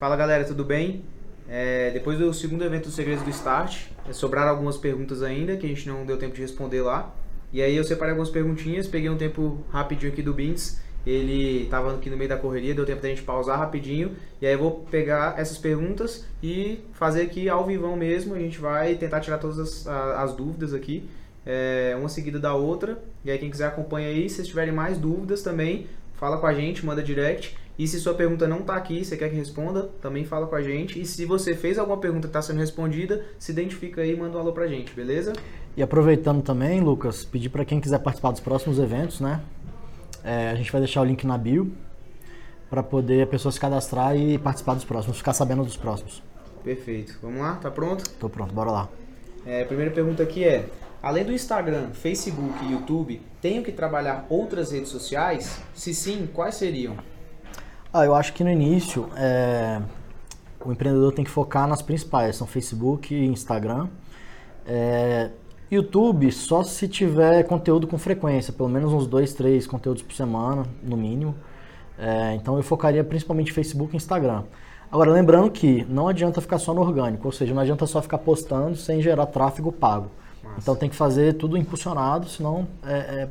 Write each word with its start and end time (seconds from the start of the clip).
Fala 0.00 0.14
galera, 0.14 0.44
tudo 0.44 0.64
bem? 0.64 1.02
É, 1.48 1.90
depois 1.90 2.16
do 2.20 2.32
segundo 2.32 2.62
evento 2.62 2.84
dos 2.84 2.94
Segredos 2.94 3.24
do 3.24 3.30
Start, 3.30 3.86
é, 4.08 4.12
sobraram 4.12 4.50
algumas 4.50 4.76
perguntas 4.76 5.24
ainda 5.24 5.56
que 5.56 5.66
a 5.66 5.68
gente 5.68 5.88
não 5.88 6.06
deu 6.06 6.16
tempo 6.16 6.36
de 6.36 6.40
responder 6.40 6.82
lá. 6.82 7.12
E 7.52 7.60
aí 7.60 7.76
eu 7.76 7.82
separei 7.82 8.12
algumas 8.12 8.30
perguntinhas, 8.30 8.86
peguei 8.86 9.10
um 9.10 9.16
tempo 9.16 9.58
rapidinho 9.70 10.12
aqui 10.12 10.22
do 10.22 10.32
Bins. 10.32 10.78
Ele 11.04 11.64
estava 11.64 11.96
aqui 11.96 12.08
no 12.08 12.16
meio 12.16 12.28
da 12.28 12.36
correria, 12.36 12.76
deu 12.76 12.86
tempo 12.86 13.02
da 13.02 13.08
gente 13.08 13.22
pausar 13.22 13.58
rapidinho. 13.58 14.12
E 14.40 14.46
aí 14.46 14.52
eu 14.52 14.58
vou 14.60 14.86
pegar 14.88 15.36
essas 15.36 15.58
perguntas 15.58 16.24
e 16.40 16.78
fazer 16.92 17.22
aqui 17.22 17.48
ao 17.48 17.66
vivão 17.66 17.96
mesmo. 17.96 18.36
A 18.36 18.38
gente 18.38 18.60
vai 18.60 18.94
tentar 18.94 19.18
tirar 19.18 19.38
todas 19.38 19.58
as, 19.58 19.88
as 19.88 20.32
dúvidas 20.32 20.72
aqui, 20.74 21.10
é, 21.44 21.96
uma 21.98 22.08
seguida 22.08 22.38
da 22.38 22.54
outra. 22.54 23.02
E 23.24 23.32
aí 23.32 23.38
quem 23.38 23.50
quiser 23.50 23.66
acompanha 23.66 24.06
aí, 24.06 24.30
se 24.30 24.44
tiverem 24.44 24.72
mais 24.72 24.96
dúvidas 24.96 25.42
também, 25.42 25.88
fala 26.14 26.38
com 26.38 26.46
a 26.46 26.54
gente, 26.54 26.86
manda 26.86 27.02
direct. 27.02 27.56
E 27.78 27.86
se 27.86 28.00
sua 28.00 28.12
pergunta 28.12 28.48
não 28.48 28.58
está 28.58 28.74
aqui, 28.74 29.04
você 29.04 29.16
quer 29.16 29.28
que 29.30 29.36
responda, 29.36 29.84
também 30.02 30.24
fala 30.24 30.48
com 30.48 30.56
a 30.56 30.62
gente. 30.62 31.00
E 31.00 31.06
se 31.06 31.24
você 31.24 31.54
fez 31.54 31.78
alguma 31.78 31.98
pergunta 31.98 32.22
que 32.22 32.30
está 32.30 32.42
sendo 32.42 32.58
respondida, 32.58 33.24
se 33.38 33.52
identifica 33.52 34.00
aí 34.00 34.14
e 34.14 34.16
manda 34.16 34.36
um 34.36 34.40
alô 34.40 34.52
pra 34.52 34.66
gente, 34.66 34.92
beleza? 34.92 35.32
E 35.76 35.82
aproveitando 35.82 36.42
também, 36.42 36.80
Lucas, 36.80 37.24
pedir 37.24 37.50
para 37.50 37.64
quem 37.64 37.80
quiser 37.80 38.00
participar 38.00 38.32
dos 38.32 38.40
próximos 38.40 38.80
eventos, 38.80 39.20
né? 39.20 39.40
É, 40.24 40.50
a 40.50 40.56
gente 40.56 40.72
vai 40.72 40.80
deixar 40.80 41.02
o 41.02 41.04
link 41.04 41.24
na 41.24 41.38
bio 41.38 41.70
para 42.68 42.82
poder 42.82 43.22
a 43.22 43.26
pessoa 43.28 43.52
se 43.52 43.60
cadastrar 43.60 44.16
e 44.16 44.36
participar 44.38 44.74
dos 44.74 44.84
próximos, 44.84 45.18
ficar 45.18 45.32
sabendo 45.32 45.62
dos 45.62 45.76
próximos. 45.76 46.20
Perfeito. 46.64 47.16
Vamos 47.22 47.40
lá? 47.40 47.54
Tá 47.54 47.70
pronto? 47.70 48.10
Tô 48.18 48.28
pronto, 48.28 48.52
bora 48.52 48.72
lá. 48.72 48.88
É, 49.46 49.62
a 49.62 49.66
primeira 49.66 49.92
pergunta 49.92 50.24
aqui 50.24 50.42
é: 50.42 50.66
além 51.00 51.24
do 51.24 51.32
Instagram, 51.32 51.90
Facebook 51.92 52.64
e 52.64 52.72
YouTube, 52.72 53.22
tenho 53.40 53.62
que 53.62 53.70
trabalhar 53.70 54.26
outras 54.28 54.72
redes 54.72 54.88
sociais? 54.88 55.62
Se 55.74 55.94
sim, 55.94 56.28
quais 56.34 56.56
seriam? 56.56 56.96
Ah, 57.98 58.04
eu 58.04 58.14
acho 58.14 58.32
que 58.32 58.44
no 58.44 58.50
início 58.50 59.08
é, 59.16 59.82
o 60.64 60.70
empreendedor 60.70 61.12
tem 61.12 61.24
que 61.24 61.30
focar 61.32 61.66
nas 61.66 61.82
principais, 61.82 62.36
são 62.36 62.46
Facebook 62.46 63.12
e 63.12 63.26
Instagram. 63.26 63.88
É, 64.64 65.30
YouTube 65.68 66.30
só 66.30 66.62
se 66.62 66.86
tiver 66.86 67.42
conteúdo 67.42 67.88
com 67.88 67.98
frequência, 67.98 68.52
pelo 68.52 68.68
menos 68.68 68.92
uns 68.92 69.08
dois, 69.08 69.34
três 69.34 69.66
conteúdos 69.66 70.04
por 70.04 70.14
semana, 70.14 70.64
no 70.80 70.96
mínimo. 70.96 71.34
É, 71.98 72.36
então 72.36 72.56
eu 72.56 72.62
focaria 72.62 73.02
principalmente 73.02 73.52
Facebook 73.52 73.92
e 73.92 73.96
Instagram. 73.96 74.44
Agora, 74.92 75.10
lembrando 75.10 75.50
que 75.50 75.84
não 75.86 76.06
adianta 76.06 76.40
ficar 76.40 76.60
só 76.60 76.72
no 76.72 76.82
orgânico, 76.82 77.26
ou 77.26 77.32
seja, 77.32 77.52
não 77.52 77.62
adianta 77.62 77.84
só 77.84 78.00
ficar 78.00 78.18
postando 78.18 78.76
sem 78.76 79.02
gerar 79.02 79.26
tráfego 79.26 79.72
pago. 79.72 80.08
Então 80.56 80.76
tem 80.76 80.88
que 80.88 80.94
fazer 80.94 81.32
tudo 81.32 81.56
impulsionado, 81.56 82.28
senão 82.28 82.68
é, 82.86 82.92
é 82.96 83.28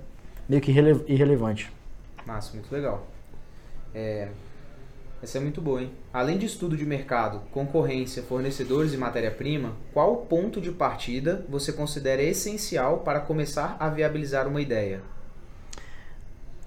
meio 0.49 0.61
que 0.61 0.71
irrelevante. 0.71 1.71
Massa, 2.25 2.51
muito 2.53 2.69
legal. 2.69 3.07
É, 3.95 4.27
essa 5.21 5.39
é 5.39 5.41
muito 5.41 5.59
boa, 5.59 5.81
hein? 5.81 5.91
Além 6.13 6.37
de 6.37 6.45
estudo 6.45 6.77
de 6.77 6.85
mercado, 6.85 7.41
concorrência, 7.51 8.21
fornecedores 8.21 8.93
e 8.93 8.97
matéria-prima, 8.97 9.73
qual 9.93 10.17
ponto 10.17 10.61
de 10.61 10.71
partida 10.71 11.43
você 11.49 11.73
considera 11.73 12.21
essencial 12.21 12.99
para 12.99 13.19
começar 13.19 13.75
a 13.79 13.89
viabilizar 13.89 14.47
uma 14.47 14.61
ideia? 14.61 15.01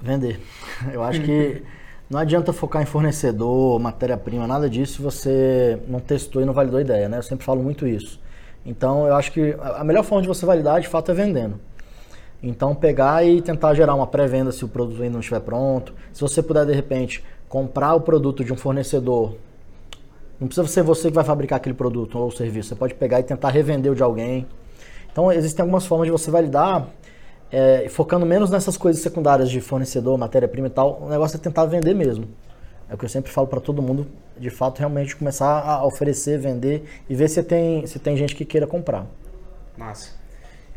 Vender. 0.01 0.41
Eu 0.93 1.03
acho 1.03 1.23
que 1.23 1.62
não 2.09 2.19
adianta 2.19 2.53
focar 2.53 2.83
em 2.83 2.87
fornecedor, 2.87 3.78
matéria-prima, 3.78 4.47
nada 4.47 4.69
disso 4.69 4.95
se 4.95 5.03
você 5.03 5.78
não 5.87 6.01
testou 6.01 6.43
e 6.43 6.45
não 6.45 6.53
validou 6.53 6.78
a 6.78 6.83
ideia, 6.83 7.09
né? 7.09 7.19
Eu 7.19 7.23
sempre 7.23 7.45
falo 7.45 7.62
muito 7.62 7.87
isso. 7.87 8.21
Então, 8.67 9.06
eu 9.06 9.15
acho 9.15 9.31
que 9.33 9.56
a 9.61 9.84
melhor 9.84 10.03
forma 10.03 10.23
de 10.23 10.28
você 10.28 10.45
validar, 10.45 10.81
de 10.81 10.89
fato, 10.89 11.12
é 11.12 11.15
vendendo. 11.15 11.59
Então, 12.43 12.75
pegar 12.75 13.25
e 13.25 13.41
tentar 13.41 13.75
gerar 13.75 13.95
uma 13.95 14.06
pré-venda 14.06 14.51
se 14.51 14.65
o 14.65 14.69
produto 14.69 15.01
ainda 15.03 15.12
não 15.12 15.21
estiver 15.21 15.41
pronto. 15.41 15.95
Se 16.12 16.21
você 16.21 16.43
puder, 16.43 16.67
de 16.67 16.73
repente, 16.73 17.23
comprar 17.51 17.95
o 17.95 18.01
produto 18.01 18.45
de 18.45 18.53
um 18.53 18.56
fornecedor, 18.56 19.37
não 20.41 20.47
precisa 20.47 20.67
ser 20.69 20.83
você 20.83 21.09
que 21.09 21.15
vai 21.15 21.25
fabricar 21.25 21.59
aquele 21.59 21.75
produto 21.75 22.17
ou 22.17 22.31
serviço. 22.31 22.70
Você 22.70 22.75
pode 22.77 22.95
pegar 22.95 23.20
e 23.20 23.25
tentar 23.25 23.51
revender 23.51 23.93
de 23.93 24.03
alguém. 24.03 24.47
Então, 25.12 25.31
existem 25.31 25.62
algumas 25.62 25.84
formas 25.84 26.06
de 26.06 26.12
você 26.12 26.31
validar, 26.31 26.89
é, 27.51 27.89
focando 27.91 28.25
menos 28.25 28.49
nessas 28.49 28.77
coisas 28.77 29.03
secundárias 29.03 29.50
de 29.50 29.61
fornecedor, 29.61 30.16
matéria-prima 30.16 30.69
e 30.69 30.71
tal. 30.71 31.03
O 31.03 31.09
negócio 31.11 31.37
é 31.37 31.41
tentar 31.41 31.66
vender 31.66 31.93
mesmo. 31.93 32.27
É 32.88 32.94
o 32.94 32.97
que 32.97 33.05
eu 33.05 33.09
sempre 33.09 33.31
falo 33.31 33.49
para 33.49 33.61
todo 33.61 33.82
mundo, 33.82 34.06
de 34.38 34.49
fato, 34.49 34.78
realmente 34.78 35.17
começar 35.17 35.61
a 35.61 35.84
oferecer, 35.84 36.38
vender 36.38 36.84
e 37.09 37.15
ver 37.15 37.28
se 37.28 37.43
tem, 37.43 37.84
se 37.87 37.99
tem 37.99 38.17
gente 38.17 38.34
que 38.34 38.44
queira 38.44 38.67
comprar. 38.67 39.06
Massa. 39.77 40.12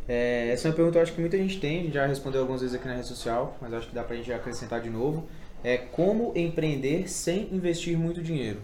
É, 0.08 0.50
essa 0.50 0.68
é 0.68 0.72
uma 0.72 0.76
pergunta 0.76 0.94
que 0.94 0.98
eu 0.98 1.04
acho 1.04 1.14
que 1.14 1.22
muita 1.22 1.38
gente 1.38 1.60
tem, 1.60 1.88
a 1.88 1.92
já 1.92 2.06
respondeu 2.06 2.42
algumas 2.42 2.62
vezes 2.62 2.76
aqui 2.76 2.88
na 2.88 2.96
rede 2.96 3.08
social, 3.08 3.56
mas 3.62 3.74
acho 3.74 3.88
que 3.88 3.96
dá 3.96 4.04
pra 4.04 4.16
gente 4.16 4.34
acrescentar 4.34 4.82
de 4.82 4.90
novo 4.90 5.24
é 5.64 5.78
como 5.78 6.32
empreender 6.36 7.10
sem 7.10 7.48
investir 7.54 7.98
muito 7.98 8.22
dinheiro. 8.22 8.60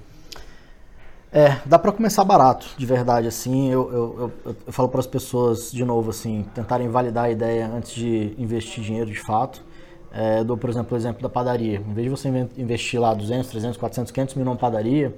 É, 1.31 1.59
dá 1.63 1.77
para 1.77 1.91
começar 1.91 2.23
barato, 2.23 2.67
de 2.75 2.85
verdade, 2.87 3.27
assim, 3.27 3.71
eu, 3.71 3.93
eu, 3.93 4.31
eu, 4.45 4.55
eu 4.65 4.73
falo 4.73 4.89
para 4.89 4.99
as 4.99 5.05
pessoas, 5.05 5.71
de 5.71 5.85
novo, 5.85 6.09
assim, 6.09 6.43
tentarem 6.55 6.89
validar 6.89 7.25
a 7.25 7.29
ideia 7.29 7.67
antes 7.67 7.93
de 7.93 8.33
investir 8.35 8.83
dinheiro 8.83 9.11
de 9.11 9.19
fato. 9.19 9.63
É, 10.11 10.43
dou, 10.43 10.57
por 10.57 10.71
exemplo, 10.71 10.97
o 10.97 10.99
exemplo 10.99 11.21
da 11.21 11.29
padaria. 11.29 11.77
Em 11.87 11.93
vez 11.93 12.05
de 12.05 12.09
você 12.09 12.29
investir 12.57 12.99
lá 12.99 13.13
200, 13.13 13.47
300, 13.47 13.77
400, 13.77 14.11
500 14.11 14.35
mil 14.35 14.45
numa 14.45 14.57
padaria, 14.57 15.15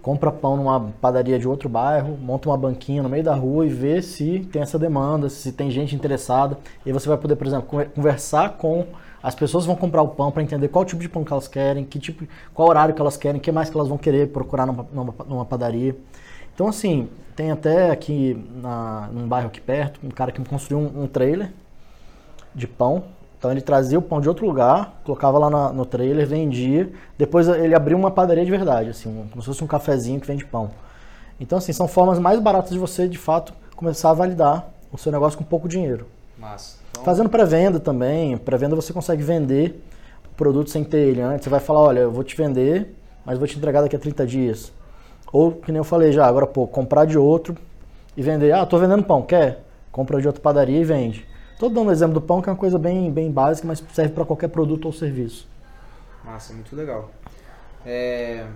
compra 0.00 0.32
pão 0.32 0.56
numa 0.56 0.80
padaria 0.98 1.38
de 1.38 1.46
outro 1.46 1.68
bairro, 1.68 2.16
monta 2.16 2.48
uma 2.48 2.56
banquinha 2.56 3.02
no 3.02 3.10
meio 3.10 3.22
da 3.22 3.34
rua 3.34 3.66
e 3.66 3.68
vê 3.68 4.00
se 4.00 4.48
tem 4.50 4.62
essa 4.62 4.78
demanda, 4.78 5.28
se 5.28 5.52
tem 5.52 5.70
gente 5.70 5.94
interessada. 5.94 6.56
E 6.86 6.92
você 6.92 7.06
vai 7.06 7.18
poder, 7.18 7.36
por 7.36 7.46
exemplo, 7.46 7.86
conversar 7.94 8.56
com 8.56 8.86
as 9.24 9.34
pessoas 9.34 9.64
vão 9.64 9.74
comprar 9.74 10.02
o 10.02 10.08
pão 10.08 10.30
para 10.30 10.42
entender 10.42 10.68
qual 10.68 10.84
tipo 10.84 11.00
de 11.00 11.08
pão 11.08 11.24
que 11.24 11.32
elas 11.32 11.48
querem, 11.48 11.82
que 11.82 11.98
tipo, 11.98 12.28
qual 12.52 12.68
horário 12.68 12.94
que 12.94 13.00
elas 13.00 13.16
querem, 13.16 13.40
o 13.40 13.42
que 13.42 13.50
mais 13.50 13.70
que 13.70 13.76
elas 13.76 13.88
vão 13.88 13.96
querer 13.96 14.28
procurar 14.28 14.66
numa, 14.66 14.86
numa, 14.92 15.14
numa 15.26 15.44
padaria. 15.46 15.96
Então, 16.54 16.68
assim, 16.68 17.08
tem 17.34 17.50
até 17.50 17.90
aqui 17.90 18.38
na, 18.54 19.08
num 19.10 19.26
bairro 19.26 19.46
aqui 19.46 19.62
perto, 19.62 19.98
um 20.04 20.10
cara 20.10 20.30
que 20.30 20.44
construiu 20.44 20.78
um, 20.78 21.04
um 21.04 21.06
trailer 21.06 21.50
de 22.54 22.66
pão. 22.66 23.04
Então 23.38 23.50
ele 23.50 23.62
trazia 23.62 23.98
o 23.98 24.02
pão 24.02 24.20
de 24.20 24.28
outro 24.28 24.46
lugar, 24.46 25.00
colocava 25.04 25.38
lá 25.38 25.48
na, 25.48 25.72
no 25.72 25.86
trailer, 25.86 26.26
vendia. 26.26 26.92
Depois 27.16 27.48
ele 27.48 27.74
abriu 27.74 27.96
uma 27.96 28.10
padaria 28.10 28.44
de 28.44 28.50
verdade, 28.50 28.90
assim, 28.90 29.26
como 29.30 29.40
se 29.40 29.46
fosse 29.48 29.64
um 29.64 29.66
cafezinho 29.66 30.20
que 30.20 30.26
vende 30.26 30.44
pão. 30.44 30.70
Então, 31.40 31.56
assim, 31.56 31.72
são 31.72 31.88
formas 31.88 32.18
mais 32.18 32.38
baratas 32.40 32.72
de 32.72 32.78
você, 32.78 33.08
de 33.08 33.16
fato, 33.16 33.54
começar 33.74 34.10
a 34.10 34.12
validar 34.14 34.68
o 34.92 34.98
seu 34.98 35.10
negócio 35.10 35.38
com 35.38 35.44
pouco 35.44 35.66
dinheiro. 35.66 36.06
Massa. 36.38 36.83
Então... 36.94 37.04
Fazendo 37.04 37.28
pré-venda 37.28 37.80
também. 37.80 38.36
Pré-venda 38.36 38.76
você 38.76 38.92
consegue 38.92 39.22
vender 39.22 39.82
o 40.30 40.34
produto 40.34 40.70
sem 40.70 40.84
ter 40.84 40.98
ele 40.98 41.20
antes. 41.20 41.44
Você 41.44 41.50
vai 41.50 41.60
falar, 41.60 41.80
olha, 41.80 42.00
eu 42.00 42.10
vou 42.10 42.24
te 42.24 42.36
vender, 42.36 42.94
mas 43.24 43.38
vou 43.38 43.46
te 43.46 43.58
entregar 43.58 43.82
daqui 43.82 43.96
a 43.96 43.98
30 43.98 44.26
dias. 44.26 44.72
Ou, 45.32 45.52
que 45.52 45.72
nem 45.72 45.78
eu 45.78 45.84
falei 45.84 46.12
já, 46.12 46.26
agora 46.26 46.46
pouco, 46.46 46.72
comprar 46.72 47.04
de 47.04 47.18
outro 47.18 47.56
e 48.16 48.22
vender. 48.22 48.52
Ah, 48.52 48.64
tô 48.64 48.78
vendendo 48.78 49.02
pão, 49.02 49.22
quer? 49.22 49.64
Compra 49.90 50.20
de 50.20 50.26
outra 50.26 50.40
padaria 50.40 50.80
e 50.80 50.84
vende. 50.84 51.26
Tô 51.58 51.68
dando 51.68 51.88
o 51.88 51.92
exemplo 51.92 52.14
do 52.14 52.20
pão, 52.20 52.40
que 52.40 52.48
é 52.48 52.52
uma 52.52 52.58
coisa 52.58 52.78
bem, 52.78 53.10
bem 53.10 53.30
básica, 53.30 53.66
mas 53.66 53.82
serve 53.92 54.12
para 54.12 54.24
qualquer 54.24 54.48
produto 54.48 54.86
ou 54.86 54.92
serviço. 54.92 55.48
Massa, 56.24 56.52
muito 56.52 56.74
legal. 56.74 57.10
É... 57.84 58.46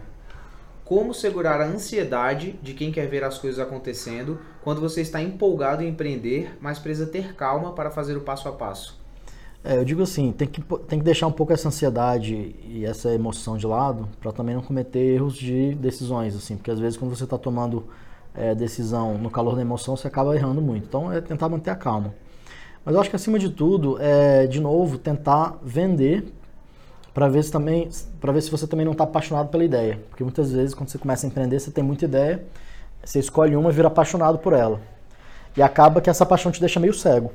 Como 0.89 1.13
segurar 1.13 1.61
a 1.61 1.67
ansiedade 1.67 2.59
de 2.63 2.73
quem 2.73 2.91
quer 2.91 3.07
ver 3.07 3.23
as 3.23 3.37
coisas 3.37 3.61
acontecendo 3.61 4.39
quando 4.65 4.81
você 4.81 5.03
está 5.03 5.21
empolgado 5.21 5.83
em 5.83 5.89
empreender, 5.89 6.57
mas 6.63 6.79
precisa 6.79 7.07
ter 7.07 7.35
calma 7.35 7.75
para 7.75 7.91
fazer 7.91 8.17
o 8.17 8.23
passo 8.23 8.49
a 8.49 8.53
passo? 8.53 8.99
É, 9.63 9.77
eu 9.77 9.85
digo 9.85 10.03
assim, 10.03 10.33
tem 10.33 10.49
que, 10.49 10.63
tem 10.63 10.99
que 10.99 11.05
deixar 11.05 11.27
um 11.27 11.33
pouco 11.33 11.53
essa 11.53 11.69
ansiedade 11.69 12.57
e 12.65 12.87
essa 12.87 13.13
emoção 13.13 13.59
de 13.59 13.67
lado 13.67 14.09
para 14.19 14.33
também 14.33 14.55
não 14.55 14.63
cometer 14.63 14.99
erros 14.99 15.37
de 15.37 15.75
decisões, 15.75 16.35
assim, 16.35 16.57
porque 16.57 16.71
às 16.71 16.81
vezes 16.81 16.97
quando 16.97 17.15
você 17.15 17.25
está 17.25 17.37
tomando 17.37 17.85
é, 18.35 18.55
decisão 18.55 19.19
no 19.19 19.29
calor 19.29 19.57
da 19.57 19.61
emoção, 19.61 19.95
você 19.95 20.09
acaba 20.09 20.35
errando 20.35 20.63
muito. 20.63 20.87
Então 20.87 21.13
é 21.13 21.21
tentar 21.21 21.51
manter 21.51 21.69
a 21.69 21.77
calma. 21.77 22.15
Mas 22.83 22.95
eu 22.95 23.01
acho 23.03 23.11
que 23.11 23.17
acima 23.17 23.39
de 23.39 23.51
tudo, 23.51 24.01
é, 24.01 24.47
de 24.47 24.59
novo, 24.59 24.97
tentar 24.97 25.59
vender 25.63 26.33
para 27.13 27.29
ver 27.29 27.43
se 27.43 27.51
também 27.51 27.89
para 28.21 28.33
ver 28.33 28.41
se 28.43 28.51
você 28.51 28.67
também 28.67 28.85
não 28.85 28.93
está 28.93 29.05
apaixonado 29.05 29.49
pela 29.49 29.65
ideia, 29.65 30.01
porque 30.09 30.23
muitas 30.23 30.53
vezes 30.53 30.75
quando 30.75 30.89
você 30.89 30.99
começa 30.99 31.27
a 31.27 31.29
empreender 31.29 31.59
você 31.59 31.71
tem 31.71 31.83
muita 31.83 32.05
ideia, 32.05 32.45
você 33.05 33.19
escolhe 33.19 33.57
uma 33.57 33.71
e 33.71 33.73
vira 33.73 33.89
apaixonado 33.89 34.39
por 34.39 34.53
ela 34.53 34.81
e 35.57 35.63
acaba 35.63 36.01
que 36.01 36.09
essa 36.11 36.25
paixão 36.25 36.53
te 36.53 36.61
deixa 36.61 36.79
meio 36.79 36.95
cego. 36.95 37.33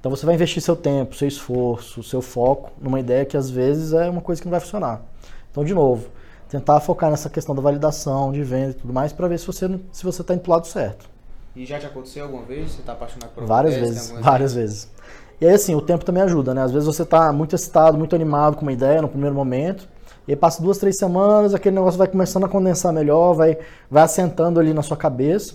Então 0.00 0.10
você 0.10 0.24
vai 0.24 0.34
investir 0.34 0.62
seu 0.62 0.76
tempo, 0.76 1.14
seu 1.14 1.26
esforço, 1.26 2.02
seu 2.02 2.22
foco 2.22 2.70
numa 2.80 3.00
ideia 3.00 3.24
que 3.24 3.36
às 3.36 3.50
vezes 3.50 3.92
é 3.92 4.08
uma 4.08 4.20
coisa 4.20 4.40
que 4.40 4.46
não 4.46 4.52
vai 4.52 4.60
funcionar. 4.60 5.02
Então 5.50 5.64
de 5.64 5.74
novo, 5.74 6.08
tentar 6.48 6.80
focar 6.80 7.10
nessa 7.10 7.28
questão 7.28 7.54
da 7.54 7.60
validação, 7.60 8.32
de 8.32 8.42
venda 8.42 8.70
e 8.70 8.74
tudo 8.74 8.92
mais 8.92 9.12
para 9.12 9.28
ver 9.28 9.38
se 9.38 9.46
você 9.46 9.68
se 9.92 10.04
você 10.04 10.22
está 10.22 10.34
indo 10.34 10.40
pro 10.40 10.52
lado 10.52 10.66
certo. 10.66 11.08
E 11.54 11.66
já 11.66 11.78
te 11.78 11.86
aconteceu 11.86 12.24
alguma 12.24 12.44
vez? 12.44 12.70
Você 12.70 12.80
está 12.80 12.92
apaixonado 12.92 13.30
por 13.30 13.44
Várias 13.44 13.74
vezes, 13.74 14.10
várias 14.20 14.54
vezes. 14.54 14.88
E 15.40 15.46
aí, 15.46 15.54
assim, 15.54 15.74
o 15.74 15.80
tempo 15.80 16.04
também 16.04 16.22
ajuda, 16.22 16.52
né? 16.52 16.62
Às 16.62 16.72
vezes 16.72 16.86
você 16.86 17.02
está 17.02 17.32
muito 17.32 17.54
excitado, 17.54 17.96
muito 17.96 18.14
animado 18.14 18.56
com 18.56 18.62
uma 18.62 18.72
ideia 18.72 19.00
no 19.00 19.08
primeiro 19.08 19.34
momento, 19.34 19.88
e 20.26 20.32
aí 20.32 20.36
passa 20.36 20.62
duas, 20.62 20.78
três 20.78 20.96
semanas, 20.98 21.54
aquele 21.54 21.76
negócio 21.76 21.96
vai 21.96 22.08
começando 22.08 22.44
a 22.44 22.48
condensar 22.48 22.92
melhor, 22.92 23.34
vai, 23.34 23.58
vai 23.90 24.02
assentando 24.02 24.58
ali 24.60 24.74
na 24.74 24.82
sua 24.82 24.96
cabeça. 24.96 25.54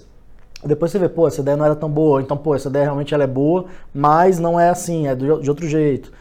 Depois 0.65 0.91
você 0.91 0.99
vê, 0.99 1.09
pô, 1.09 1.27
essa 1.27 1.41
ideia 1.41 1.57
não 1.57 1.65
era 1.65 1.75
tão 1.75 1.89
boa, 1.89 2.21
então, 2.21 2.37
pô, 2.37 2.55
essa 2.55 2.69
ideia 2.69 2.85
realmente 2.85 3.13
ela 3.13 3.23
é 3.23 3.27
boa, 3.27 3.65
mas 3.93 4.39
não 4.39 4.59
é 4.59 4.69
assim, 4.69 5.07
é 5.07 5.15
de 5.15 5.49
outro 5.49 5.67
jeito. 5.67 6.11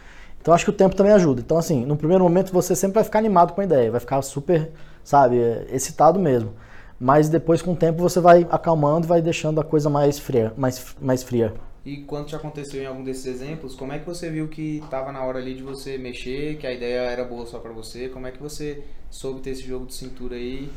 Então 0.41 0.53
acho 0.53 0.65
que 0.65 0.71
o 0.71 0.73
tempo 0.73 0.95
também 0.95 1.13
ajuda. 1.13 1.39
Então, 1.39 1.57
assim, 1.57 1.85
no 1.85 1.95
primeiro 1.95 2.23
momento 2.23 2.51
você 2.51 2.75
sempre 2.75 2.95
vai 2.95 3.03
ficar 3.05 3.19
animado 3.19 3.53
com 3.53 3.61
a 3.61 3.63
ideia, 3.63 3.89
vai 3.89 4.01
ficar 4.01 4.21
super 4.21 4.69
sabe? 5.03 5.37
Excitado 5.71 6.19
mesmo. 6.19 6.53
Mas 6.99 7.27
depois, 7.27 7.61
com 7.61 7.73
o 7.73 7.75
tempo, 7.75 8.01
você 8.01 8.19
vai 8.19 8.47
acalmando 8.49 9.07
vai 9.07 9.21
deixando 9.21 9.59
a 9.59 9.63
coisa 9.63 9.89
mais 9.89 10.17
fria. 10.17 10.53
Mais, 10.55 10.95
mais 11.01 11.21
fria. 11.21 11.53
E 11.85 11.97
quando 11.97 12.27
te 12.27 12.35
aconteceu 12.35 12.81
em 12.81 12.85
algum 12.85 13.03
desses 13.03 13.25
exemplos, 13.25 13.75
como 13.75 13.91
é 13.91 13.99
que 13.99 14.05
você 14.05 14.29
viu 14.29 14.47
que 14.47 14.77
estava 14.77 15.11
na 15.11 15.21
hora 15.21 15.39
ali 15.39 15.53
de 15.53 15.61
você 15.61 15.97
mexer, 15.97 16.55
que 16.57 16.65
a 16.65 16.71
ideia 16.71 17.01
era 17.01 17.25
boa 17.25 17.45
só 17.45 17.59
para 17.59 17.73
você? 17.73 18.07
Como 18.07 18.25
é 18.25 18.31
que 18.31 18.41
você 18.41 18.83
soube 19.09 19.41
ter 19.41 19.49
esse 19.49 19.63
jogo 19.63 19.85
de 19.85 19.93
cintura 19.93 20.35
aí? 20.35 20.69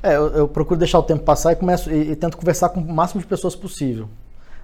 É, 0.00 0.14
eu, 0.14 0.28
eu 0.28 0.46
procuro 0.46 0.78
deixar 0.78 1.00
o 1.00 1.02
tempo 1.02 1.24
passar 1.24 1.52
e 1.52 1.56
começo 1.56 1.90
e, 1.90 2.12
e, 2.12 2.16
tento 2.16 2.36
conversar 2.36 2.68
com 2.68 2.80
o 2.80 2.94
máximo 2.94 3.20
de 3.20 3.26
pessoas 3.26 3.56
possível. 3.56 4.08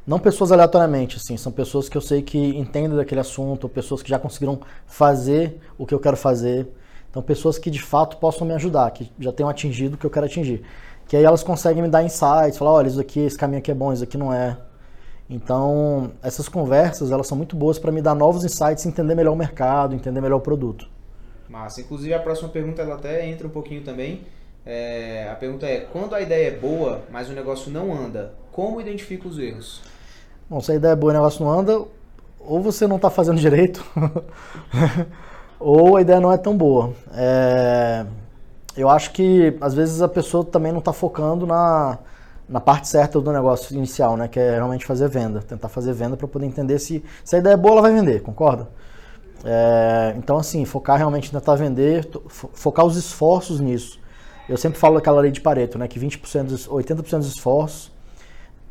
Não 0.06 0.18
pessoas 0.18 0.52
aleatoriamente, 0.52 1.16
assim, 1.16 1.36
são 1.36 1.50
pessoas 1.50 1.88
que 1.88 1.96
eu 1.96 2.00
sei 2.00 2.22
que 2.22 2.38
entendem 2.38 2.96
daquele 2.96 3.20
assunto, 3.20 3.68
pessoas 3.68 4.00
que 4.00 4.08
já 4.08 4.18
conseguiram 4.18 4.60
fazer 4.86 5.58
o 5.76 5.84
que 5.84 5.94
eu 5.94 5.98
quero 5.98 6.16
fazer. 6.16 6.68
Então, 7.10 7.20
pessoas 7.20 7.58
que 7.58 7.68
de 7.68 7.82
fato 7.82 8.16
possam 8.18 8.46
me 8.46 8.54
ajudar, 8.54 8.88
que 8.92 9.10
já 9.18 9.32
tenham 9.32 9.50
atingido 9.50 9.96
o 9.96 9.98
que 9.98 10.06
eu 10.06 10.10
quero 10.10 10.26
atingir. 10.26 10.62
Que 11.08 11.16
aí 11.16 11.24
elas 11.24 11.42
conseguem 11.42 11.82
me 11.82 11.88
dar 11.88 12.04
insights, 12.04 12.56
falar, 12.56 12.70
olha, 12.70 12.86
isso 12.86 13.00
aqui, 13.00 13.20
esse 13.20 13.36
caminho 13.36 13.58
aqui 13.58 13.72
é 13.72 13.74
bom, 13.74 13.92
isso 13.92 14.04
aqui 14.04 14.16
não 14.16 14.32
é. 14.32 14.56
Então, 15.30 16.10
essas 16.24 16.48
conversas, 16.48 17.12
elas 17.12 17.28
são 17.28 17.38
muito 17.38 17.54
boas 17.54 17.78
para 17.78 17.92
me 17.92 18.02
dar 18.02 18.16
novos 18.16 18.44
insights, 18.44 18.84
entender 18.84 19.14
melhor 19.14 19.32
o 19.32 19.36
mercado, 19.36 19.94
entender 19.94 20.20
melhor 20.20 20.38
o 20.38 20.40
produto. 20.40 20.88
Massa. 21.48 21.80
Inclusive, 21.80 22.12
a 22.12 22.18
próxima 22.18 22.48
pergunta, 22.48 22.82
ela 22.82 22.96
até 22.96 23.24
entra 23.28 23.46
um 23.46 23.50
pouquinho 23.50 23.82
também. 23.82 24.22
É, 24.66 25.28
a 25.30 25.36
pergunta 25.36 25.66
é, 25.66 25.86
quando 25.92 26.16
a 26.16 26.20
ideia 26.20 26.48
é 26.48 26.50
boa, 26.50 27.02
mas 27.12 27.30
o 27.30 27.32
negócio 27.32 27.70
não 27.70 27.92
anda, 27.94 28.34
como 28.50 28.80
identifica 28.80 29.28
os 29.28 29.38
erros? 29.38 29.80
Bom, 30.48 30.60
se 30.60 30.72
a 30.72 30.74
ideia 30.74 30.92
é 30.92 30.96
boa 30.96 31.12
e 31.12 31.14
o 31.14 31.18
negócio 31.18 31.44
não 31.44 31.60
anda, 31.60 31.80
ou 32.40 32.60
você 32.60 32.88
não 32.88 32.96
está 32.96 33.08
fazendo 33.08 33.38
direito, 33.40 33.84
ou 35.60 35.96
a 35.96 36.02
ideia 36.02 36.18
não 36.18 36.32
é 36.32 36.36
tão 36.36 36.56
boa. 36.56 36.92
É, 37.14 38.04
eu 38.76 38.88
acho 38.88 39.12
que, 39.12 39.56
às 39.60 39.74
vezes, 39.74 40.02
a 40.02 40.08
pessoa 40.08 40.44
também 40.44 40.72
não 40.72 40.80
está 40.80 40.92
focando 40.92 41.46
na 41.46 41.98
na 42.50 42.60
parte 42.60 42.88
certa 42.88 43.20
do 43.20 43.32
negócio 43.32 43.74
inicial, 43.76 44.16
né? 44.16 44.26
Que 44.26 44.40
é 44.40 44.54
realmente 44.56 44.84
fazer 44.84 45.08
venda, 45.08 45.40
tentar 45.40 45.68
fazer 45.68 45.92
venda 45.92 46.16
para 46.16 46.26
poder 46.26 46.46
entender 46.46 46.80
se, 46.80 47.02
se 47.24 47.36
a 47.36 47.38
ideia 47.38 47.54
é 47.54 47.56
boa, 47.56 47.74
ela 47.74 47.82
vai 47.82 47.92
vender, 47.92 48.20
concorda? 48.22 48.68
É, 49.44 50.14
então, 50.18 50.36
assim, 50.36 50.64
focar 50.64 50.98
realmente 50.98 51.28
em 51.28 51.30
tentar 51.30 51.54
vender, 51.54 52.10
focar 52.28 52.84
os 52.84 52.96
esforços 52.96 53.60
nisso. 53.60 54.00
Eu 54.48 54.56
sempre 54.56 54.80
falo 54.80 54.96
daquela 54.96 55.20
lei 55.20 55.30
de 55.30 55.40
Pareto, 55.40 55.78
né? 55.78 55.86
Que 55.86 56.00
20% 56.00 56.42
dos, 56.42 56.68
80% 56.68 57.18
dos 57.18 57.28
esforços, 57.28 57.92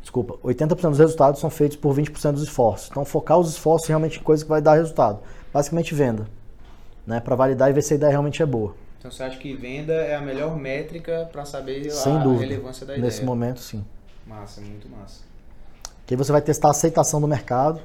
desculpa, 0.02 0.34
80% 0.44 0.90
dos 0.90 0.98
resultados 0.98 1.40
são 1.40 1.48
feitos 1.48 1.78
por 1.78 1.96
20% 1.96 2.32
dos 2.32 2.42
esforços. 2.42 2.88
Então, 2.90 3.02
focar 3.02 3.38
os 3.38 3.48
esforços 3.48 3.88
realmente 3.88 4.20
em 4.20 4.22
coisa 4.22 4.44
que 4.44 4.50
vai 4.50 4.60
dar 4.60 4.74
resultado. 4.74 5.20
Basicamente, 5.54 5.94
venda, 5.94 6.26
né? 7.06 7.18
Para 7.18 7.34
validar 7.34 7.70
e 7.70 7.72
ver 7.72 7.82
se 7.82 7.94
a 7.94 7.96
ideia 7.96 8.10
realmente 8.10 8.42
é 8.42 8.46
boa. 8.46 8.74
Então 9.00 9.10
você 9.10 9.22
acha 9.22 9.38
que 9.38 9.54
venda 9.54 9.94
é 9.94 10.14
a 10.14 10.20
melhor 10.20 10.54
métrica 10.54 11.26
para 11.32 11.46
saber 11.46 11.90
Sem 11.90 12.14
a 12.14 12.18
dúvida. 12.18 12.42
relevância 12.42 12.84
da 12.84 12.92
ideia? 12.92 13.06
Nesse 13.06 13.24
momento, 13.24 13.58
sim. 13.58 13.82
Massa, 14.26 14.60
muito 14.60 14.90
massa. 14.90 15.22
Que 16.06 16.14
você 16.14 16.30
vai 16.30 16.42
testar 16.42 16.68
a 16.68 16.72
aceitação 16.72 17.18
do 17.18 17.26
mercado. 17.26 17.80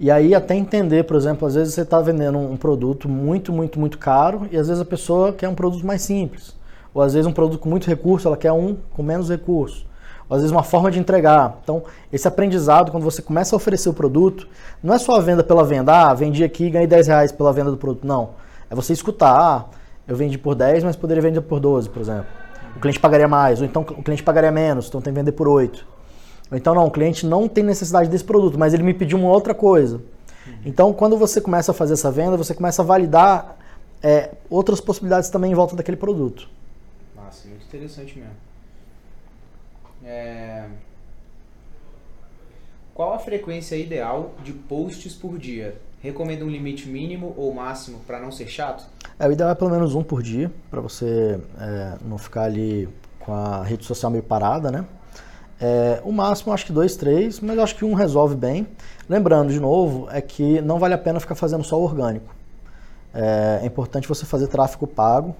E 0.00 0.10
aí 0.10 0.34
até 0.34 0.54
entender, 0.54 1.04
por 1.04 1.16
exemplo, 1.16 1.46
às 1.46 1.54
vezes 1.54 1.74
você 1.74 1.82
está 1.82 2.00
vendendo 2.00 2.38
um 2.38 2.56
produto 2.56 3.10
muito, 3.10 3.52
muito, 3.52 3.78
muito 3.78 3.98
caro 3.98 4.48
e 4.50 4.56
às 4.56 4.68
vezes 4.68 4.80
a 4.80 4.86
pessoa 4.86 5.34
quer 5.34 5.50
um 5.50 5.54
produto 5.54 5.84
mais 5.84 6.00
simples. 6.00 6.56
Ou 6.94 7.02
às 7.02 7.12
vezes 7.12 7.26
um 7.26 7.32
produto 7.32 7.60
com 7.60 7.68
muito 7.68 7.86
recurso, 7.86 8.26
ela 8.26 8.38
quer 8.38 8.52
um 8.52 8.74
com 8.94 9.02
menos 9.02 9.28
recurso. 9.28 9.84
Ou 10.30 10.34
às 10.34 10.40
vezes 10.40 10.50
uma 10.50 10.62
forma 10.62 10.90
de 10.90 10.98
entregar. 10.98 11.58
Então, 11.62 11.82
esse 12.10 12.26
aprendizado, 12.26 12.90
quando 12.90 13.04
você 13.04 13.20
começa 13.20 13.54
a 13.54 13.58
oferecer 13.58 13.90
o 13.90 13.92
produto, 13.92 14.48
não 14.82 14.94
é 14.94 14.98
só 14.98 15.16
a 15.16 15.20
venda 15.20 15.44
pela 15.44 15.62
venda. 15.62 15.92
Ah, 15.92 16.14
vendi 16.14 16.42
aqui 16.42 16.64
e 16.64 16.70
ganhei 16.70 16.86
10 16.86 17.06
reais 17.06 17.32
pela 17.32 17.52
venda 17.52 17.70
do 17.70 17.76
produto. 17.76 18.06
Não. 18.06 18.30
É 18.70 18.74
você 18.74 18.94
escutar. 18.94 19.38
Ah, 19.38 19.64
eu 20.06 20.16
vendi 20.16 20.38
por 20.38 20.54
10, 20.54 20.84
mas 20.84 20.96
poderia 20.96 21.22
vender 21.22 21.40
por 21.40 21.60
12, 21.60 21.88
por 21.88 22.00
exemplo. 22.00 22.26
O 22.76 22.80
cliente 22.80 23.00
pagaria 23.00 23.26
mais, 23.26 23.60
ou 23.60 23.66
então 23.66 23.82
o 23.82 24.02
cliente 24.02 24.22
pagaria 24.22 24.52
menos, 24.52 24.88
então 24.88 25.00
tem 25.00 25.12
que 25.12 25.18
vender 25.18 25.32
por 25.32 25.48
8. 25.48 25.86
Ou 26.50 26.56
então 26.56 26.74
não, 26.74 26.86
o 26.86 26.90
cliente 26.90 27.26
não 27.26 27.48
tem 27.48 27.64
necessidade 27.64 28.08
desse 28.08 28.24
produto, 28.24 28.58
mas 28.58 28.74
ele 28.74 28.82
me 28.82 28.94
pediu 28.94 29.18
uma 29.18 29.30
outra 29.30 29.54
coisa. 29.54 30.00
Então, 30.64 30.92
quando 30.92 31.16
você 31.16 31.40
começa 31.40 31.72
a 31.72 31.74
fazer 31.74 31.94
essa 31.94 32.10
venda, 32.10 32.36
você 32.36 32.54
começa 32.54 32.82
a 32.82 32.84
validar 32.84 33.56
é, 34.02 34.32
outras 34.48 34.80
possibilidades 34.80 35.28
também 35.30 35.50
em 35.50 35.54
volta 35.54 35.74
daquele 35.74 35.96
produto. 35.96 36.48
Nossa, 37.14 37.48
muito 37.48 37.64
interessante 37.64 38.18
mesmo. 38.18 38.34
É... 40.04 40.66
Qual 42.96 43.12
a 43.12 43.18
frequência 43.18 43.76
ideal 43.76 44.30
de 44.42 44.54
posts 44.54 45.12
por 45.12 45.36
dia? 45.36 45.76
Recomenda 46.00 46.42
um 46.46 46.48
limite 46.48 46.88
mínimo 46.88 47.34
ou 47.36 47.52
máximo 47.52 47.98
para 48.06 48.18
não 48.18 48.32
ser 48.32 48.48
chato? 48.48 48.86
É, 49.18 49.28
o 49.28 49.32
ideal 49.32 49.50
é 49.50 49.54
pelo 49.54 49.68
menos 49.68 49.94
um 49.94 50.02
por 50.02 50.22
dia, 50.22 50.50
para 50.70 50.80
você 50.80 51.38
é, 51.60 51.98
não 52.02 52.16
ficar 52.16 52.44
ali 52.44 52.88
com 53.20 53.34
a 53.34 53.62
rede 53.62 53.84
social 53.84 54.10
meio 54.10 54.22
parada, 54.24 54.70
né? 54.70 54.86
É, 55.60 56.00
o 56.04 56.10
máximo 56.10 56.54
acho 56.54 56.64
que 56.64 56.72
dois, 56.72 56.96
três, 56.96 57.38
mas 57.38 57.58
acho 57.58 57.76
que 57.76 57.84
um 57.84 57.92
resolve 57.92 58.34
bem. 58.34 58.66
Lembrando, 59.06 59.52
de 59.52 59.60
novo, 59.60 60.08
é 60.10 60.22
que 60.22 60.62
não 60.62 60.78
vale 60.78 60.94
a 60.94 60.98
pena 60.98 61.20
ficar 61.20 61.34
fazendo 61.34 61.64
só 61.64 61.78
orgânico. 61.78 62.34
É, 63.12 63.60
é 63.62 63.66
importante 63.66 64.08
você 64.08 64.24
fazer 64.24 64.46
tráfego 64.46 64.86
pago. 64.86 65.36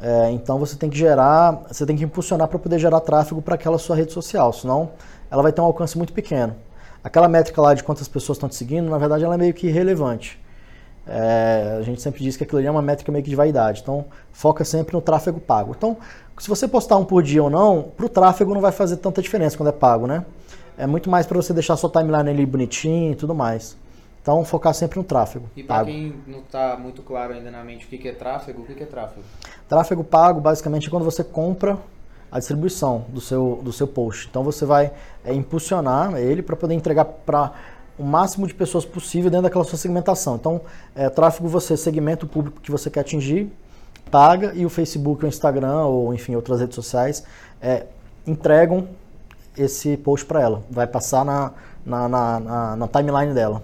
É, 0.00 0.30
então 0.30 0.56
você 0.56 0.76
tem 0.76 0.88
que 0.88 0.96
gerar, 0.96 1.64
você 1.66 1.84
tem 1.84 1.96
que 1.96 2.04
impulsionar 2.04 2.46
para 2.46 2.60
poder 2.60 2.78
gerar 2.78 3.00
tráfego 3.00 3.42
para 3.42 3.56
aquela 3.56 3.76
sua 3.76 3.96
rede 3.96 4.12
social, 4.12 4.52
senão 4.52 4.92
ela 5.28 5.42
vai 5.42 5.50
ter 5.50 5.60
um 5.60 5.64
alcance 5.64 5.98
muito 5.98 6.12
pequeno. 6.12 6.54
Aquela 7.06 7.28
métrica 7.28 7.62
lá 7.62 7.72
de 7.72 7.84
quantas 7.84 8.08
pessoas 8.08 8.34
estão 8.34 8.48
te 8.48 8.56
seguindo, 8.56 8.90
na 8.90 8.98
verdade, 8.98 9.22
ela 9.22 9.36
é 9.36 9.38
meio 9.38 9.54
que 9.54 9.68
irrelevante. 9.68 10.40
É, 11.06 11.76
a 11.78 11.82
gente 11.82 12.02
sempre 12.02 12.20
diz 12.20 12.36
que 12.36 12.42
aquilo 12.42 12.58
ali 12.58 12.66
é 12.66 12.70
uma 12.70 12.82
métrica 12.82 13.12
meio 13.12 13.22
que 13.22 13.30
de 13.30 13.36
vaidade. 13.36 13.80
Então, 13.80 14.06
foca 14.32 14.64
sempre 14.64 14.92
no 14.92 15.00
tráfego 15.00 15.38
pago. 15.38 15.72
Então, 15.78 15.96
se 16.36 16.48
você 16.48 16.66
postar 16.66 16.96
um 16.96 17.04
por 17.04 17.22
dia 17.22 17.44
ou 17.44 17.48
não, 17.48 17.92
para 17.96 18.06
o 18.06 18.08
tráfego 18.08 18.52
não 18.52 18.60
vai 18.60 18.72
fazer 18.72 18.96
tanta 18.96 19.22
diferença 19.22 19.56
quando 19.56 19.68
é 19.68 19.72
pago, 19.72 20.08
né? 20.08 20.26
É 20.76 20.84
muito 20.84 21.08
mais 21.08 21.26
para 21.26 21.36
você 21.36 21.52
deixar 21.54 21.76
sua 21.76 21.88
timeline 21.88 22.28
ali 22.28 22.44
bonitinho 22.44 23.12
e 23.12 23.14
tudo 23.14 23.36
mais. 23.36 23.76
Então, 24.20 24.44
focar 24.44 24.74
sempre 24.74 24.98
no 24.98 25.04
tráfego. 25.04 25.48
E 25.56 25.62
para 25.62 25.84
quem 25.84 26.12
não 26.26 26.40
está 26.40 26.76
muito 26.76 27.02
claro 27.02 27.34
ainda 27.34 27.52
na 27.52 27.62
mente 27.62 27.86
o 27.86 27.88
que 27.88 28.08
é 28.08 28.12
tráfego, 28.12 28.62
o 28.62 28.64
que 28.64 28.82
é 28.82 28.86
tráfego? 28.86 29.22
Tráfego 29.68 30.02
pago, 30.02 30.40
basicamente, 30.40 30.88
é 30.88 30.90
quando 30.90 31.04
você 31.04 31.22
compra 31.22 31.78
a 32.30 32.38
distribuição 32.38 33.04
do 33.08 33.20
seu, 33.20 33.60
do 33.62 33.72
seu 33.72 33.86
post. 33.86 34.28
Então, 34.28 34.42
você 34.42 34.64
vai 34.64 34.92
é, 35.24 35.32
impulsionar 35.34 36.16
ele 36.16 36.42
para 36.42 36.56
poder 36.56 36.74
entregar 36.74 37.04
para 37.04 37.52
o 37.98 38.04
máximo 38.04 38.46
de 38.46 38.54
pessoas 38.54 38.84
possível 38.84 39.30
dentro 39.30 39.44
daquela 39.44 39.64
sua 39.64 39.78
segmentação. 39.78 40.36
Então, 40.36 40.60
é, 40.94 41.08
tráfego 41.08 41.48
você 41.48 41.76
segmenta 41.76 42.26
o 42.26 42.28
público 42.28 42.60
que 42.60 42.70
você 42.70 42.90
quer 42.90 43.00
atingir, 43.00 43.50
paga 44.10 44.52
e 44.54 44.64
o 44.64 44.68
Facebook, 44.68 45.24
o 45.24 45.28
Instagram 45.28 45.84
ou 45.84 46.14
enfim 46.14 46.36
outras 46.36 46.60
redes 46.60 46.74
sociais 46.74 47.24
é, 47.60 47.86
entregam 48.26 48.88
esse 49.56 49.96
post 49.96 50.26
para 50.26 50.40
ela. 50.40 50.62
Vai 50.70 50.86
passar 50.86 51.24
na, 51.24 51.52
na, 51.84 52.08
na, 52.08 52.40
na, 52.40 52.76
na 52.76 52.88
timeline 52.88 53.32
dela. 53.32 53.62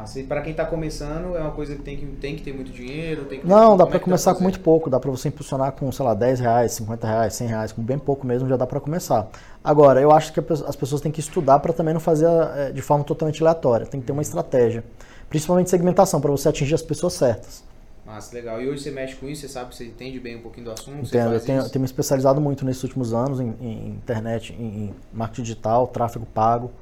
Massa. 0.00 0.20
E 0.20 0.24
para 0.24 0.40
quem 0.40 0.52
está 0.52 0.64
começando, 0.64 1.36
é 1.36 1.40
uma 1.40 1.50
coisa 1.50 1.74
que 1.74 1.82
tem 1.82 1.96
que, 1.96 2.06
tem 2.06 2.36
que 2.36 2.42
ter 2.42 2.52
muito 2.52 2.72
dinheiro? 2.72 3.24
Tem 3.24 3.40
que 3.40 3.46
Não, 3.46 3.76
dá 3.76 3.86
para 3.86 3.96
é 3.96 4.00
começar 4.00 4.34
com 4.34 4.42
muito 4.42 4.60
pouco. 4.60 4.88
Dá 4.88 4.98
para 4.98 5.10
você 5.10 5.28
impulsionar 5.28 5.72
com, 5.72 5.90
sei 5.92 6.04
lá, 6.04 6.14
10 6.14 6.40
reais, 6.40 6.72
50 6.72 7.06
reais, 7.06 7.34
100 7.34 7.48
reais, 7.48 7.72
com 7.72 7.82
bem 7.82 7.98
pouco 7.98 8.26
mesmo 8.26 8.48
já 8.48 8.56
dá 8.56 8.66
para 8.66 8.80
começar. 8.80 9.28
Agora, 9.62 10.00
eu 10.00 10.10
acho 10.10 10.32
que 10.32 10.40
as 10.40 10.76
pessoas 10.76 11.00
têm 11.00 11.12
que 11.12 11.20
estudar 11.20 11.58
para 11.60 11.72
também 11.72 11.92
não 11.92 12.00
fazer 12.00 12.26
eh, 12.26 12.72
de 12.72 12.80
forma 12.80 13.04
totalmente 13.04 13.42
aleatória. 13.42 13.86
Tem 13.86 14.00
que 14.00 14.06
ter 14.06 14.12
uma 14.12 14.22
estratégia. 14.22 14.82
Principalmente 15.28 15.70
segmentação, 15.70 16.20
para 16.20 16.30
você 16.30 16.48
atingir 16.48 16.74
as 16.74 16.82
pessoas 16.82 17.12
certas. 17.12 17.62
Massa, 18.04 18.34
legal. 18.34 18.60
E 18.60 18.68
hoje 18.68 18.82
você 18.82 18.90
mexe 18.90 19.14
com 19.14 19.28
isso? 19.28 19.42
Você 19.42 19.48
sabe, 19.48 19.74
você 19.74 19.84
entende 19.84 20.18
bem 20.18 20.36
um 20.36 20.42
pouquinho 20.42 20.66
do 20.66 20.72
assunto? 20.72 21.06
Entendo. 21.06 21.34
Eu 21.34 21.40
tenho, 21.40 21.68
tenho, 21.68 21.80
me 21.80 21.86
especializado 21.86 22.40
muito 22.40 22.64
nesses 22.64 22.82
últimos 22.82 23.12
anos 23.12 23.38
em, 23.38 23.54
em 23.60 23.88
internet, 23.90 24.52
em, 24.58 24.64
em 24.64 24.94
marketing 25.12 25.42
digital, 25.42 25.86
tráfego 25.86 26.26
pago. 26.26 26.72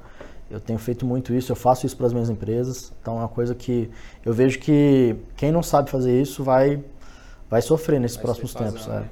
Eu 0.49 0.59
tenho 0.59 0.79
feito 0.79 1.05
muito 1.05 1.33
isso, 1.33 1.51
eu 1.51 1.55
faço 1.55 1.85
isso 1.85 1.95
para 1.95 2.07
as 2.07 2.13
minhas 2.13 2.29
empresas. 2.29 2.91
Então 3.01 3.17
é 3.17 3.19
uma 3.19 3.29
coisa 3.29 3.53
que 3.53 3.89
eu 4.25 4.33
vejo 4.33 4.59
que 4.59 5.15
quem 5.35 5.51
não 5.51 5.61
sabe 5.61 5.89
fazer 5.89 6.19
isso 6.19 6.43
vai, 6.43 6.83
vai 7.49 7.61
sofrer 7.61 7.99
nesses 7.99 8.17
vai 8.17 8.25
próximos 8.25 8.53
tempos. 8.53 8.87
Né? 8.87 9.05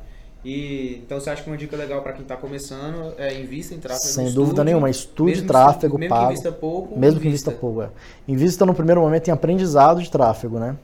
E, 0.43 1.01
então 1.05 1.19
você 1.19 1.29
acha 1.29 1.43
que 1.43 1.49
uma 1.49 1.57
dica 1.57 1.75
legal 1.75 2.01
para 2.01 2.13
quem 2.13 2.23
está 2.23 2.35
começando 2.35 3.13
é 3.17 3.39
invista 3.39 3.75
em 3.75 3.79
tráfego? 3.79 4.07
Sem 4.07 4.25
dúvida 4.25 4.43
estude, 4.45 4.63
nenhuma, 4.63 4.89
estude 4.89 5.41
tráfego 5.43 5.97
mesmo 5.97 6.09
pago. 6.09 6.27
Mesmo 6.27 6.39
que 6.39 6.47
invista 6.47 6.51
pouco. 6.51 6.99
Mesmo 6.99 7.19
que 7.19 7.27
invista 7.27 7.51
pouco, 7.51 7.81
é. 7.83 7.89
Invista 8.27 8.65
no 8.65 8.73
primeiro 8.73 9.01
momento 9.01 9.27
em 9.27 9.31
aprendizado 9.31 10.01
de 10.01 10.09
tráfego, 10.09 10.57
né? 10.57 10.75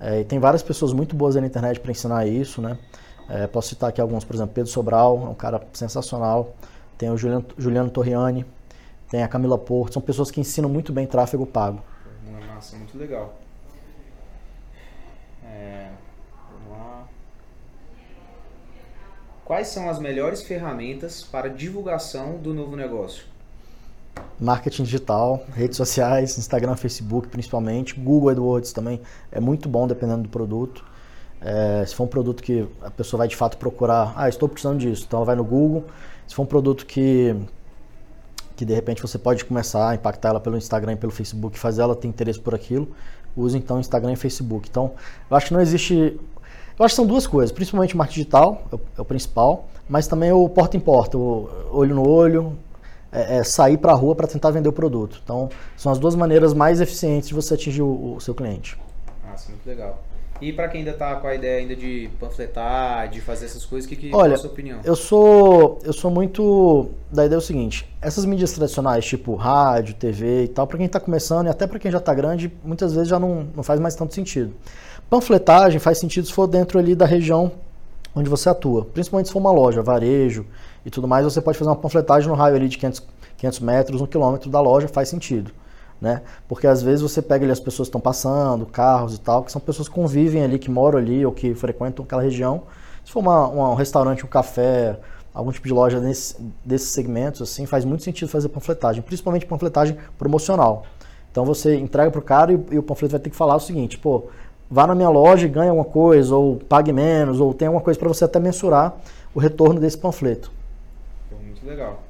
É, 0.00 0.20
e 0.20 0.24
tem 0.24 0.38
várias 0.38 0.62
pessoas 0.62 0.92
muito 0.92 1.14
boas 1.14 1.36
aí 1.36 1.42
na 1.42 1.46
internet 1.46 1.78
para 1.78 1.90
ensinar 1.90 2.26
isso, 2.26 2.62
né? 2.62 2.78
É, 3.28 3.46
posso 3.46 3.68
citar 3.68 3.90
aqui 3.90 4.00
alguns, 4.00 4.24
por 4.24 4.34
exemplo, 4.34 4.52
Pedro 4.54 4.70
Sobral, 4.70 5.24
é 5.26 5.28
um 5.28 5.34
cara 5.34 5.60
sensacional. 5.72 6.54
Tem 6.96 7.10
o 7.10 7.16
Juliano, 7.16 7.44
Juliano 7.56 7.90
Torriani, 7.90 8.46
tem 9.10 9.24
a 9.24 9.28
Camila 9.28 9.58
Porto, 9.58 9.94
são 9.94 10.02
pessoas 10.02 10.30
que 10.30 10.40
ensinam 10.40 10.68
muito 10.68 10.92
bem 10.92 11.04
tráfego 11.04 11.44
pago. 11.44 11.82
Uma 12.26 12.40
massa, 12.46 12.76
muito 12.76 12.96
legal. 12.96 13.36
É, 15.44 15.90
vamos 16.52 16.78
lá. 16.78 17.08
Quais 19.44 19.66
são 19.66 19.90
as 19.90 19.98
melhores 19.98 20.42
ferramentas 20.42 21.24
para 21.24 21.50
divulgação 21.50 22.38
do 22.38 22.54
novo 22.54 22.76
negócio? 22.76 23.24
Marketing 24.38 24.84
digital, 24.84 25.44
redes 25.52 25.76
sociais, 25.76 26.38
Instagram, 26.38 26.76
Facebook 26.76 27.28
principalmente, 27.28 27.98
Google 27.98 28.30
AdWords 28.30 28.72
também 28.72 29.00
é 29.32 29.40
muito 29.40 29.68
bom 29.68 29.88
dependendo 29.88 30.22
do 30.22 30.28
produto. 30.28 30.84
É, 31.40 31.84
se 31.84 31.94
for 31.94 32.04
um 32.04 32.08
produto 32.08 32.42
que 32.42 32.68
a 32.80 32.90
pessoa 32.90 33.18
vai 33.18 33.28
de 33.28 33.34
fato 33.34 33.56
procurar, 33.56 34.12
ah, 34.14 34.28
estou 34.28 34.48
precisando 34.48 34.78
disso, 34.78 35.04
então 35.06 35.18
ela 35.18 35.26
vai 35.26 35.36
no 35.36 35.44
Google. 35.44 35.84
Se 36.28 36.34
for 36.34 36.42
um 36.42 36.46
produto 36.46 36.86
que 36.86 37.34
que 38.60 38.64
de 38.66 38.74
repente 38.74 39.00
você 39.00 39.18
pode 39.18 39.42
começar 39.42 39.88
a 39.88 39.94
impactar 39.94 40.28
ela 40.28 40.40
pelo 40.40 40.54
Instagram 40.54 40.92
e 40.92 40.96
pelo 40.96 41.10
Facebook, 41.10 41.58
fazer 41.58 41.80
ela 41.80 41.96
ter 41.96 42.06
interesse 42.06 42.38
por 42.38 42.54
aquilo, 42.54 42.90
use 43.34 43.56
então 43.56 43.80
Instagram 43.80 44.12
e 44.12 44.16
Facebook. 44.16 44.68
Então, 44.68 44.92
eu 45.30 45.34
acho 45.34 45.46
que 45.46 45.54
não 45.54 45.62
existe. 45.62 45.94
Eu 45.94 46.84
acho 46.84 46.92
que 46.92 46.96
são 46.96 47.06
duas 47.06 47.26
coisas, 47.26 47.50
principalmente 47.50 47.94
o 47.94 47.96
marketing 47.96 48.20
digital, 48.20 48.62
é 48.70 48.74
o, 48.74 48.80
é 48.98 49.00
o 49.00 49.04
principal, 49.04 49.66
mas 49.88 50.06
também 50.06 50.30
o 50.30 50.46
porta 50.46 50.76
em 50.76 50.80
porta, 50.80 51.16
o 51.16 51.48
olho 51.72 51.94
no 51.94 52.06
olho, 52.06 52.52
é, 53.10 53.38
é 53.38 53.44
sair 53.44 53.78
para 53.78 53.92
a 53.92 53.94
rua 53.94 54.14
para 54.14 54.26
tentar 54.26 54.50
vender 54.50 54.68
o 54.68 54.74
produto. 54.74 55.22
Então, 55.24 55.48
são 55.74 55.90
as 55.90 55.98
duas 55.98 56.14
maneiras 56.14 56.52
mais 56.52 56.82
eficientes 56.82 57.28
de 57.28 57.34
você 57.34 57.54
atingir 57.54 57.80
o, 57.80 58.16
o 58.16 58.20
seu 58.20 58.34
cliente. 58.34 58.78
Nossa, 59.26 59.50
muito 59.52 59.66
legal. 59.66 60.02
E 60.40 60.52
para 60.52 60.68
quem 60.68 60.80
ainda 60.80 60.92
está 60.92 61.14
com 61.16 61.26
a 61.26 61.34
ideia 61.34 61.58
ainda 61.58 61.76
de 61.76 62.10
panfletar, 62.18 63.08
de 63.10 63.20
fazer 63.20 63.44
essas 63.44 63.64
coisas, 63.64 63.88
que, 63.88 63.94
que 63.94 64.10
Olha, 64.14 64.32
é 64.32 64.34
a 64.34 64.38
sua 64.38 64.50
opinião? 64.50 64.80
Eu 64.82 64.96
sou, 64.96 65.78
eu 65.84 65.92
sou 65.92 66.10
muito 66.10 66.88
da 67.12 67.26
ideia 67.26 67.36
é 67.36 67.38
o 67.38 67.42
seguinte, 67.42 67.86
essas 68.00 68.24
mídias 68.24 68.52
tradicionais, 68.52 69.04
tipo 69.04 69.34
rádio, 69.34 69.94
TV 69.94 70.44
e 70.44 70.48
tal, 70.48 70.66
para 70.66 70.78
quem 70.78 70.86
está 70.86 70.98
começando 70.98 71.46
e 71.46 71.50
até 71.50 71.66
para 71.66 71.78
quem 71.78 71.90
já 71.90 71.98
está 71.98 72.14
grande, 72.14 72.50
muitas 72.64 72.94
vezes 72.94 73.08
já 73.08 73.18
não, 73.18 73.48
não 73.54 73.62
faz 73.62 73.78
mais 73.78 73.94
tanto 73.94 74.14
sentido. 74.14 74.54
Panfletagem 75.10 75.78
faz 75.78 75.98
sentido 75.98 76.26
se 76.26 76.32
for 76.32 76.46
dentro 76.46 76.78
ali 76.78 76.94
da 76.94 77.04
região 77.04 77.52
onde 78.14 78.30
você 78.30 78.48
atua, 78.48 78.86
principalmente 78.86 79.26
se 79.26 79.32
for 79.32 79.40
uma 79.40 79.52
loja, 79.52 79.82
varejo 79.82 80.46
e 80.86 80.90
tudo 80.90 81.06
mais, 81.06 81.24
você 81.24 81.40
pode 81.40 81.58
fazer 81.58 81.70
uma 81.70 81.76
panfletagem 81.76 82.28
no 82.28 82.34
raio 82.34 82.56
ali 82.56 82.68
de 82.68 82.78
500, 82.78 83.02
500 83.36 83.60
metros, 83.60 84.00
um 84.00 84.06
quilômetro 84.06 84.48
da 84.50 84.60
loja, 84.60 84.88
faz 84.88 85.08
sentido 85.08 85.52
né? 86.00 86.22
Porque 86.48 86.66
às 86.66 86.82
vezes 86.82 87.02
você 87.02 87.20
pega 87.20 87.44
ali 87.44 87.52
as 87.52 87.60
pessoas 87.60 87.88
que 87.88 87.90
estão 87.90 88.00
passando, 88.00 88.64
carros 88.66 89.14
e 89.16 89.20
tal, 89.20 89.44
que 89.44 89.52
são 89.52 89.60
pessoas 89.60 89.88
que 89.88 89.94
convivem 89.94 90.42
ali, 90.42 90.58
que 90.58 90.70
moram 90.70 90.98
ali 90.98 91.24
ou 91.26 91.32
que 91.32 91.54
frequentam 91.54 92.04
aquela 92.04 92.22
região. 92.22 92.62
Se 93.04 93.12
for 93.12 93.20
uma, 93.20 93.46
uma, 93.48 93.70
um 93.70 93.74
restaurante, 93.74 94.24
um 94.24 94.28
café, 94.28 94.98
algum 95.34 95.52
tipo 95.52 95.66
de 95.66 95.74
loja 95.74 96.00
nesse, 96.00 96.36
desses 96.64 96.90
segmentos, 96.90 97.42
assim, 97.42 97.66
faz 97.66 97.84
muito 97.84 98.02
sentido 98.02 98.28
fazer 98.28 98.48
panfletagem, 98.48 99.02
principalmente 99.02 99.46
panfletagem 99.46 99.96
promocional. 100.18 100.84
Então 101.30 101.44
você 101.44 101.76
entrega 101.76 102.10
para 102.10 102.18
o 102.18 102.22
cara 102.22 102.52
e, 102.52 102.60
e, 102.72 102.78
o 102.78 102.82
panfleto 102.82 103.12
vai 103.12 103.20
ter 103.20 103.30
que 103.30 103.36
falar 103.36 103.56
o 103.56 103.60
seguinte, 103.60 103.98
pô, 103.98 104.24
vá 104.70 104.86
na 104.86 104.94
minha 104.94 105.08
loja 105.08 105.46
e 105.46 105.48
ganhe 105.48 105.68
alguma 105.68 105.84
coisa, 105.84 106.34
ou 106.34 106.56
pague 106.56 106.92
menos, 106.92 107.40
ou 107.40 107.54
tem 107.54 107.68
alguma 107.68 107.82
coisa 107.82 107.98
para 107.98 108.08
você 108.08 108.24
até 108.24 108.40
mensurar 108.40 108.96
o 109.34 109.38
retorno 109.38 109.80
desse 109.80 109.98
panfleto. 109.98 110.50
Muito 111.42 111.64
legal. 111.64 112.02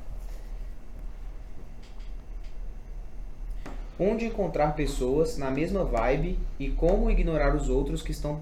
Onde 4.00 4.24
encontrar 4.24 4.74
pessoas 4.74 5.36
na 5.36 5.50
mesma 5.50 5.84
vibe 5.84 6.38
e 6.58 6.70
como 6.70 7.10
ignorar 7.10 7.54
os 7.54 7.68
outros 7.68 8.00
que 8.00 8.10
estão 8.10 8.40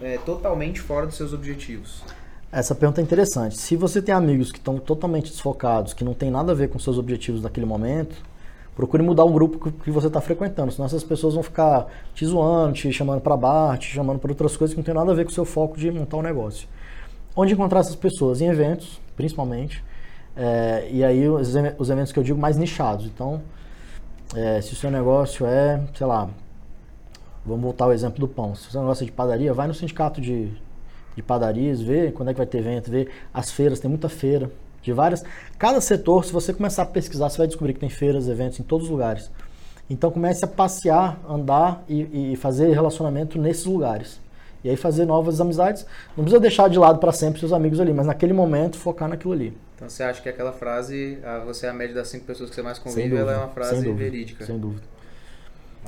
é, 0.00 0.16
totalmente 0.18 0.80
fora 0.80 1.06
dos 1.06 1.16
seus 1.16 1.32
objetivos? 1.32 2.04
Essa 2.52 2.74
pergunta 2.74 3.00
é 3.00 3.04
interessante. 3.04 3.58
Se 3.58 3.74
você 3.74 4.00
tem 4.00 4.14
amigos 4.14 4.52
que 4.52 4.58
estão 4.58 4.78
totalmente 4.78 5.30
desfocados, 5.30 5.92
que 5.92 6.04
não 6.04 6.14
tem 6.14 6.30
nada 6.30 6.52
a 6.52 6.54
ver 6.54 6.68
com 6.68 6.78
seus 6.78 6.98
objetivos 6.98 7.42
naquele 7.42 7.66
momento, 7.66 8.14
procure 8.76 9.02
mudar 9.02 9.24
o 9.24 9.32
grupo 9.32 9.72
que 9.72 9.90
você 9.90 10.06
está 10.06 10.20
frequentando, 10.20 10.70
senão 10.70 10.86
essas 10.86 11.02
pessoas 11.02 11.34
vão 11.34 11.42
ficar 11.42 11.86
te 12.14 12.24
zoando, 12.24 12.74
te 12.74 12.92
chamando 12.92 13.20
para 13.20 13.36
bar, 13.36 13.78
te 13.78 13.86
chamando 13.86 14.18
para 14.18 14.30
outras 14.30 14.56
coisas 14.56 14.74
que 14.74 14.78
não 14.78 14.84
tem 14.84 14.94
nada 14.94 15.10
a 15.10 15.14
ver 15.14 15.24
com 15.24 15.30
o 15.30 15.34
seu 15.34 15.44
foco 15.44 15.76
de 15.76 15.90
montar 15.90 16.18
um 16.18 16.22
negócio. 16.22 16.68
Onde 17.34 17.54
encontrar 17.54 17.80
essas 17.80 17.96
pessoas? 17.96 18.40
Em 18.40 18.48
eventos, 18.48 19.00
principalmente. 19.16 19.82
É, 20.36 20.88
e 20.90 21.02
aí 21.02 21.26
os 21.28 21.54
eventos 21.90 22.12
que 22.12 22.18
eu 22.18 22.22
digo 22.22 22.38
mais 22.38 22.56
nichados. 22.58 23.06
Então, 23.06 23.40
é, 24.34 24.60
se 24.60 24.72
o 24.72 24.76
seu 24.76 24.90
negócio 24.90 25.44
é, 25.44 25.80
sei 25.94 26.06
lá, 26.06 26.28
vamos 27.44 27.62
voltar 27.62 27.84
ao 27.84 27.92
exemplo 27.92 28.18
do 28.18 28.28
pão. 28.28 28.54
Se 28.54 28.68
o 28.68 28.70
seu 28.70 28.80
negócio 28.80 29.04
é 29.04 29.06
de 29.06 29.12
padaria, 29.12 29.52
vai 29.52 29.66
no 29.66 29.74
sindicato 29.74 30.20
de, 30.20 30.50
de 31.14 31.22
padarias, 31.22 31.80
vê 31.80 32.10
quando 32.10 32.30
é 32.30 32.32
que 32.32 32.38
vai 32.38 32.46
ter 32.46 32.58
evento, 32.58 32.90
vê 32.90 33.08
as 33.32 33.50
feiras, 33.50 33.80
tem 33.80 33.88
muita 33.88 34.08
feira 34.08 34.50
de 34.82 34.92
várias. 34.92 35.22
Cada 35.58 35.80
setor, 35.80 36.24
se 36.24 36.32
você 36.32 36.52
começar 36.54 36.82
a 36.82 36.86
pesquisar, 36.86 37.28
você 37.28 37.38
vai 37.38 37.46
descobrir 37.46 37.74
que 37.74 37.80
tem 37.80 37.90
feiras, 37.90 38.28
eventos 38.28 38.58
em 38.58 38.62
todos 38.62 38.86
os 38.86 38.90
lugares. 38.90 39.30
Então 39.90 40.10
comece 40.10 40.44
a 40.44 40.48
passear, 40.48 41.20
andar 41.28 41.84
e, 41.88 42.32
e 42.32 42.36
fazer 42.36 42.72
relacionamento 42.72 43.38
nesses 43.38 43.66
lugares. 43.66 44.21
E 44.64 44.70
aí 44.70 44.76
fazer 44.76 45.04
novas 45.04 45.40
amizades. 45.40 45.84
Não 46.16 46.24
precisa 46.24 46.40
deixar 46.40 46.68
de 46.68 46.78
lado 46.78 46.98
para 46.98 47.12
sempre 47.12 47.40
seus 47.40 47.52
amigos 47.52 47.80
ali, 47.80 47.92
mas 47.92 48.06
naquele 48.06 48.32
momento 48.32 48.76
focar 48.76 49.08
naquilo 49.08 49.32
ali. 49.32 49.56
Então 49.74 49.88
você 49.88 50.02
acha 50.02 50.22
que 50.22 50.28
aquela 50.28 50.52
frase, 50.52 51.18
você 51.44 51.66
é 51.66 51.70
a 51.70 51.72
média 51.72 51.94
das 51.94 52.08
cinco 52.08 52.24
pessoas 52.24 52.48
que 52.50 52.54
você 52.54 52.62
mais 52.62 52.78
convive, 52.78 53.08
dúvida, 53.08 53.20
ela 53.20 53.32
é 53.32 53.36
uma 53.38 53.48
frase 53.48 53.70
sem 53.70 53.82
dúvida, 53.82 53.98
verídica. 53.98 54.44
Sem 54.44 54.58
dúvida. 54.58 54.82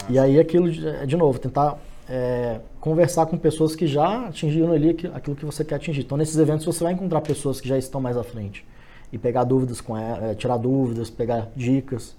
Nossa. 0.00 0.12
E 0.12 0.18
aí 0.18 0.40
aquilo, 0.40 0.70
de 0.70 1.16
novo, 1.16 1.38
tentar 1.38 1.78
é, 2.08 2.58
conversar 2.80 3.26
com 3.26 3.38
pessoas 3.38 3.76
que 3.76 3.86
já 3.86 4.26
atingiram 4.26 4.72
ali 4.72 4.96
aquilo 5.14 5.36
que 5.36 5.44
você 5.44 5.64
quer 5.64 5.76
atingir. 5.76 6.00
Então 6.00 6.18
nesses 6.18 6.36
eventos 6.36 6.64
você 6.66 6.82
vai 6.82 6.92
encontrar 6.92 7.20
pessoas 7.20 7.60
que 7.60 7.68
já 7.68 7.78
estão 7.78 8.00
mais 8.00 8.16
à 8.16 8.24
frente. 8.24 8.66
E 9.12 9.18
pegar 9.18 9.44
dúvidas 9.44 9.80
com 9.80 9.96
ela, 9.96 10.30
é, 10.30 10.34
tirar 10.34 10.56
dúvidas, 10.56 11.08
pegar 11.08 11.48
dicas. 11.54 12.16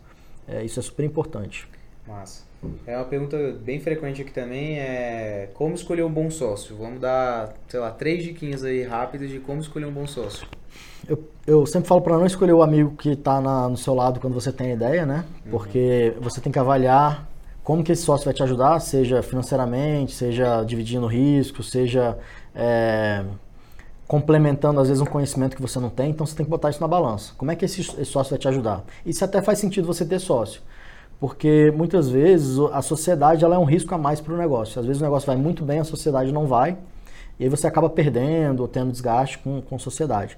É, 0.48 0.64
isso 0.64 0.80
é 0.80 0.84
super 0.84 1.04
importante. 1.04 1.68
Massa. 2.08 2.44
É 2.86 2.96
uma 2.96 3.06
pergunta 3.06 3.38
bem 3.64 3.80
frequente 3.80 4.22
aqui 4.22 4.32
também, 4.32 4.80
é 4.80 5.50
como 5.54 5.76
escolher 5.76 6.04
um 6.04 6.12
bom 6.12 6.30
sócio? 6.30 6.76
Vamos 6.76 7.00
dar, 7.00 7.54
sei 7.68 7.80
lá, 7.80 7.92
três 7.92 8.24
diquinhas 8.24 8.64
aí 8.64 8.84
rápidas 8.84 9.30
de 9.30 9.40
como 9.40 9.62
escolher 9.62 9.86
um 9.86 9.92
bom 9.92 10.08
sócio. 10.08 10.48
Eu, 11.08 11.24
eu 11.46 11.66
sempre 11.66 11.88
falo 11.88 12.02
para 12.02 12.18
não 12.18 12.26
escolher 12.26 12.54
o 12.54 12.64
amigo 12.64 12.96
que 12.96 13.10
está 13.10 13.40
no 13.42 13.78
seu 13.78 13.94
lado 13.94 14.20
quando 14.20 14.34
você 14.34 14.52
tem 14.52 14.72
ideia, 14.72 15.06
né? 15.06 15.26
Uhum. 15.46 15.52
Porque 15.52 16.14
você 16.20 16.42
tem 16.42 16.52
que 16.52 16.58
avaliar 16.58 17.28
como 17.64 17.84
que 17.84 17.92
esse 17.92 18.04
sócio 18.04 18.26
vai 18.26 18.34
te 18.34 18.44
ajudar, 18.44 18.80
seja 18.80 19.22
financeiramente, 19.22 20.14
seja 20.14 20.64
dividindo 20.64 21.06
risco, 21.08 21.62
seja 21.62 22.18
é, 22.56 23.24
complementando 24.08 24.80
às 24.80 24.88
vezes 24.88 25.02
um 25.02 25.06
conhecimento 25.06 25.56
que 25.56 25.62
você 25.62 25.80
não 25.80 25.90
tem. 25.90 26.10
Então 26.10 26.26
você 26.26 26.36
tem 26.36 26.46
que 26.46 26.50
botar 26.50 26.72
isso 26.72 26.82
na 26.82 26.88
balança. 26.88 27.34
Como 27.38 27.52
é 27.52 27.56
que 27.56 27.66
esse, 27.66 27.82
esse 27.82 28.06
sócio 28.06 28.32
vai 28.32 28.40
te 28.40 28.48
ajudar? 28.48 28.84
Isso 29.06 29.24
até 29.24 29.42
faz 29.42 29.60
sentido 29.60 29.86
você 29.86 30.06
ter 30.06 30.20
sócio 30.20 30.62
porque 31.20 31.72
muitas 31.76 32.10
vezes 32.10 32.58
a 32.72 32.82
sociedade 32.82 33.44
ela 33.44 33.56
é 33.56 33.60
um 33.60 33.66
risco 33.66 33.94
a 33.96 33.98
mais 33.98 34.20
para 34.22 34.34
o 34.34 34.38
negócio. 34.38 34.80
Às 34.80 34.86
vezes 34.86 35.02
o 35.02 35.06
negócio 35.06 35.28
vai 35.28 35.36
muito 35.36 35.64
bem, 35.64 35.80
a 35.80 35.84
sociedade 35.84 36.32
não 36.32 36.46
vai, 36.46 36.78
e 37.40 37.44
aí 37.44 37.50
você 37.50 37.68
acaba 37.68 37.90
perdendo 37.90 38.62
ou 38.62 38.68
tendo 38.68 38.92
desgaste 38.92 39.38
com, 39.40 39.62
com 39.62 39.76
a 39.76 39.80
sociedade. 39.80 40.38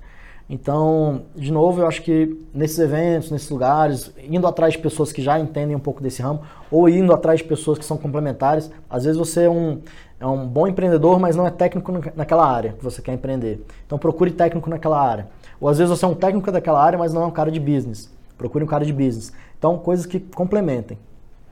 Então, 0.49 1.23
de 1.35 1.51
novo, 1.51 1.81
eu 1.81 1.87
acho 1.87 2.01
que 2.01 2.39
nesses 2.53 2.79
eventos, 2.79 3.29
nesses 3.29 3.49
lugares, 3.49 4.13
indo 4.29 4.47
atrás 4.47 4.73
de 4.73 4.79
pessoas 4.79 5.11
que 5.11 5.21
já 5.21 5.37
entendem 5.37 5.75
um 5.75 5.79
pouco 5.79 6.01
desse 6.01 6.21
ramo, 6.21 6.41
ou 6.71 6.87
indo 6.87 7.13
atrás 7.13 7.39
de 7.39 7.45
pessoas 7.45 7.77
que 7.77 7.83
são 7.83 7.97
complementares, 7.97 8.71
às 8.89 9.03
vezes 9.03 9.17
você 9.17 9.43
é 9.43 9.49
um, 9.49 9.81
é 10.19 10.25
um 10.25 10.47
bom 10.47 10.65
empreendedor, 10.65 11.19
mas 11.19 11.35
não 11.35 11.45
é 11.45 11.51
técnico 11.51 11.91
naquela 12.15 12.49
área 12.49 12.73
que 12.73 12.83
você 12.83 13.01
quer 13.01 13.13
empreender. 13.13 13.61
Então 13.85 13.97
procure 13.97 14.31
técnico 14.31 14.69
naquela 14.69 15.01
área. 15.01 15.27
Ou 15.59 15.67
às 15.67 15.79
vezes 15.79 15.89
você 15.89 16.05
é 16.05 16.07
um 16.07 16.15
técnico 16.15 16.49
daquela 16.49 16.81
área, 16.81 16.97
mas 16.97 17.13
não 17.13 17.23
é 17.23 17.25
um 17.25 17.31
cara 17.31 17.51
de 17.51 17.59
business. 17.59 18.09
Procure 18.37 18.63
um 18.63 18.67
cara 18.67 18.85
de 18.85 18.93
business. 18.93 19.33
Então, 19.57 19.77
coisas 19.77 20.05
que 20.05 20.19
complementem. 20.19 20.97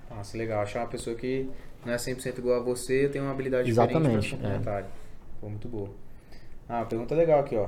Nossa, 0.10 0.38
legal. 0.38 0.62
Achar 0.62 0.82
uma 0.82 0.88
pessoa 0.88 1.16
que 1.16 1.50
não 1.86 1.94
é 1.94 1.98
100% 1.98 2.40
igual 2.40 2.60
a 2.60 2.64
você, 2.64 3.10
tem 3.10 3.22
uma 3.22 3.32
habilidade 3.32 3.70
Exatamente, 3.70 4.22
diferente 4.22 4.30
para 4.30 4.38
complementar. 4.38 4.84
É. 5.44 5.46
muito 5.48 5.68
boa. 5.68 5.90
Ah, 6.68 6.84
pergunta 6.86 7.14
legal 7.14 7.40
aqui, 7.40 7.56
ó. 7.56 7.68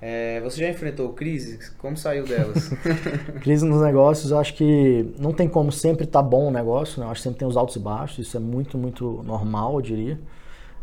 É, 0.00 0.40
você 0.40 0.60
já 0.60 0.68
enfrentou 0.68 1.12
crises? 1.14 1.70
Como 1.70 1.96
saiu 1.96 2.24
delas? 2.24 2.68
crise 3.40 3.64
nos 3.64 3.80
negócios, 3.80 4.30
eu 4.30 4.38
acho 4.38 4.54
que 4.54 5.14
não 5.18 5.32
tem 5.32 5.48
como 5.48 5.72
sempre 5.72 6.04
estar 6.04 6.22
tá 6.22 6.28
bom 6.28 6.48
o 6.48 6.50
negócio, 6.50 7.00
né? 7.00 7.06
Eu 7.06 7.10
acho 7.10 7.20
que 7.20 7.24
sempre 7.24 7.38
tem 7.38 7.48
os 7.48 7.56
altos 7.56 7.76
e 7.76 7.78
baixos, 7.78 8.26
isso 8.26 8.36
é 8.36 8.40
muito, 8.40 8.76
muito 8.76 9.22
normal, 9.24 9.74
eu 9.74 9.80
diria. 9.80 10.20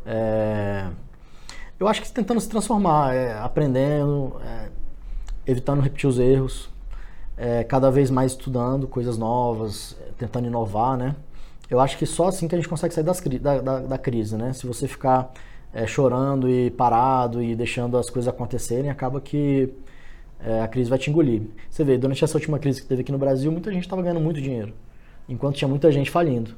É... 0.05 0.89
Eu 1.79 1.87
acho 1.87 2.01
que 2.01 2.11
tentando 2.11 2.39
se 2.39 2.49
transformar, 2.49 3.13
é, 3.13 3.37
aprendendo, 3.39 4.35
é, 4.43 4.69
evitando 5.45 5.81
repetir 5.81 6.09
os 6.09 6.17
erros, 6.17 6.72
é, 7.37 7.63
cada 7.63 7.89
vez 7.89 8.09
mais 8.09 8.31
estudando 8.31 8.87
coisas 8.87 9.17
novas, 9.17 9.97
tentando 10.17 10.47
inovar, 10.47 10.97
né? 10.97 11.15
Eu 11.69 11.79
acho 11.79 11.97
que 11.97 12.05
só 12.05 12.27
assim 12.27 12.47
que 12.47 12.55
a 12.55 12.57
gente 12.57 12.69
consegue 12.69 12.93
sair 12.93 13.03
das, 13.03 13.19
da, 13.19 13.59
da, 13.59 13.79
da 13.79 13.97
crise, 13.97 14.35
né? 14.37 14.53
Se 14.53 14.67
você 14.67 14.87
ficar 14.87 15.31
é, 15.73 15.87
chorando 15.87 16.49
e 16.49 16.69
parado 16.71 17.41
e 17.41 17.55
deixando 17.55 17.97
as 17.97 18.09
coisas 18.09 18.27
acontecerem, 18.27 18.89
acaba 18.89 19.19
que 19.19 19.73
é, 20.39 20.61
a 20.61 20.67
crise 20.67 20.89
vai 20.89 20.99
te 20.99 21.09
engolir. 21.09 21.41
Você 21.69 21.83
vê, 21.83 21.97
durante 21.97 22.23
essa 22.23 22.37
última 22.37 22.59
crise 22.59 22.81
que 22.81 22.87
teve 22.87 23.01
aqui 23.01 23.11
no 23.11 23.17
Brasil, 23.17 23.51
muita 23.51 23.71
gente 23.71 23.83
estava 23.83 24.01
ganhando 24.01 24.19
muito 24.19 24.41
dinheiro, 24.41 24.73
enquanto 25.27 25.55
tinha 25.55 25.67
muita 25.67 25.91
gente 25.91 26.11
falindo. 26.11 26.55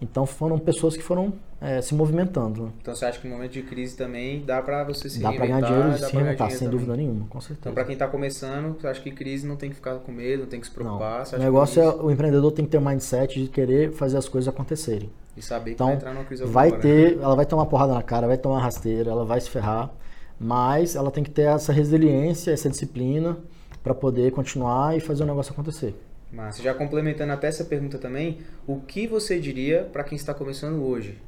Então 0.00 0.24
foram 0.26 0.58
pessoas 0.58 0.96
que 0.96 1.02
foram 1.02 1.32
é, 1.60 1.80
se 1.82 1.94
movimentando. 1.94 2.64
Né? 2.64 2.72
Então 2.80 2.94
você 2.94 3.04
acha 3.04 3.18
que 3.18 3.26
no 3.26 3.34
momento 3.34 3.52
de 3.52 3.62
crise 3.62 3.96
também 3.96 4.44
dá 4.44 4.62
para 4.62 4.84
você 4.84 5.10
se 5.10 5.20
dá 5.20 5.30
reinventar? 5.30 5.60
Dá 5.60 5.66
para 5.66 5.68
ganhar 5.68 5.80
dinheiro 5.80 5.96
e 5.96 6.08
se 6.08 6.12
reinventar, 6.16 6.50
sem 6.52 6.68
dúvida 6.68 6.96
nenhuma, 6.96 7.26
com 7.28 7.40
certeza. 7.40 7.60
Então 7.60 7.74
para 7.74 7.84
quem 7.84 7.94
está 7.94 8.06
começando, 8.06 8.80
você 8.80 8.86
acha 8.86 9.00
que 9.00 9.10
crise 9.10 9.46
não 9.46 9.56
tem 9.56 9.70
que 9.70 9.76
ficar 9.76 9.96
com 9.96 10.12
medo, 10.12 10.42
não 10.42 10.48
tem 10.48 10.60
que 10.60 10.66
se 10.66 10.72
preocupar? 10.72 11.24
Não. 11.32 11.38
O 11.38 11.42
negócio 11.42 11.82
é, 11.82 11.88
o 11.88 12.10
empreendedor 12.10 12.52
tem 12.52 12.64
que 12.64 12.70
ter 12.70 12.78
um 12.78 12.84
mindset 12.84 13.42
de 13.42 13.48
querer 13.48 13.92
fazer 13.92 14.16
as 14.16 14.28
coisas 14.28 14.48
acontecerem. 14.48 15.10
E 15.36 15.42
saber 15.42 15.72
então, 15.72 15.86
que 15.86 15.92
vai 15.92 15.96
entrar 15.96 16.14
numa 16.14 16.24
crise 16.24 16.44
vai 16.44 16.70
né? 16.70 16.78
ter, 16.78 17.16
né? 17.16 17.22
ela 17.22 17.34
vai 17.34 17.46
tomar 17.46 17.66
porrada 17.66 17.94
na 17.94 18.02
cara, 18.02 18.26
vai 18.26 18.38
tomar 18.38 18.60
rasteira, 18.60 19.10
ela 19.10 19.24
vai 19.24 19.40
se 19.40 19.50
ferrar, 19.50 19.90
mas 20.38 20.94
ela 20.94 21.10
tem 21.10 21.24
que 21.24 21.30
ter 21.30 21.42
essa 21.42 21.72
resiliência, 21.72 22.52
essa 22.52 22.68
disciplina 22.68 23.36
para 23.82 23.94
poder 23.94 24.32
continuar 24.32 24.96
e 24.96 25.00
fazer 25.00 25.22
o 25.24 25.26
negócio 25.26 25.52
acontecer. 25.52 25.94
Mas 26.32 26.58
já 26.58 26.74
complementando 26.74 27.32
até 27.32 27.48
essa 27.48 27.64
pergunta 27.64 27.98
também, 27.98 28.38
o 28.66 28.80
que 28.80 29.06
você 29.06 29.38
diria 29.40 29.84
para 29.92 30.04
quem 30.04 30.16
está 30.16 30.34
começando 30.34 30.82
hoje? 30.84 31.18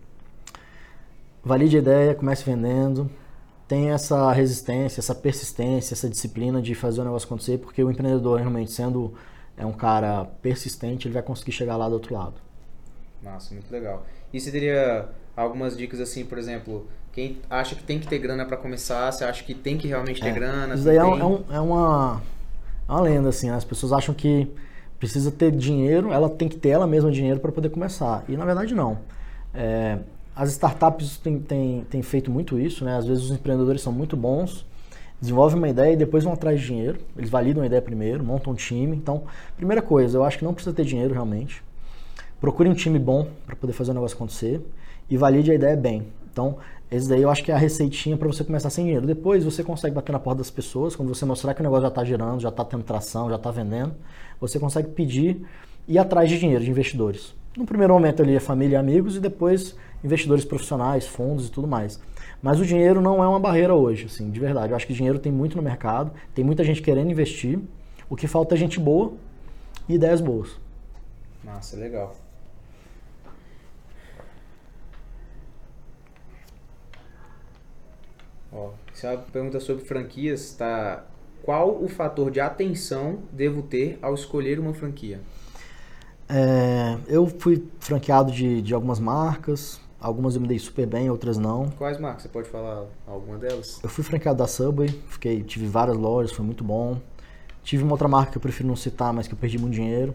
valide 1.44 1.76
a 1.76 1.80
ideia, 1.80 2.14
comece 2.14 2.44
vendendo, 2.44 3.10
tenha 3.68 3.94
essa 3.94 4.32
resistência, 4.32 5.00
essa 5.00 5.14
persistência, 5.14 5.94
essa 5.94 6.08
disciplina 6.08 6.60
de 6.62 6.74
fazer 6.74 7.00
o 7.00 7.04
negócio 7.04 7.26
acontecer, 7.26 7.58
porque 7.58 7.82
o 7.82 7.90
empreendedor 7.90 8.38
realmente 8.40 8.72
sendo 8.72 9.14
é 9.56 9.66
um 9.66 9.72
cara 9.72 10.26
persistente, 10.42 11.06
ele 11.08 11.14
vai 11.14 11.22
conseguir 11.22 11.52
chegar 11.52 11.76
lá 11.76 11.88
do 11.88 11.94
outro 11.94 12.14
lado. 12.14 12.34
Nossa, 13.22 13.52
muito 13.54 13.70
legal. 13.70 14.06
E 14.32 14.40
você 14.40 14.50
teria 14.50 15.08
algumas 15.36 15.76
dicas 15.76 16.00
assim, 16.00 16.24
por 16.24 16.38
exemplo, 16.38 16.88
quem 17.12 17.40
acha 17.50 17.74
que 17.74 17.82
tem 17.84 17.98
que 18.00 18.08
ter 18.08 18.18
grana 18.18 18.46
para 18.46 18.56
começar, 18.56 19.10
você 19.12 19.24
acha 19.24 19.44
que 19.44 19.54
tem 19.54 19.76
que 19.78 19.86
realmente 19.88 20.22
ter 20.22 20.32
É, 20.32 20.32
grana? 20.32 20.74
Isso 20.74 20.84
daí 20.84 20.96
é, 20.96 21.00
tem... 21.00 21.18
é 21.20 21.24
um- 21.24 21.44
é 21.50 21.60
uma, 21.60 22.22
é 22.88 22.92
uma 22.92 23.00
lenda, 23.02 23.28
assim, 23.30 23.50
né? 23.50 23.56
as 23.56 23.64
pessoas 23.64 23.92
acham 23.92 24.14
que 24.14 24.50
precisa 25.00 25.32
ter 25.32 25.50
dinheiro, 25.50 26.12
ela 26.12 26.28
tem 26.28 26.46
que 26.46 26.56
ter 26.56 26.68
ela 26.68 26.86
mesma 26.86 27.10
dinheiro 27.10 27.40
para 27.40 27.50
poder 27.50 27.70
começar. 27.70 28.22
E 28.28 28.36
na 28.36 28.44
verdade 28.44 28.74
não. 28.74 28.98
É, 29.52 29.98
as 30.36 30.50
startups 30.50 31.16
têm, 31.16 31.40
têm, 31.40 31.86
têm 31.90 32.02
feito 32.02 32.30
muito 32.30 32.60
isso, 32.60 32.84
né? 32.84 32.96
Às 32.96 33.06
vezes 33.06 33.24
os 33.24 33.30
empreendedores 33.30 33.80
são 33.80 33.92
muito 33.92 34.16
bons, 34.16 34.64
desenvolvem 35.20 35.58
uma 35.58 35.68
ideia 35.68 35.94
e 35.94 35.96
depois 35.96 36.22
vão 36.22 36.34
atrás 36.34 36.60
de 36.60 36.66
dinheiro. 36.66 37.00
Eles 37.16 37.30
validam 37.30 37.62
a 37.62 37.66
ideia 37.66 37.80
primeiro, 37.80 38.22
montam 38.22 38.52
um 38.52 38.56
time. 38.56 38.94
Então, 38.94 39.22
primeira 39.56 39.80
coisa, 39.80 40.18
eu 40.18 40.24
acho 40.24 40.38
que 40.38 40.44
não 40.44 40.52
precisa 40.52 40.76
ter 40.76 40.84
dinheiro 40.84 41.14
realmente. 41.14 41.62
Procure 42.38 42.68
um 42.68 42.74
time 42.74 42.98
bom 42.98 43.26
para 43.46 43.56
poder 43.56 43.72
fazer 43.72 43.90
o 43.92 43.94
negócio 43.94 44.16
acontecer 44.16 44.60
e 45.08 45.16
valide 45.16 45.50
a 45.50 45.54
ideia 45.54 45.76
bem. 45.76 46.06
Então, 46.30 46.58
esse 46.90 47.08
daí 47.08 47.22
eu 47.22 47.30
acho 47.30 47.44
que 47.44 47.52
é 47.52 47.54
a 47.54 47.58
receitinha 47.58 48.16
para 48.16 48.26
você 48.26 48.42
começar 48.42 48.68
sem 48.68 48.84
dinheiro. 48.84 49.06
Depois 49.06 49.44
você 49.44 49.62
consegue 49.62 49.94
bater 49.94 50.10
na 50.12 50.18
porta 50.18 50.38
das 50.38 50.50
pessoas, 50.50 50.96
quando 50.96 51.08
você 51.08 51.24
mostrar 51.24 51.54
que 51.54 51.60
o 51.60 51.62
negócio 51.62 51.82
já 51.82 51.88
está 51.88 52.04
girando, 52.04 52.40
já 52.40 52.48
está 52.48 52.64
tendo 52.64 52.82
tração, 52.82 53.28
já 53.30 53.36
está 53.36 53.50
vendendo, 53.50 53.94
você 54.40 54.58
consegue 54.58 54.88
pedir 54.88 55.46
e 55.86 55.94
ir 55.94 55.98
atrás 55.98 56.28
de 56.28 56.38
dinheiro, 56.38 56.64
de 56.64 56.70
investidores. 56.70 57.34
No 57.56 57.64
primeiro 57.64 57.94
momento 57.94 58.22
ali 58.22 58.34
é 58.34 58.40
família 58.40 58.76
e 58.76 58.78
amigos 58.78 59.16
e 59.16 59.20
depois 59.20 59.76
investidores 60.02 60.44
profissionais, 60.44 61.06
fundos 61.06 61.46
e 61.46 61.50
tudo 61.50 61.68
mais. 61.68 62.00
Mas 62.42 62.58
o 62.58 62.64
dinheiro 62.64 63.00
não 63.00 63.22
é 63.22 63.28
uma 63.28 63.38
barreira 63.38 63.74
hoje, 63.74 64.06
assim, 64.06 64.30
de 64.30 64.40
verdade. 64.40 64.72
Eu 64.72 64.76
acho 64.76 64.86
que 64.86 64.94
dinheiro 64.94 65.18
tem 65.18 65.30
muito 65.30 65.56
no 65.56 65.62
mercado, 65.62 66.10
tem 66.34 66.44
muita 66.44 66.64
gente 66.64 66.82
querendo 66.82 67.10
investir. 67.10 67.58
O 68.08 68.16
que 68.16 68.26
falta 68.26 68.54
é 68.54 68.58
gente 68.58 68.80
boa 68.80 69.12
e 69.88 69.94
ideias 69.94 70.20
boas. 70.20 70.58
Massa, 71.44 71.76
legal. 71.76 72.16
Ó, 78.52 78.70
isso 78.94 79.06
é 79.06 79.10
uma 79.10 79.18
pergunta 79.18 79.60
sobre 79.60 79.84
franquias, 79.84 80.52
tá? 80.54 81.04
Qual 81.42 81.82
o 81.82 81.88
fator 81.88 82.30
de 82.30 82.40
atenção 82.40 83.20
devo 83.32 83.62
ter 83.62 83.98
ao 84.02 84.14
escolher 84.14 84.58
uma 84.58 84.74
franquia? 84.74 85.20
É, 86.28 86.96
eu 87.08 87.26
fui 87.26 87.64
franqueado 87.80 88.30
de, 88.30 88.62
de 88.62 88.72
algumas 88.74 89.00
marcas, 89.00 89.80
algumas 90.00 90.34
eu 90.34 90.40
me 90.40 90.46
dei 90.46 90.58
super 90.58 90.86
bem, 90.86 91.10
outras 91.10 91.38
não. 91.38 91.70
Quais 91.70 91.98
marcas? 91.98 92.22
Você 92.22 92.28
pode 92.28 92.48
falar 92.48 92.84
alguma 93.06 93.36
delas? 93.38 93.80
Eu 93.82 93.88
fui 93.88 94.04
franqueado 94.04 94.38
da 94.38 94.46
Subway, 94.46 94.88
fiquei, 95.08 95.42
tive 95.42 95.66
várias 95.66 95.96
lojas, 95.96 96.32
foi 96.32 96.44
muito 96.44 96.62
bom. 96.62 97.00
Tive 97.62 97.82
uma 97.82 97.92
outra 97.92 98.08
marca 98.08 98.32
que 98.32 98.38
eu 98.38 98.42
prefiro 98.42 98.68
não 98.68 98.76
citar, 98.76 99.12
mas 99.12 99.26
que 99.26 99.34
eu 99.34 99.38
perdi 99.38 99.58
muito 99.58 99.74
dinheiro. 99.74 100.14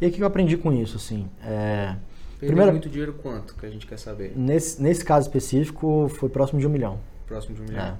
E 0.00 0.06
o 0.06 0.12
que 0.12 0.20
eu 0.22 0.26
aprendi 0.26 0.56
com 0.56 0.72
isso, 0.72 0.96
assim? 0.96 1.28
É, 1.42 1.96
Perdeu 2.38 2.48
Primeira- 2.48 2.70
muito 2.70 2.88
dinheiro 2.88 3.14
quanto 3.14 3.54
que 3.54 3.64
a 3.64 3.70
gente 3.70 3.86
quer 3.86 3.98
saber? 3.98 4.32
nesse, 4.36 4.80
nesse 4.82 5.02
caso 5.04 5.26
específico, 5.26 6.08
foi 6.16 6.28
próximo 6.28 6.60
de 6.60 6.66
um 6.66 6.70
milhão. 6.70 6.98
Próximo 7.26 7.54
de 7.56 7.62
um 7.62 7.64
milhão. 7.64 7.84
É. 7.84 7.94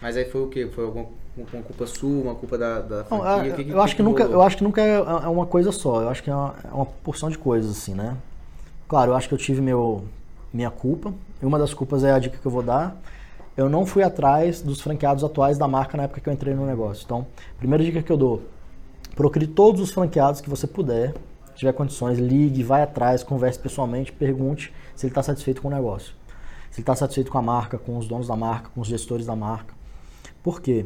Mas 0.00 0.16
aí 0.16 0.24
foi 0.26 0.42
o 0.42 0.48
quê? 0.48 0.68
Foi 0.74 0.84
alguma 0.84 1.06
uma 1.36 1.62
culpa 1.62 1.84
sua, 1.86 2.22
uma 2.22 2.34
culpa 2.36 2.56
da, 2.56 2.80
da 2.80 2.96
Não, 2.98 3.04
franquia? 3.04 3.26
é, 3.26 3.52
O 3.52 3.56
que 3.56 3.64
que- 3.64 3.70
eu 3.70 3.80
acho 3.80 3.96
que 3.96 4.02
nunca, 4.02 4.22
rolou? 4.22 4.38
eu 4.40 4.42
acho 4.46 4.56
que 4.56 4.62
nunca 4.64 4.80
é 4.80 4.94
é 4.96 5.28
uma 5.28 5.46
coisa 5.46 5.72
só. 5.72 6.02
Eu 6.02 6.08
acho 6.08 6.22
que 6.22 6.30
é 6.30 6.34
uma, 6.34 6.54
é 6.64 6.72
uma 6.74 6.86
porção 6.86 7.28
de 7.28 7.36
coisas 7.38 7.70
assim, 7.70 7.92
né? 7.94 8.16
Claro, 8.86 9.10
eu 9.12 9.16
acho 9.16 9.26
que 9.28 9.34
eu 9.34 9.38
tive 9.38 9.60
meu 9.60 10.04
minha 10.52 10.70
culpa. 10.70 11.12
E 11.42 11.46
uma 11.46 11.58
das 11.58 11.74
culpas 11.74 12.04
é 12.04 12.12
a 12.12 12.18
dica 12.20 12.38
que 12.38 12.46
eu 12.46 12.50
vou 12.52 12.62
dar. 12.62 12.96
Eu 13.56 13.68
não 13.68 13.84
fui 13.86 14.02
atrás 14.04 14.60
dos 14.62 14.80
franqueados 14.80 15.24
atuais 15.24 15.58
da 15.58 15.66
marca 15.66 15.96
na 15.96 16.04
época 16.04 16.20
que 16.20 16.28
eu 16.28 16.32
entrei 16.32 16.54
no 16.54 16.64
negócio. 16.66 17.02
Então, 17.04 17.26
primeira 17.58 17.82
dica 17.82 18.00
que 18.02 18.12
eu 18.12 18.16
dou: 18.16 18.42
procure 19.16 19.46
todos 19.48 19.80
os 19.80 19.90
franqueados 19.92 20.40
que 20.40 20.48
você 20.50 20.66
puder, 20.68 21.14
se 21.48 21.54
tiver 21.56 21.72
condições, 21.72 22.18
ligue, 22.18 22.62
vai 22.62 22.82
atrás, 22.82 23.24
converse 23.24 23.58
pessoalmente, 23.58 24.12
pergunte 24.12 24.72
se 24.94 25.06
ele 25.06 25.10
está 25.10 25.22
satisfeito 25.22 25.60
com 25.62 25.66
o 25.68 25.70
negócio. 25.72 26.14
Se 26.74 26.80
ele 26.80 26.82
está 26.82 26.96
satisfeito 26.96 27.30
com 27.30 27.38
a 27.38 27.42
marca, 27.42 27.78
com 27.78 27.96
os 27.96 28.08
donos 28.08 28.26
da 28.26 28.34
marca, 28.34 28.68
com 28.74 28.80
os 28.80 28.88
gestores 28.88 29.24
da 29.24 29.36
marca. 29.36 29.72
Por 30.42 30.60
quê? 30.60 30.84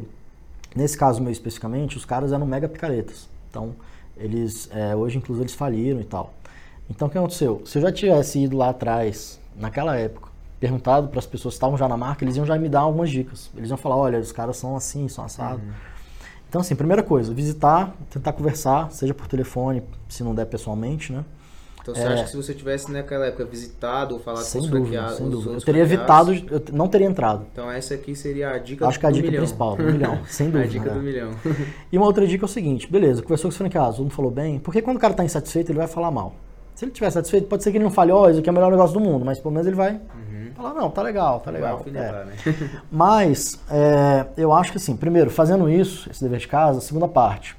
Nesse 0.75 0.95
caso 0.95 1.19
meu 1.19 1.31
especificamente, 1.31 1.97
os 1.97 2.05
caras 2.05 2.31
eram 2.31 2.45
mega 2.45 2.69
picaretas. 2.69 3.27
Então, 3.49 3.73
eles, 4.15 4.69
é, 4.71 4.95
hoje 4.95 5.17
inclusive 5.17 5.45
eles 5.45 5.55
faliram 5.55 5.99
e 5.99 6.03
tal. 6.03 6.31
Então, 6.87 7.07
o 7.07 7.11
que 7.11 7.17
aconteceu? 7.17 7.63
Se 7.65 7.79
eu 7.79 7.81
já 7.81 7.91
tivesse 7.91 8.37
ido 8.37 8.55
lá 8.55 8.69
atrás, 8.69 9.39
naquela 9.55 9.97
época, 9.97 10.29
perguntado 10.59 11.07
para 11.07 11.17
as 11.17 11.25
pessoas 11.25 11.55
que 11.55 11.57
estavam 11.57 11.75
já 11.75 11.87
na 11.87 11.97
marca, 11.97 12.23
eles 12.23 12.35
iam 12.35 12.45
já 12.45 12.55
me 12.55 12.69
dar 12.69 12.81
algumas 12.81 13.09
dicas. 13.09 13.49
Eles 13.57 13.71
iam 13.71 13.77
falar, 13.77 13.95
olha, 13.95 14.19
os 14.19 14.31
caras 14.31 14.57
são 14.57 14.75
assim, 14.75 15.07
são 15.07 15.25
assados. 15.25 15.63
Então, 16.47 16.61
assim, 16.61 16.75
primeira 16.75 17.01
coisa, 17.01 17.33
visitar, 17.33 17.95
tentar 18.11 18.33
conversar, 18.33 18.91
seja 18.91 19.15
por 19.15 19.25
telefone, 19.25 19.81
se 20.07 20.23
não 20.23 20.35
der 20.35 20.45
pessoalmente, 20.45 21.11
né? 21.11 21.25
Então 21.91 22.01
você 22.03 22.09
É. 22.09 22.13
acha 22.13 22.23
que 22.23 22.29
se 22.31 22.37
você 22.37 22.53
tivesse 22.53 22.91
naquela 22.91 23.25
época 23.27 23.45
visitado 23.45 24.15
ou 24.15 24.19
falado 24.21 24.43
Sem 24.43 24.61
com 24.61 24.65
os 24.65 24.71
dúvida, 24.71 24.87
franqueados, 24.89 25.17
sem 25.17 25.29
dúvida. 25.29 25.51
Eu 25.53 25.61
teria 25.61 25.81
evitado, 25.81 26.33
eu 26.33 26.63
não 26.71 26.87
teria 26.87 27.07
entrado. 27.07 27.45
Então 27.51 27.69
essa 27.71 27.93
aqui 27.93 28.15
seria 28.15 28.51
a 28.51 28.57
dica 28.57 28.87
Acho 28.87 28.99
que 28.99 29.05
é 29.05 29.09
a 29.09 29.11
do 29.11 29.15
dica 29.15 29.27
milhão. 29.27 29.41
principal, 29.43 29.75
do 29.75 29.83
milhão, 29.83 30.19
sem 30.27 30.47
a 30.47 30.51
dúvida, 30.51 30.69
dica 30.69 30.85
né? 30.89 30.93
do 30.93 31.01
milhão. 31.01 31.31
E 31.91 31.97
uma 31.97 32.05
outra 32.07 32.25
dica 32.27 32.43
é 32.43 32.47
o 32.47 32.49
seguinte, 32.49 32.91
beleza, 32.91 33.21
conversou 33.21 33.49
com 33.49 33.53
os 33.53 33.57
franqueados, 33.57 33.99
mundo 33.99 34.11
falou 34.11 34.31
bem, 34.31 34.59
porque 34.59 34.81
quando 34.81 34.97
o 34.97 34.99
cara 34.99 35.13
está 35.13 35.23
insatisfeito, 35.23 35.71
ele 35.71 35.79
vai 35.79 35.87
falar 35.87 36.11
mal. 36.11 36.33
Se 36.75 36.85
ele 36.85 36.91
estiver 36.91 37.09
satisfeito, 37.09 37.47
pode 37.47 37.61
ser 37.63 37.71
que 37.71 37.77
ele 37.77 37.83
não 37.83 37.91
fale, 37.91 38.11
ó, 38.11 38.29
isso 38.29 38.39
aqui 38.39 38.47
é 38.47 38.51
o 38.51 38.55
melhor 38.55 38.71
negócio 38.71 38.93
do 38.97 39.01
mundo, 39.03 39.25
mas 39.25 39.37
pelo 39.37 39.51
menos 39.53 39.67
ele 39.67 39.75
vai 39.75 39.99
falar, 40.55 40.73
não, 40.73 40.89
tá 40.89 41.01
legal, 41.01 41.39
tá 41.41 41.51
legal. 41.51 41.83
É. 41.87 41.91
né? 41.91 42.33
Mas 42.91 43.59
é, 43.69 44.25
eu 44.37 44.53
acho 44.53 44.71
que 44.71 44.77
assim, 44.77 44.95
primeiro, 44.95 45.29
fazendo 45.29 45.69
isso, 45.69 46.09
esse 46.09 46.21
dever 46.23 46.39
de 46.39 46.47
casa, 46.47 46.79
segunda 46.81 47.07
parte, 47.07 47.55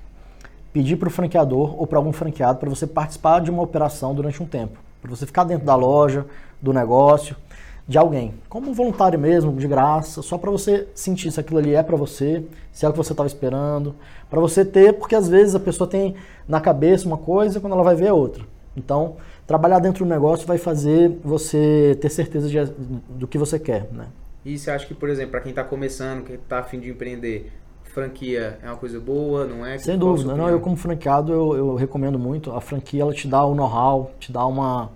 pedir 0.72 0.96
para 0.96 1.08
o 1.08 1.10
franqueador 1.10 1.78
ou 1.80 1.86
para 1.86 1.98
algum 1.98 2.12
franqueado 2.12 2.58
para 2.58 2.68
você 2.70 2.86
participar 2.86 3.40
de 3.40 3.50
uma 3.50 3.62
operação 3.62 4.14
durante 4.14 4.42
um 4.42 4.46
tempo, 4.46 4.78
para 5.02 5.10
você 5.10 5.26
ficar 5.26 5.44
dentro 5.44 5.66
da 5.66 5.74
loja, 5.74 6.26
do 6.60 6.72
negócio, 6.72 7.36
de 7.88 7.98
alguém, 7.98 8.34
como 8.48 8.70
um 8.70 8.72
voluntário 8.72 9.18
mesmo, 9.18 9.52
de 9.52 9.66
graça, 9.66 10.22
só 10.22 10.38
para 10.38 10.50
você 10.50 10.86
sentir 10.94 11.32
se 11.32 11.40
aquilo 11.40 11.58
ali 11.58 11.74
é 11.74 11.82
para 11.82 11.96
você, 11.96 12.44
se 12.70 12.86
é 12.86 12.88
o 12.88 12.92
que 12.92 12.98
você 12.98 13.12
estava 13.12 13.26
esperando, 13.26 13.96
para 14.28 14.38
você 14.38 14.64
ter, 14.64 14.92
porque 14.92 15.16
às 15.16 15.28
vezes 15.28 15.56
a 15.56 15.60
pessoa 15.60 15.90
tem 15.90 16.14
na 16.46 16.60
cabeça 16.60 17.06
uma 17.06 17.16
coisa 17.18 17.58
quando 17.58 17.72
ela 17.72 17.82
vai 17.82 17.96
ver 17.96 18.06
é 18.06 18.12
outra. 18.12 18.44
Então, 18.76 19.16
trabalhar 19.44 19.80
dentro 19.80 20.04
do 20.04 20.08
negócio 20.08 20.46
vai 20.46 20.56
fazer 20.56 21.18
você 21.24 21.98
ter 22.00 22.10
certeza 22.10 22.48
de- 22.48 22.72
do 23.08 23.26
que 23.26 23.36
você 23.36 23.58
quer, 23.58 23.88
né? 23.90 24.06
E 24.44 24.56
você 24.56 24.70
acha 24.70 24.86
que, 24.86 24.94
por 24.94 25.08
exemplo, 25.08 25.32
para 25.32 25.40
quem 25.40 25.52
tá 25.52 25.64
começando, 25.64 26.24
quem 26.24 26.38
tá 26.38 26.60
afim 26.60 26.78
de 26.78 26.88
empreender, 26.88 27.50
franquia 27.90 28.58
é 28.62 28.66
uma 28.66 28.76
coisa 28.76 29.00
boa, 29.00 29.44
não 29.44 29.66
é? 29.66 29.78
Sem 29.78 29.98
Qual 29.98 30.14
dúvida. 30.14 30.34
Não, 30.34 30.48
eu 30.48 30.60
como 30.60 30.76
franqueado, 30.76 31.32
eu, 31.32 31.56
eu 31.56 31.74
recomendo 31.74 32.18
muito. 32.18 32.52
A 32.52 32.60
franquia, 32.60 33.02
ela 33.02 33.12
te 33.12 33.26
dá 33.26 33.44
o 33.44 33.54
know-how, 33.54 34.12
te 34.18 34.32
dá 34.32 34.46
uma, 34.46 34.90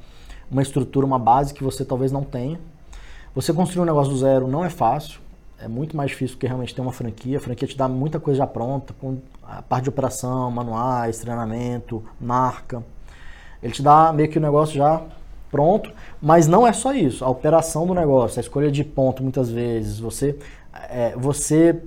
uma 0.51 0.63
estrutura, 0.63 1.05
uma 1.05 1.19
base 1.19 1.53
que 1.53 1.63
você 1.63 1.85
talvez 1.85 2.13
não 2.13 2.23
tenha. 2.23 2.59
Você 3.35 3.53
construir 3.53 3.83
um 3.83 3.87
negócio 3.87 4.13
do 4.13 4.19
zero 4.19 4.47
não 4.47 4.65
é 4.65 4.71
fácil. 4.71 5.21
É 5.59 5.67
muito 5.67 5.97
mais 5.97 6.11
difícil 6.11 6.37
que 6.37 6.47
realmente 6.47 6.75
ter 6.75 6.81
uma 6.81 6.93
franquia. 6.93 7.39
A 7.39 7.41
franquia 7.41 7.67
te 7.67 7.77
dá 7.77 7.89
muita 7.89 8.21
coisa 8.21 8.39
já 8.39 8.47
pronta, 8.47 8.95
com 9.01 9.19
a 9.43 9.63
parte 9.63 9.85
de 9.85 9.89
operação, 9.89 10.51
manuais, 10.51 11.19
treinamento, 11.19 12.03
marca. 12.21 12.83
Ele 13.63 13.73
te 13.73 13.83
dá 13.83 14.13
meio 14.13 14.29
que 14.29 14.39
o 14.39 14.41
negócio 14.41 14.75
já 14.75 15.03
pronto, 15.51 15.91
mas 16.21 16.47
não 16.47 16.67
é 16.67 16.73
só 16.73 16.93
isso. 16.93 17.25
A 17.25 17.29
operação 17.29 17.87
do 17.87 17.95
negócio, 17.95 18.39
a 18.39 18.43
escolha 18.43 18.71
de 18.71 18.85
ponto 18.85 19.23
muitas 19.23 19.51
vezes, 19.51 19.99
você, 19.99 20.37
é, 20.91 21.15
você, 21.17 21.81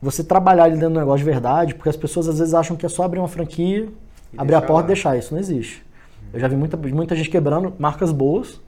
você 0.00 0.22
trabalhar 0.22 0.64
ali 0.64 0.74
dentro 0.74 0.90
do 0.94 0.98
negócio 1.00 1.18
de 1.18 1.24
verdade, 1.24 1.74
porque 1.74 1.88
as 1.88 1.96
pessoas 1.96 2.28
às 2.28 2.38
vezes 2.38 2.54
acham 2.54 2.76
que 2.76 2.86
é 2.86 2.88
só 2.88 3.02
abrir 3.02 3.18
uma 3.18 3.28
franquia, 3.28 3.88
E 4.32 4.38
abrir 4.38 4.54
a 4.54 4.60
porta 4.60 4.74
lá. 4.74 4.84
e 4.84 4.86
deixar. 4.88 5.16
Isso 5.18 5.32
não 5.34 5.40
existe. 5.40 5.84
Eu 6.32 6.38
já 6.40 6.46
vi 6.48 6.56
muita, 6.56 6.76
muita 6.76 7.16
gente 7.16 7.30
quebrando 7.30 7.72
marcas 7.78 8.12
boas. 8.12 8.60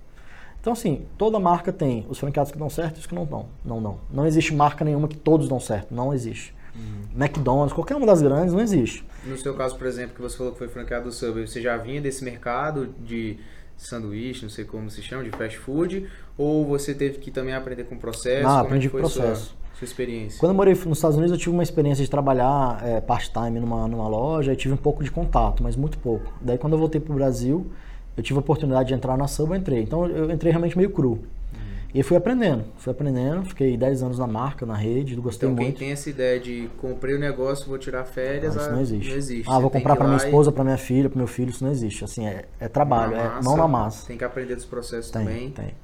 Então, 0.61 0.73
assim, 0.73 1.03
toda 1.16 1.38
marca 1.38 1.73
tem 1.73 2.05
os 2.09 2.19
franqueados 2.19 2.53
que 2.53 2.59
dão 2.59 2.69
certo 2.69 2.97
e 2.97 3.01
os 3.01 3.07
que 3.07 3.14
não 3.14 3.25
dão. 3.25 3.47
Não 3.64 3.83
dão. 3.83 3.99
Não 4.12 4.27
existe 4.27 4.55
marca 4.55 4.85
nenhuma 4.85 5.09
que 5.09 5.16
todos 5.16 5.49
dão 5.49 5.59
certo. 5.61 5.95
Não 5.95 6.12
existe. 6.12 6.55
McDonald's, 7.14 7.73
qualquer 7.73 7.97
uma 7.97 8.07
das 8.07 8.23
grandes, 8.23 8.53
não 8.53 8.61
existe. 8.61 9.05
No 9.25 9.37
seu 9.37 9.55
caso, 9.55 9.77
por 9.77 9.87
exemplo, 9.87 10.14
que 10.14 10.23
você 10.23 10.37
falou 10.37 10.53
que 10.53 10.59
foi 10.59 10.69
franqueado 10.69 11.05
do 11.07 11.12
Subway, 11.12 11.47
você 11.47 11.61
já 11.61 11.77
vinha 11.77 12.01
desse 12.01 12.25
mercado 12.25 12.95
de 12.99 13.38
sanduíche, 13.77 14.43
não 14.43 14.51
sei 14.51 14.64
como 14.64 14.90
se 14.90 15.03
chama, 15.03 15.25
de 15.25 15.31
fast 15.31 15.59
food, 15.59 16.07
ou 16.37 16.64
você 16.66 16.95
teve 16.95 17.19
que 17.19 17.31
também 17.31 17.55
aprender 17.55 17.85
com 17.85 17.95
o 17.95 17.99
processo? 17.99 18.47
Ah, 18.47 18.53
Como 18.57 18.66
aprendi 18.66 18.87
é 18.87 18.90
com 18.90 18.97
o 18.99 19.01
processo. 19.01 19.47
Sua, 19.47 19.57
sua 19.81 19.87
experiência? 19.87 20.38
Quando 20.38 20.51
eu 20.51 20.57
morei 20.57 20.75
nos 20.75 20.99
Estados 20.99 21.16
Unidos, 21.16 21.33
eu 21.33 21.38
tive 21.38 21.51
uma 21.51 21.62
experiência 21.62 22.05
de 22.05 22.11
trabalhar 22.11 22.81
é, 22.87 23.01
part-time 23.01 23.59
numa, 23.59 23.88
numa 23.88 24.07
loja 24.07 24.53
e 24.53 24.57
tive 24.57 24.75
um 24.75 24.77
pouco 24.77 25.03
de 25.03 25.11
contato, 25.11 25.62
mas 25.62 25.75
muito 25.75 25.99
pouco. 25.99 26.33
Daí, 26.40 26.59
quando 26.59 26.75
eu 26.75 26.79
voltei 26.79 27.01
pro 27.01 27.14
Brasil, 27.14 27.66
eu 28.16 28.23
tive 28.23 28.38
a 28.38 28.40
oportunidade 28.40 28.88
de 28.88 28.95
entrar 28.95 29.16
na 29.16 29.27
eu 29.38 29.55
entrei. 29.55 29.83
Então, 29.83 30.07
eu 30.07 30.31
entrei 30.31 30.53
realmente 30.53 30.77
meio 30.77 30.90
cru. 30.90 31.21
E 31.93 31.99
aí 31.99 32.03
fui 32.05 32.16
aprendendo, 32.16 32.64
fui 32.77 32.93
aprendendo, 32.93 33.45
fiquei 33.47 33.77
10 33.77 34.05
anos 34.05 34.19
na 34.19 34.27
marca, 34.27 34.64
na 34.64 34.77
rede, 34.77 35.16
gostei 35.16 35.49
Então, 35.49 35.57
quem 35.57 35.66
muito. 35.66 35.79
tem 35.79 35.90
essa 35.90 36.09
ideia 36.09 36.38
de 36.38 36.71
comprei 36.81 37.16
o 37.16 37.19
negócio, 37.19 37.66
vou 37.66 37.79
tirar 37.79 38.05
férias, 38.05 38.55
Não, 38.55 38.62
isso 38.62 38.71
ah, 38.71 38.75
não 38.75 38.81
existe. 38.81 39.11
Não 39.11 39.16
existe. 39.16 39.51
Ah, 39.51 39.55
Você 39.55 39.61
vou 39.61 39.71
comprar 39.71 39.97
para 39.97 40.05
minha 40.05 40.16
lá 40.16 40.23
e 40.23 40.27
esposa, 40.27 40.53
para 40.53 40.62
minha 40.62 40.77
filha, 40.77 41.09
para 41.11 41.19
meu 41.19 41.27
filho, 41.27 41.51
isso 41.51 41.64
não 41.64 41.73
existe. 41.73 42.05
Assim, 42.05 42.29
é, 42.29 42.45
é 42.61 42.69
trabalho, 42.69 43.16
é 43.16 43.43
mão 43.43 43.57
na 43.57 43.66
massa. 43.66 44.07
Tem 44.07 44.16
que 44.16 44.23
aprender 44.23 44.55
dos 44.55 44.64
processos 44.64 45.11
Tem, 45.11 45.25
também. 45.25 45.51
tem. 45.51 45.75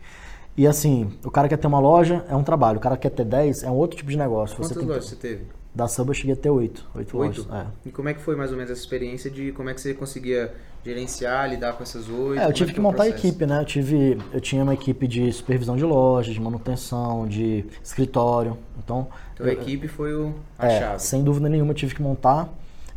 E 0.56 0.66
assim, 0.66 1.12
o 1.24 1.30
cara 1.30 1.48
quer 1.48 1.58
ter 1.58 1.66
uma 1.66 1.78
loja, 1.78 2.24
é 2.28 2.34
um 2.34 2.42
trabalho. 2.42 2.78
O 2.78 2.80
cara 2.80 2.96
quer 2.96 3.10
ter 3.10 3.24
10, 3.24 3.62
é 3.64 3.70
um 3.70 3.74
outro 3.74 3.96
tipo 3.96 4.10
de 4.10 4.16
negócio. 4.16 4.56
Quantas 4.56 4.76
você 4.76 4.84
lojas 4.84 5.04
que... 5.04 5.10
você 5.10 5.16
teve? 5.16 5.44
Da 5.74 5.86
Sub 5.86 6.08
eu 6.08 6.14
cheguei 6.14 6.32
a 6.32 6.36
ter 6.36 6.48
8. 6.48 6.86
8 6.94 7.18
Oito? 7.18 7.38
lojas. 7.42 7.46
É. 7.52 7.66
E 7.88 7.90
como 7.90 8.08
é 8.08 8.14
que 8.14 8.20
foi 8.22 8.34
mais 8.34 8.50
ou 8.50 8.56
menos 8.56 8.70
essa 8.70 8.80
experiência 8.80 9.30
de 9.30 9.52
como 9.52 9.68
é 9.68 9.74
que 9.74 9.80
você 9.80 9.92
conseguia 9.92 10.54
gerenciar, 10.82 11.50
lidar 11.50 11.74
com 11.74 11.82
essas 11.82 12.08
oito? 12.08 12.34
É, 12.38 12.42
eu 12.42 12.42
Como 12.44 12.52
tive 12.54 12.70
que 12.70 12.76
que 12.76 12.80
montar 12.80 13.02
a 13.02 13.08
equipe, 13.08 13.44
né? 13.44 13.60
Eu, 13.60 13.64
tive, 13.66 14.18
eu 14.32 14.40
tinha 14.40 14.62
uma 14.62 14.72
equipe 14.72 15.06
de 15.06 15.30
supervisão 15.32 15.76
de 15.76 15.84
lojas, 15.84 16.32
de 16.32 16.40
manutenção, 16.40 17.26
de 17.26 17.66
escritório. 17.84 18.56
Então, 18.82 19.08
Então 19.34 19.44
a 19.46 19.50
eu- 19.50 19.52
equipe 19.60 19.86
foi 19.88 20.14
o, 20.14 20.32
a 20.58 20.66
é, 20.68 20.80
chave. 20.80 21.02
sem 21.02 21.22
dúvida 21.22 21.48
nenhuma, 21.50 21.72
eu 21.72 21.74
tive 21.74 21.94
que 21.94 22.00
montar 22.00 22.48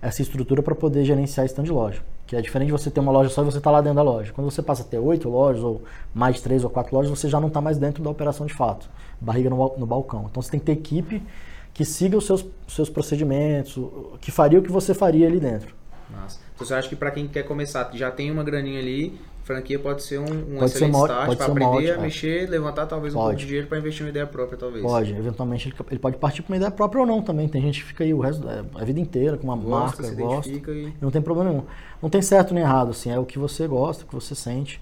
essa 0.02 0.22
estrutura 0.22 0.62
para 0.62 0.76
poder 0.76 1.04
gerenciar 1.04 1.46
stand 1.46 1.64
de 1.64 1.72
loja. 1.72 2.02
Que 2.26 2.36
é 2.36 2.42
diferente 2.42 2.68
de 2.68 2.72
você 2.72 2.90
ter 2.90 3.00
uma 3.00 3.12
loja 3.12 3.30
só 3.30 3.42
e 3.42 3.46
você 3.46 3.58
estar 3.58 3.72
lá 3.72 3.82
dentro 3.82 3.96
da 3.96 4.04
loja. 4.04 4.32
Quando 4.34 4.50
você 4.50 4.62
passa 4.62 4.84
a 4.84 4.86
ter 4.86 5.00
oito 5.00 5.28
lojas, 5.30 5.64
ou 5.64 5.84
mais 6.14 6.42
três 6.42 6.64
ou 6.64 6.70
quatro 6.70 6.96
lojas, 6.96 7.10
você 7.10 7.28
já 7.28 7.40
não 7.40 7.48
está 7.48 7.60
mais 7.60 7.78
dentro 7.78 8.04
da 8.04 8.10
operação 8.10 8.46
de 8.46 8.54
fato. 8.54 8.90
Barriga 9.20 9.50
no, 9.50 9.78
no 9.78 9.86
balcão. 9.86 10.28
Então 10.30 10.42
você 10.42 10.52
tem 10.52 10.60
que 10.60 10.66
ter 10.68 10.74
equipe 10.74 11.24
que 11.74 11.86
siga 11.86 12.18
os 12.18 12.26
seus, 12.26 12.46
seus 12.68 12.90
procedimentos, 12.90 13.78
que 14.22 14.32
faria 14.32 14.60
o 14.60 14.62
que 14.62 14.72
você 14.72 14.94
faria 14.94 15.28
ali 15.28 15.40
dentro. 15.40 15.74
Então 16.56 16.66
você 16.66 16.74
acha 16.74 16.90
que 16.90 16.96
para 16.96 17.12
quem 17.12 17.28
quer 17.28 17.44
começar, 17.44 17.90
já 17.94 18.12
tem 18.12 18.32
uma 18.32 18.44
graninha 18.44 18.80
ali, 18.80 19.20
franquia 19.50 19.80
pode 19.80 20.04
ser 20.04 20.20
um, 20.20 20.24
um 20.26 20.28
Pode 20.60 20.70
ser 20.72 20.78
excelente 20.78 20.96
uma- 20.96 21.06
start 21.08 21.26
pode 21.26 21.38
para 21.38 21.46
ser 21.48 21.52
aprender 21.52 21.76
ótima, 21.76 21.92
a 21.94 21.98
é. 21.98 22.02
mexer, 22.02 22.50
levantar 22.50 22.86
talvez 22.86 23.16
um 23.16 23.18
Pode. 23.18 23.26
pouco 23.30 23.40
de 23.40 23.46
dinheiro 23.48 23.68
para 23.68 23.80
investir 23.80 24.02
em 24.02 24.06
uma 24.06 24.10
ideia 24.12 24.28
própria, 24.28 24.58
talvez. 24.60 24.84
Pode, 24.86 25.12
eventualmente 25.12 25.74
ele, 25.90 26.00
pode 26.00 26.18
partir 26.18 26.44
para 26.44 26.52
uma 26.54 26.58
ideia 26.58 26.70
própria 26.72 27.02
ou 27.02 27.08
não 27.08 27.20
também. 27.24 27.48
Tem 27.48 27.60
gente 27.60 27.82
que 27.82 27.88
fica 27.88 28.04
aí 28.04 28.14
o 28.14 28.20
resto 28.20 28.48
a 28.48 28.84
vida 28.86 29.00
inteira 29.00 29.38
com 29.38 29.46
uma 29.48 29.56
Gosta, 29.58 30.04
marca, 30.04 30.04
se 30.04 30.14
gosta. 30.22 30.50
e... 30.52 30.94
Não 31.02 31.10
tem 31.10 31.20
problema 31.22 31.50
nenhum. 31.50 31.64
Não 32.00 32.10
tem 32.12 32.22
certo 32.22 32.54
nem 32.54 32.62
errado, 32.62 32.92
assim, 32.92 33.10
é 33.10 33.18
o 33.18 33.26
que 33.26 33.40
você 33.40 33.68
gosta, 33.68 34.04
o 34.04 34.08
que 34.08 34.14
você 34.14 34.36
sente. 34.36 34.80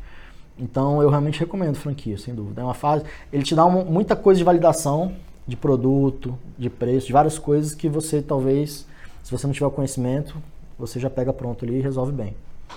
Então 0.60 1.01
eu 1.01 1.10
realmente 1.10 1.39
recomendo 1.39 1.75
franquia, 1.75 2.17
sem 2.17 2.36
dúvida. 2.36 2.60
É 2.62 2.63
uma 2.65 2.73
fase. 2.73 3.06
Ele 3.32 3.43
te 3.43 3.56
dá 3.56 3.65
uma- 3.65 3.86
muita 3.86 4.15
coisa 4.17 4.38
de 4.38 4.43
validação 4.43 5.13
de 5.47 5.56
produto, 5.56 6.38
de 6.58 6.69
preço, 6.69 7.08
de 7.08 7.13
várias 7.13 7.39
coisas 7.39 7.73
que 7.73 7.88
você 7.88 8.21
talvez, 8.21 8.86
se 9.23 9.32
você 9.32 9.47
não 9.47 9.53
tiver 9.53 9.67
o 9.67 9.71
conhecimento, 9.71 10.36
você 10.77 10.99
já 10.99 11.10
pega 11.10 11.32
pronto 11.32 11.63
ali 11.63 11.77
e 11.77 11.82
resolve 11.82 12.12
bem. 12.12 12.36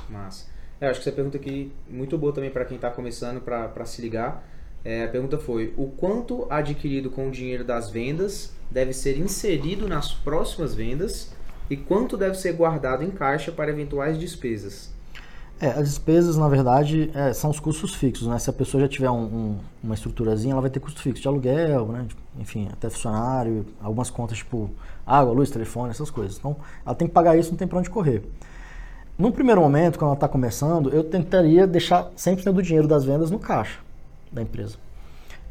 Massa. 0.09 0.50
É, 0.81 0.89
acho 0.89 1.01
que 1.01 1.09
essa 1.09 1.15
pergunta 1.15 1.37
aqui 1.37 1.71
muito 1.89 2.17
boa 2.17 2.33
também 2.33 2.51
para 2.51 2.65
quem 2.65 2.77
está 2.77 2.91
começando 2.91 3.41
para 3.41 3.85
se 3.85 4.01
ligar. 4.01 4.43
É, 4.85 5.05
a 5.05 5.09
pergunta 5.09 5.39
foi: 5.39 5.75
o 5.77 5.89
quanto 5.89 6.47
adquirido 6.51 7.11
com 7.11 7.29
o 7.29 7.31
dinheiro 7.31 7.65
das 7.65 7.91
vendas 7.91 8.53
deve 8.71 8.93
ser 8.93 9.19
inserido 9.19 9.87
nas 9.87 10.13
próximas 10.13 10.75
vendas 10.75 11.33
e 11.69 11.77
quanto 11.77 12.17
deve 12.17 12.35
ser 12.37 12.53
guardado 12.55 13.05
em 13.05 13.11
caixa 13.11 13.53
para 13.53 13.71
eventuais 13.71 14.19
despesas? 14.19 14.91
É, 15.61 15.67
as 15.67 15.85
despesas, 15.91 16.39
na 16.39 16.49
verdade, 16.49 17.11
é, 17.15 17.35
são 17.35 17.51
os 17.51 17.61
custos 17.61 17.95
fixos, 17.95 18.27
né? 18.27 18.39
Se 18.39 18.49
a 18.49 18.53
pessoa 18.53 18.81
já 18.81 18.89
tiver 18.89 19.11
um- 19.11 19.25
um- 19.25 19.59
uma 19.85 19.95
estruturazinha, 19.95 20.53
ela 20.55 20.63
vai 20.63 20.71
ter 20.71 20.81
custo 20.81 21.03
fixo 21.03 21.21
de 21.21 21.29
aluguel, 21.29 21.87
né? 21.89 22.07
De- 22.09 22.17
Enfim, 22.39 22.69
até 22.73 22.89
funcionário, 22.89 23.67
algumas 23.83 24.09
contas 24.09 24.39
tipo 24.39 24.71
água, 25.05 25.35
luz, 25.35 25.51
telefone, 25.51 25.91
essas 25.91 26.09
coisas. 26.11 26.39
Então, 26.39 26.57
ela 26.87 26.95
tem 26.95 27.07
que 27.09 27.13
pagar 27.13 27.37
isso, 27.37 27.51
não 27.51 27.59
tem 27.59 27.69
pra 27.69 27.79
onde 27.79 27.91
correr. 27.91 28.23
No 29.21 29.31
primeiro 29.31 29.61
momento, 29.61 29.99
quando 29.99 30.09
ela 30.09 30.15
está 30.15 30.27
começando, 30.27 30.89
eu 30.95 31.05
tentaria 31.05 31.67
deixar 31.67 32.11
100% 32.17 32.53
do 32.53 32.63
dinheiro 32.63 32.89
das 32.89 33.05
vendas 33.05 33.31
no 33.31 33.39
caixa 33.39 33.79
da 34.33 34.41
empresa. 34.41 34.79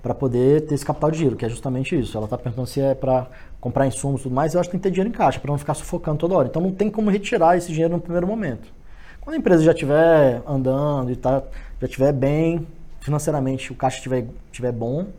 Para 0.01 0.15
poder 0.15 0.65
ter 0.65 0.73
esse 0.73 0.83
capital 0.83 1.11
de 1.11 1.19
giro, 1.19 1.35
que 1.35 1.45
é 1.45 1.49
justamente 1.49 1.95
isso. 1.95 2.17
Ela 2.17 2.25
está 2.25 2.35
perguntando 2.35 2.65
se 2.65 2.81
é 2.81 2.95
para 2.95 3.27
comprar 3.61 3.85
insumos 3.85 4.21
e 4.21 4.23
tudo 4.23 4.33
mais, 4.33 4.55
eu 4.55 4.59
acho 4.59 4.69
que 4.69 4.71
tem 4.71 4.79
que 4.79 4.83
ter 4.85 4.89
dinheiro 4.89 5.09
em 5.09 5.13
caixa, 5.15 5.39
para 5.39 5.51
não 5.51 5.57
ficar 5.59 5.75
sufocando 5.75 6.17
toda 6.17 6.33
hora. 6.33 6.47
Então 6.47 6.59
não 6.59 6.71
tem 6.71 6.89
como 6.89 7.11
retirar 7.11 7.57
esse 7.57 7.71
dinheiro 7.71 7.93
no 7.93 8.01
primeiro 8.01 8.25
momento. 8.25 8.73
Quando 9.21 9.35
a 9.35 9.37
empresa 9.37 9.61
já 9.61 9.71
estiver 9.71 10.41
andando 10.47 11.11
e 11.11 11.15
tá, 11.15 11.43
já 11.79 11.85
estiver 11.85 12.11
bem 12.11 12.65
financeiramente, 13.01 13.71
o 13.71 13.75
caixa 13.75 13.97
estiver 13.97 14.25
tiver 14.51 14.71
bom, 14.71 15.09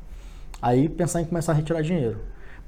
aí 0.60 0.88
pensar 0.88 1.20
em 1.20 1.24
começar 1.24 1.52
a 1.52 1.54
retirar 1.54 1.82
dinheiro. 1.82 2.18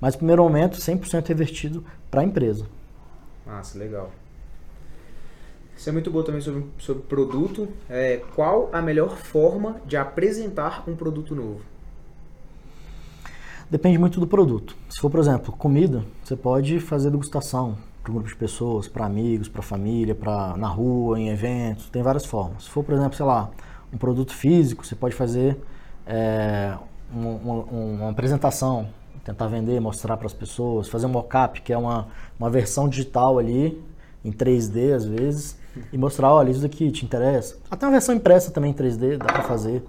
Mas 0.00 0.14
no 0.14 0.18
primeiro 0.18 0.44
momento, 0.44 0.78
100% 0.78 1.26
revertido 1.26 1.84
para 2.08 2.20
a 2.20 2.24
empresa. 2.24 2.66
Massa, 3.44 3.76
legal. 3.76 4.12
Isso 5.82 5.88
é 5.88 5.92
muito 5.92 6.12
bom 6.12 6.22
também 6.22 6.40
sobre, 6.40 6.64
sobre 6.78 7.02
produto. 7.02 7.66
É, 7.90 8.18
qual 8.36 8.70
a 8.72 8.80
melhor 8.80 9.16
forma 9.16 9.80
de 9.84 9.96
apresentar 9.96 10.84
um 10.86 10.94
produto 10.94 11.34
novo? 11.34 11.60
Depende 13.68 13.98
muito 13.98 14.20
do 14.20 14.26
produto. 14.28 14.76
Se 14.88 15.00
for, 15.00 15.10
por 15.10 15.18
exemplo, 15.18 15.52
comida, 15.52 16.04
você 16.22 16.36
pode 16.36 16.78
fazer 16.78 17.10
degustação 17.10 17.76
para 18.00 18.12
um 18.12 18.14
grupo 18.14 18.28
de 18.28 18.36
pessoas, 18.36 18.86
para 18.86 19.04
amigos, 19.04 19.48
para 19.48 19.60
família, 19.60 20.14
para 20.14 20.56
na 20.56 20.68
rua, 20.68 21.18
em 21.18 21.30
eventos, 21.30 21.90
tem 21.90 22.00
várias 22.00 22.24
formas. 22.24 22.62
Se 22.62 22.70
for, 22.70 22.84
por 22.84 22.94
exemplo, 22.94 23.16
sei 23.16 23.26
lá, 23.26 23.50
um 23.92 23.98
produto 23.98 24.32
físico, 24.32 24.86
você 24.86 24.94
pode 24.94 25.16
fazer 25.16 25.58
é, 26.06 26.76
um- 27.12 27.26
um- 27.26 27.94
uma 28.02 28.10
apresentação, 28.10 28.88
tentar 29.24 29.48
vender, 29.48 29.80
mostrar 29.80 30.16
para 30.16 30.26
as 30.26 30.32
pessoas, 30.32 30.88
fazer 30.88 31.06
um 31.06 31.10
mock-up, 31.10 31.60
que 31.60 31.72
é 31.72 31.76
uma, 31.78 32.06
uma 32.38 32.48
versão 32.50 32.88
digital 32.88 33.36
ali, 33.36 33.82
em 34.24 34.32
3D 34.32 34.94
às 34.94 35.04
vezes, 35.04 35.56
e 35.92 35.98
mostrar, 35.98 36.32
olha, 36.32 36.50
isso 36.50 36.60
daqui 36.60 36.90
te 36.90 37.04
interessa. 37.04 37.56
Até 37.70 37.86
uma 37.86 37.92
versão 37.92 38.14
impressa 38.14 38.50
também 38.50 38.70
em 38.70 38.74
3D, 38.74 39.16
dá 39.16 39.26
para 39.26 39.42
fazer. 39.42 39.82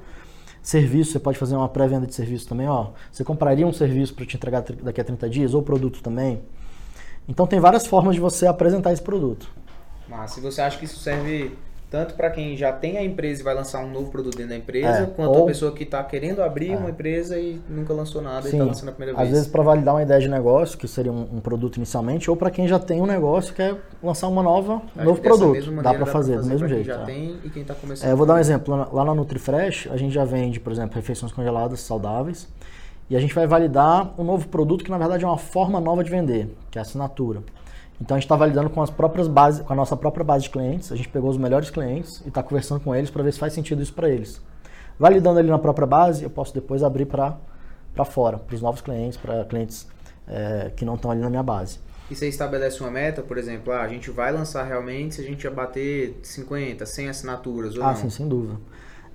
Serviço, 0.61 1.11
você 1.11 1.19
pode 1.19 1.37
fazer 1.37 1.55
uma 1.55 1.67
pré-venda 1.67 2.07
de 2.07 2.15
serviço 2.15 2.47
também, 2.47 2.67
ó. 2.67 2.91
Você 3.11 3.23
compraria 3.23 3.67
um 3.67 3.73
serviço 3.73 4.13
para 4.13 4.25
te 4.25 4.37
entregar 4.37 4.61
daqui 4.61 5.01
a 5.01 5.03
30 5.03 5.29
dias, 5.29 5.53
ou 5.53 5.61
produto 5.61 6.01
também. 6.01 6.41
Então 7.27 7.45
tem 7.45 7.59
várias 7.59 7.85
formas 7.85 8.15
de 8.15 8.21
você 8.21 8.47
apresentar 8.47 8.93
esse 8.93 9.01
produto. 9.01 9.49
Mas 10.07 10.31
se 10.31 10.41
você 10.41 10.61
acha 10.61 10.77
que 10.77 10.85
isso 10.85 10.99
serve 10.99 11.55
tanto 11.93 12.15
para 12.15 12.31
quem 12.31 12.57
já 12.57 12.73
tem 12.73 12.97
a 12.97 13.03
empresa 13.03 13.41
e 13.41 13.43
vai 13.43 13.53
lançar 13.53 13.85
um 13.85 13.91
novo 13.91 14.09
produto 14.09 14.35
dentro 14.35 14.49
da 14.49 14.57
empresa, 14.57 14.87
É, 15.03 15.05
quanto 15.05 15.29
ou- 15.31 15.43
a 15.43 15.45
pessoa 15.45 15.71
que 15.71 15.83
está 15.83 16.03
querendo 16.03 16.41
abrir 16.41 16.75
uma 16.75 16.89
empresa 16.89 17.37
e 17.37 17.61
nunca 17.69 17.93
lançou 17.93 18.19
nada 18.19 18.47
e 18.49 18.51
está 18.51 18.63
lançando 18.63 18.89
a 18.89 18.91
primeira 18.93 19.13
às 19.15 19.27
vez. 19.27 19.31
vezes 19.37 19.47
para 19.47 19.61
validar 19.61 19.93
uma 19.93 20.01
ideia 20.01 20.19
de 20.19 20.27
negócio, 20.27 20.75
que 20.75 20.87
seria 20.87 21.11
um, 21.11 21.27
um 21.35 21.39
produto 21.39 21.75
inicialmente, 21.77 22.31
ou 22.31 22.35
para 22.35 22.49
quem 22.49 22.67
já 22.67 22.79
tem 22.79 22.99
um 22.99 23.05
negócio 23.05 23.51
e 23.51 23.53
quer 23.53 23.75
lançar 24.01 24.27
uma 24.27 24.41
nova, 24.41 24.77
Acho 24.77 25.01
um 25.01 25.03
novo 25.03 25.21
produto. 25.21 25.71
Dá 25.83 25.93
para 25.93 26.07
fazer, 26.07 26.39
do 26.39 26.47
mesmo 26.47 26.67
jeito. 26.67 26.83
Quem 26.85 26.95
já 26.95 27.01
é. 27.03 27.05
tem 27.05 27.37
e 27.43 27.49
quem 27.51 27.61
está 27.61 27.75
começando. 27.75 28.09
É, 28.09 28.11
eu 28.11 28.17
vou 28.17 28.25
dar 28.25 28.33
um 28.33 28.39
exemplo. 28.39 28.75
Lá 28.75 28.85
na- 28.85 28.91
Lá 28.91 29.05
na 29.05 29.13
NutriFresh, 29.13 29.87
a 29.91 29.95
gente 29.97 30.15
já 30.15 30.25
vende, 30.25 30.59
por 30.59 30.73
exemplo, 30.73 30.95
refeições 30.95 31.31
congeladas 31.31 31.79
saudáveis. 31.81 32.47
E 33.07 33.15
a 33.15 33.19
gente 33.19 33.35
vai 33.35 33.45
validar 33.45 34.19
um 34.19 34.23
novo 34.23 34.47
produto 34.47 34.83
que, 34.83 34.89
na 34.89 34.97
verdade, 34.97 35.23
é 35.23 35.27
uma 35.27 35.37
forma 35.37 35.79
nova 35.79 36.03
de 36.03 36.09
vender, 36.09 36.49
que 36.71 36.79
é 36.79 36.81
a 36.81 36.81
assinatura. 36.81 37.43
Então, 38.01 38.15
a 38.15 38.19
gente 38.19 38.25
está 38.25 38.35
validando 38.35 38.69
com 38.69 38.81
as 38.81 38.89
próprias 38.89 39.27
bases, 39.27 39.61
com 39.65 39.71
a 39.71 39.75
nossa 39.75 39.95
própria 39.95 40.23
base 40.23 40.43
de 40.45 40.49
clientes. 40.49 40.91
A 40.91 40.95
gente 40.95 41.07
pegou 41.09 41.29
os 41.29 41.37
melhores 41.37 41.69
clientes 41.69 42.21
e 42.25 42.27
está 42.27 42.43
conversando 42.43 42.81
com 42.81 42.93
eles 42.93 43.09
para 43.09 43.23
ver 43.23 43.31
se 43.31 43.39
faz 43.39 43.53
sentido 43.53 43.81
isso 43.81 43.93
para 43.93 44.09
eles. 44.09 44.41
Validando 44.99 45.39
ali 45.39 45.49
na 45.49 45.59
própria 45.59 45.87
base, 45.87 46.23
eu 46.23 46.29
posso 46.29 46.53
depois 46.53 46.83
abrir 46.83 47.05
para 47.05 47.37
fora, 48.05 48.37
para 48.37 48.55
os 48.55 48.61
novos 48.61 48.81
clientes, 48.81 49.17
para 49.17 49.45
clientes 49.45 49.87
é, 50.27 50.71
que 50.75 50.83
não 50.85 50.95
estão 50.95 51.11
ali 51.11 51.21
na 51.21 51.29
minha 51.29 51.43
base. 51.43 51.79
E 52.11 52.15
você 52.15 52.27
estabelece 52.27 52.81
uma 52.81 52.91
meta, 52.91 53.21
por 53.21 53.37
exemplo, 53.37 53.71
ah, 53.73 53.81
a 53.81 53.87
gente 53.87 54.11
vai 54.11 54.31
lançar 54.31 54.63
realmente 54.63 55.15
se 55.15 55.21
a 55.21 55.23
gente 55.23 55.43
já 55.43 55.49
bater 55.49 56.19
50, 56.21 56.85
100 56.85 57.09
assinaturas 57.09 57.75
ou 57.77 57.83
Ah, 57.83 57.87
não? 57.87 57.95
sim, 57.95 58.09
sem 58.09 58.27
dúvida. 58.27 58.59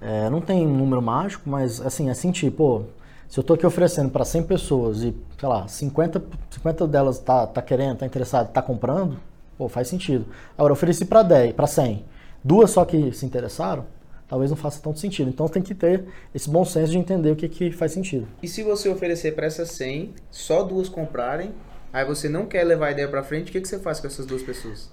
É, 0.00 0.30
não 0.30 0.40
tem 0.40 0.66
um 0.66 0.74
número 0.76 1.02
mágico, 1.02 1.48
mas 1.48 1.80
assim, 1.80 2.08
é 2.08 2.14
sentir, 2.14 2.50
pô, 2.50 2.84
se 3.28 3.38
eu 3.38 3.44
tô 3.44 3.54
aqui 3.54 3.66
oferecendo 3.66 4.08
para 4.10 4.24
100 4.24 4.44
pessoas 4.44 5.02
e, 5.02 5.14
sei 5.38 5.48
lá, 5.48 5.68
50, 5.68 6.22
50 6.50 6.86
delas 6.86 7.18
tá, 7.18 7.46
tá 7.46 7.60
querendo, 7.60 7.98
tá 7.98 8.06
interessado, 8.06 8.50
tá 8.50 8.62
comprando, 8.62 9.18
pô, 9.56 9.68
faz 9.68 9.86
sentido. 9.86 10.26
Agora, 10.56 10.70
eu 10.70 10.74
ofereci 10.74 11.04
para 11.04 11.22
10, 11.22 11.52
para 11.52 11.66
100, 11.66 12.06
duas 12.42 12.70
só 12.70 12.86
que 12.86 13.12
se 13.12 13.26
interessaram, 13.26 13.84
talvez 14.26 14.50
não 14.50 14.56
faça 14.56 14.80
tanto 14.82 14.98
sentido. 14.98 15.28
Então 15.28 15.46
tem 15.46 15.62
que 15.62 15.74
ter 15.74 16.04
esse 16.34 16.48
bom 16.48 16.64
senso 16.64 16.90
de 16.90 16.98
entender 16.98 17.30
o 17.30 17.36
que, 17.36 17.48
que 17.48 17.70
faz 17.70 17.92
sentido. 17.92 18.26
E 18.42 18.48
se 18.48 18.62
você 18.62 18.88
oferecer 18.88 19.34
para 19.34 19.46
essas 19.46 19.70
100, 19.72 20.14
só 20.30 20.62
duas 20.62 20.88
comprarem, 20.88 21.52
aí 21.92 22.06
você 22.06 22.30
não 22.30 22.46
quer 22.46 22.64
levar 22.64 22.86
a 22.86 22.90
ideia 22.92 23.08
para 23.08 23.22
frente, 23.22 23.50
o 23.50 23.52
que, 23.52 23.60
que 23.60 23.68
você 23.68 23.78
faz 23.78 24.00
com 24.00 24.06
essas 24.06 24.24
duas 24.24 24.42
pessoas? 24.42 24.90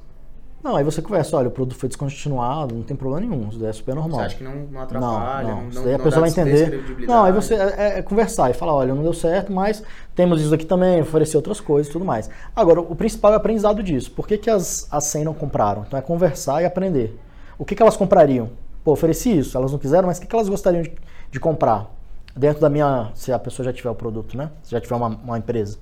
Não, 0.65 0.75
aí 0.75 0.83
você 0.83 0.99
conversa, 0.99 1.37
olha, 1.37 1.47
o 1.47 1.51
produto 1.51 1.77
foi 1.77 1.87
descontinuado, 1.87 2.73
não 2.73 2.81
tem 2.81 2.97
problema 2.97 3.27
nenhum, 3.27 3.49
isso 3.49 3.59
daí 3.59 3.69
é 3.69 3.71
super 3.71 3.93
normal. 3.93 4.21
Você 4.21 4.25
acha 4.25 4.35
que 4.37 4.43
não, 4.43 4.55
não 4.55 4.81
atrapalha, 4.81 5.47
não, 5.47 5.61
não, 5.61 5.69
Isso 5.69 5.77
não, 5.77 5.85
daí 5.85 5.93
a 5.93 5.99
pessoa 5.99 6.21
vai 6.21 6.29
entender. 6.31 7.05
Não, 7.07 7.23
aí 7.23 7.31
você 7.31 7.53
é, 7.53 7.99
é 7.99 8.01
conversar 8.01 8.49
e 8.49 8.55
falar, 8.55 8.73
olha, 8.73 8.95
não 8.95 9.03
deu 9.03 9.13
certo, 9.13 9.53
mas 9.53 9.83
temos 10.15 10.41
isso 10.41 10.51
aqui 10.51 10.65
também, 10.65 10.99
oferecer 10.99 11.37
outras 11.37 11.59
coisas 11.59 11.87
e 11.87 11.93
tudo 11.93 12.03
mais. 12.03 12.31
Agora, 12.55 12.81
o 12.81 12.95
principal 12.95 13.31
é 13.31 13.35
o 13.35 13.37
aprendizado 13.37 13.83
disso. 13.83 14.09
Por 14.09 14.27
que, 14.27 14.39
que 14.39 14.49
as, 14.49 14.87
as 14.89 15.03
100 15.03 15.25
não 15.25 15.35
compraram? 15.35 15.83
Então 15.87 15.99
é 15.99 16.01
conversar 16.01 16.63
e 16.63 16.65
aprender. 16.65 17.15
O 17.59 17.63
que, 17.63 17.75
que 17.75 17.83
elas 17.83 17.95
comprariam? 17.95 18.49
Pô, 18.83 18.91
ofereci 18.91 19.37
isso, 19.37 19.55
elas 19.55 19.71
não 19.71 19.77
quiseram, 19.77 20.07
mas 20.07 20.17
o 20.17 20.21
que, 20.21 20.25
que 20.25 20.35
elas 20.35 20.49
gostariam 20.49 20.81
de, 20.81 20.91
de 21.29 21.39
comprar? 21.39 21.91
Dentro 22.35 22.59
da 22.59 22.71
minha, 22.71 23.11
se 23.13 23.31
a 23.31 23.37
pessoa 23.37 23.63
já 23.63 23.71
tiver 23.71 23.91
o 23.91 23.95
produto, 23.95 24.35
né? 24.35 24.49
Se 24.63 24.71
já 24.71 24.81
tiver 24.81 24.95
uma, 24.95 25.09
uma 25.09 25.37
empresa. 25.37 25.77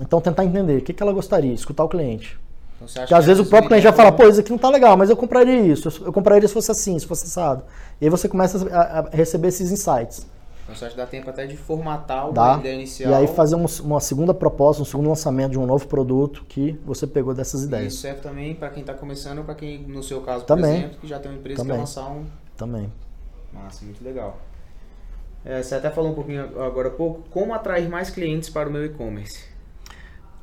Então 0.00 0.20
tentar 0.20 0.44
entender 0.44 0.78
o 0.78 0.82
que, 0.82 0.92
que 0.92 1.02
ela 1.02 1.12
gostaria, 1.12 1.52
escutar 1.52 1.82
o 1.82 1.88
cliente. 1.88 2.43
Então, 2.92 3.02
Porque 3.02 3.14
às 3.14 3.20
que 3.20 3.26
vezes 3.26 3.46
o 3.46 3.48
próprio 3.48 3.68
cliente 3.68 3.84
já 3.84 3.92
fala, 3.92 4.12
pô, 4.12 4.26
isso 4.28 4.40
aqui 4.40 4.50
não 4.50 4.58
tá 4.58 4.70
legal, 4.70 4.96
mas 4.96 5.10
eu 5.10 5.16
compraria 5.16 5.60
isso, 5.60 5.88
eu 6.04 6.12
compraria 6.12 6.46
se 6.46 6.54
fosse 6.54 6.70
assim, 6.70 6.98
se 6.98 7.06
fosse 7.06 7.24
assado. 7.26 7.62
E 8.00 8.04
aí 8.04 8.10
você 8.10 8.28
começa 8.28 8.68
a, 8.74 9.00
a 9.00 9.08
receber 9.10 9.48
esses 9.48 9.70
insights. 9.70 10.26
Então 10.64 10.74
você 10.74 10.86
acha 10.86 10.94
que 10.94 11.00
dá 11.00 11.06
tempo 11.06 11.28
até 11.28 11.46
de 11.46 11.56
formatar 11.58 12.30
uma 12.30 12.56
ideia 12.58 12.74
inicial. 12.74 13.12
E 13.12 13.14
aí 13.14 13.26
fazer 13.26 13.54
um- 13.54 13.66
uma 13.82 14.00
segunda 14.00 14.32
proposta, 14.32 14.80
um 14.80 14.84
segundo 14.84 15.08
lançamento 15.10 15.52
de 15.52 15.58
um 15.58 15.66
novo 15.66 15.86
produto 15.86 16.42
que 16.48 16.80
você 16.86 17.06
pegou 17.06 17.34
dessas 17.34 17.62
E 17.62 17.66
ideias. 17.66 17.92
Isso 17.92 18.02
serve 18.02 18.20
também 18.22 18.54
para 18.54 18.70
quem 18.70 18.80
está 18.80 18.94
começando 18.94 19.38
ou 19.38 19.44
para 19.44 19.54
quem, 19.54 19.80
no 19.82 20.02
seu 20.02 20.22
caso, 20.22 20.40
por 20.40 20.46
Também. 20.56 20.78
exemplo, 20.78 20.98
que 21.00 21.06
já 21.06 21.18
tem 21.18 21.30
uma 21.30 21.36
empresa 21.38 21.56
que 21.56 21.62
Também. 21.62 21.76
quer 21.76 21.80
lançar 21.80 22.10
um. 22.10 22.24
Também. 22.56 22.90
Massa, 23.52 23.84
muito 23.84 24.02
legal. 24.02 24.38
É, 25.44 25.62
você 25.62 25.74
até 25.74 25.90
falou 25.90 26.12
um 26.12 26.14
pouquinho 26.14 26.42
agora 26.62 26.88
há 26.88 26.90
pouco. 26.92 27.22
Como 27.30 27.52
atrair 27.52 27.86
mais 27.88 28.08
clientes 28.08 28.48
para 28.48 28.66
o 28.68 28.72
meu 28.72 28.86
e-commerce? 28.86 29.44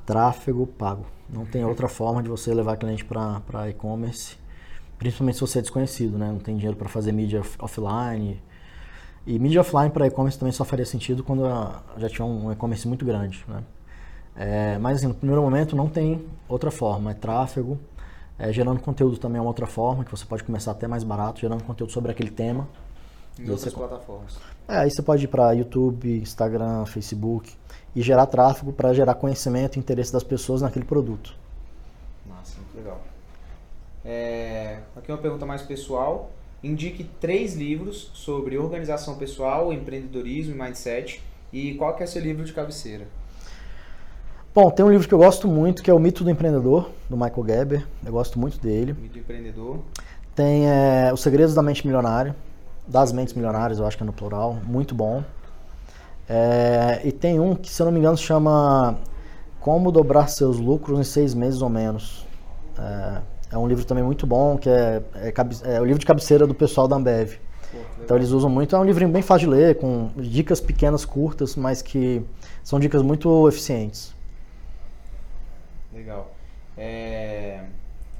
Tráfego 0.05 0.65
pago. 0.65 1.05
Não 1.29 1.45
tem 1.45 1.63
outra 1.63 1.87
forma 1.87 2.21
de 2.21 2.29
você 2.29 2.53
levar 2.53 2.75
cliente 2.77 3.05
para 3.05 3.69
e-commerce, 3.69 4.35
principalmente 4.97 5.35
se 5.35 5.41
você 5.41 5.59
é 5.59 5.61
desconhecido, 5.61 6.17
né? 6.17 6.27
Não 6.27 6.39
tem 6.39 6.55
dinheiro 6.55 6.77
para 6.77 6.89
fazer 6.89 7.11
mídia 7.11 7.41
offline. 7.59 8.41
E 9.25 9.39
mídia 9.39 9.61
offline 9.61 9.89
para 9.89 10.07
e-commerce 10.07 10.37
também 10.37 10.51
só 10.51 10.65
faria 10.65 10.85
sentido 10.85 11.23
quando 11.23 11.43
já 11.97 12.09
tinha 12.09 12.25
um 12.25 12.51
e-commerce 12.51 12.87
muito 12.87 13.05
grande, 13.05 13.45
né? 13.47 13.63
É, 14.35 14.77
mas 14.77 14.97
assim, 14.97 15.07
no 15.07 15.13
primeiro 15.13 15.41
momento 15.41 15.75
não 15.75 15.87
tem 15.87 16.25
outra 16.47 16.71
forma, 16.71 17.11
é 17.11 17.13
tráfego, 17.13 17.77
é, 18.39 18.51
gerando 18.51 18.79
conteúdo 18.79 19.17
também 19.17 19.37
é 19.37 19.41
uma 19.41 19.49
outra 19.49 19.67
forma, 19.67 20.03
que 20.03 20.11
você 20.11 20.25
pode 20.25 20.43
começar 20.43 20.71
até 20.71 20.87
mais 20.87 21.03
barato, 21.03 21.41
gerando 21.41 21.63
conteúdo 21.63 21.91
sobre 21.91 22.11
aquele 22.11 22.31
tema. 22.31 22.67
Em 23.39 23.43
outras 23.43 23.71
você... 23.71 23.71
plataformas. 23.71 24.37
É, 24.67 24.77
aí 24.77 24.89
você 24.89 25.01
pode 25.01 25.25
ir 25.25 25.27
para 25.27 25.51
YouTube, 25.51 26.21
Instagram, 26.21 26.85
Facebook 26.85 27.55
e 27.95 28.01
gerar 28.01 28.25
tráfego 28.25 28.71
para 28.71 28.93
gerar 28.93 29.15
conhecimento 29.15 29.75
e 29.75 29.79
interesse 29.79 30.11
das 30.11 30.23
pessoas 30.23 30.61
naquele 30.61 30.85
produto. 30.85 31.35
Nossa, 32.27 32.57
muito 32.57 32.77
legal. 32.77 33.01
É, 34.03 34.79
aqui 34.95 35.11
uma 35.11 35.17
pergunta 35.17 35.45
mais 35.45 35.61
pessoal. 35.61 36.31
Indique 36.63 37.03
três 37.19 37.55
livros 37.55 38.11
sobre 38.13 38.57
organização 38.57 39.15
pessoal, 39.15 39.73
empreendedorismo 39.73 40.53
e 40.53 40.57
mindset. 40.57 41.21
E 41.51 41.73
qual 41.73 41.95
que 41.95 42.03
é 42.03 42.05
seu 42.05 42.21
livro 42.21 42.45
de 42.45 42.53
cabeceira? 42.53 43.07
Bom, 44.53 44.69
tem 44.69 44.85
um 44.85 44.91
livro 44.91 45.07
que 45.07 45.13
eu 45.13 45.17
gosto 45.17 45.47
muito, 45.47 45.81
que 45.81 45.89
é 45.89 45.93
O 45.93 45.99
Mito 45.99 46.23
do 46.23 46.29
Empreendedor, 46.29 46.89
do 47.09 47.15
Michael 47.15 47.45
Geber. 47.45 47.87
Eu 48.05 48.11
gosto 48.11 48.37
muito 48.37 48.59
dele. 48.59 48.93
Mito 48.93 49.13
do 49.13 49.19
Empreendedor. 49.19 49.79
Tem 50.35 50.69
é, 50.69 51.11
Os 51.13 51.21
Segredos 51.21 51.53
da 51.53 51.61
Mente 51.61 51.85
Milionária, 51.85 52.35
das 52.87 53.11
Mentes 53.11 53.33
Milionárias, 53.33 53.79
eu 53.79 53.85
acho 53.85 53.97
que 53.97 54.03
é 54.03 54.05
no 54.05 54.13
plural. 54.13 54.57
Muito 54.65 54.93
bom. 54.93 55.23
É, 56.33 57.01
e 57.03 57.11
tem 57.11 57.41
um 57.41 57.53
que, 57.53 57.69
se 57.69 57.81
eu 57.81 57.85
não 57.85 57.91
me 57.91 57.99
engano, 57.99 58.15
chama 58.15 58.97
Como 59.59 59.91
Dobrar 59.91 60.29
Seus 60.29 60.59
Lucros 60.59 60.97
em 60.97 61.03
Seis 61.03 61.33
Meses 61.33 61.61
ou 61.61 61.67
Menos. 61.67 62.25
É, 62.79 63.21
é 63.51 63.57
um 63.57 63.67
livro 63.67 63.83
também 63.83 64.01
muito 64.01 64.25
bom, 64.25 64.57
que 64.57 64.69
é, 64.69 65.03
é, 65.15 65.33
é 65.75 65.81
o 65.81 65.83
livro 65.83 65.99
de 65.99 66.05
cabeceira 66.05 66.47
do 66.47 66.55
pessoal 66.55 66.87
da 66.87 66.95
Ambev. 66.95 67.37
Então 68.01 68.15
eles 68.15 68.29
usam 68.29 68.49
muito, 68.49 68.73
é 68.73 68.79
um 68.79 68.85
livrinho 68.85 69.11
bem 69.11 69.21
fácil 69.21 69.49
de 69.49 69.55
ler, 69.55 69.77
com 69.77 70.09
dicas 70.15 70.61
pequenas, 70.61 71.03
curtas, 71.03 71.57
mas 71.57 71.81
que 71.81 72.25
são 72.63 72.79
dicas 72.79 73.01
muito 73.01 73.47
eficientes. 73.49 74.15
Legal. 75.93 76.33
É... 76.77 77.59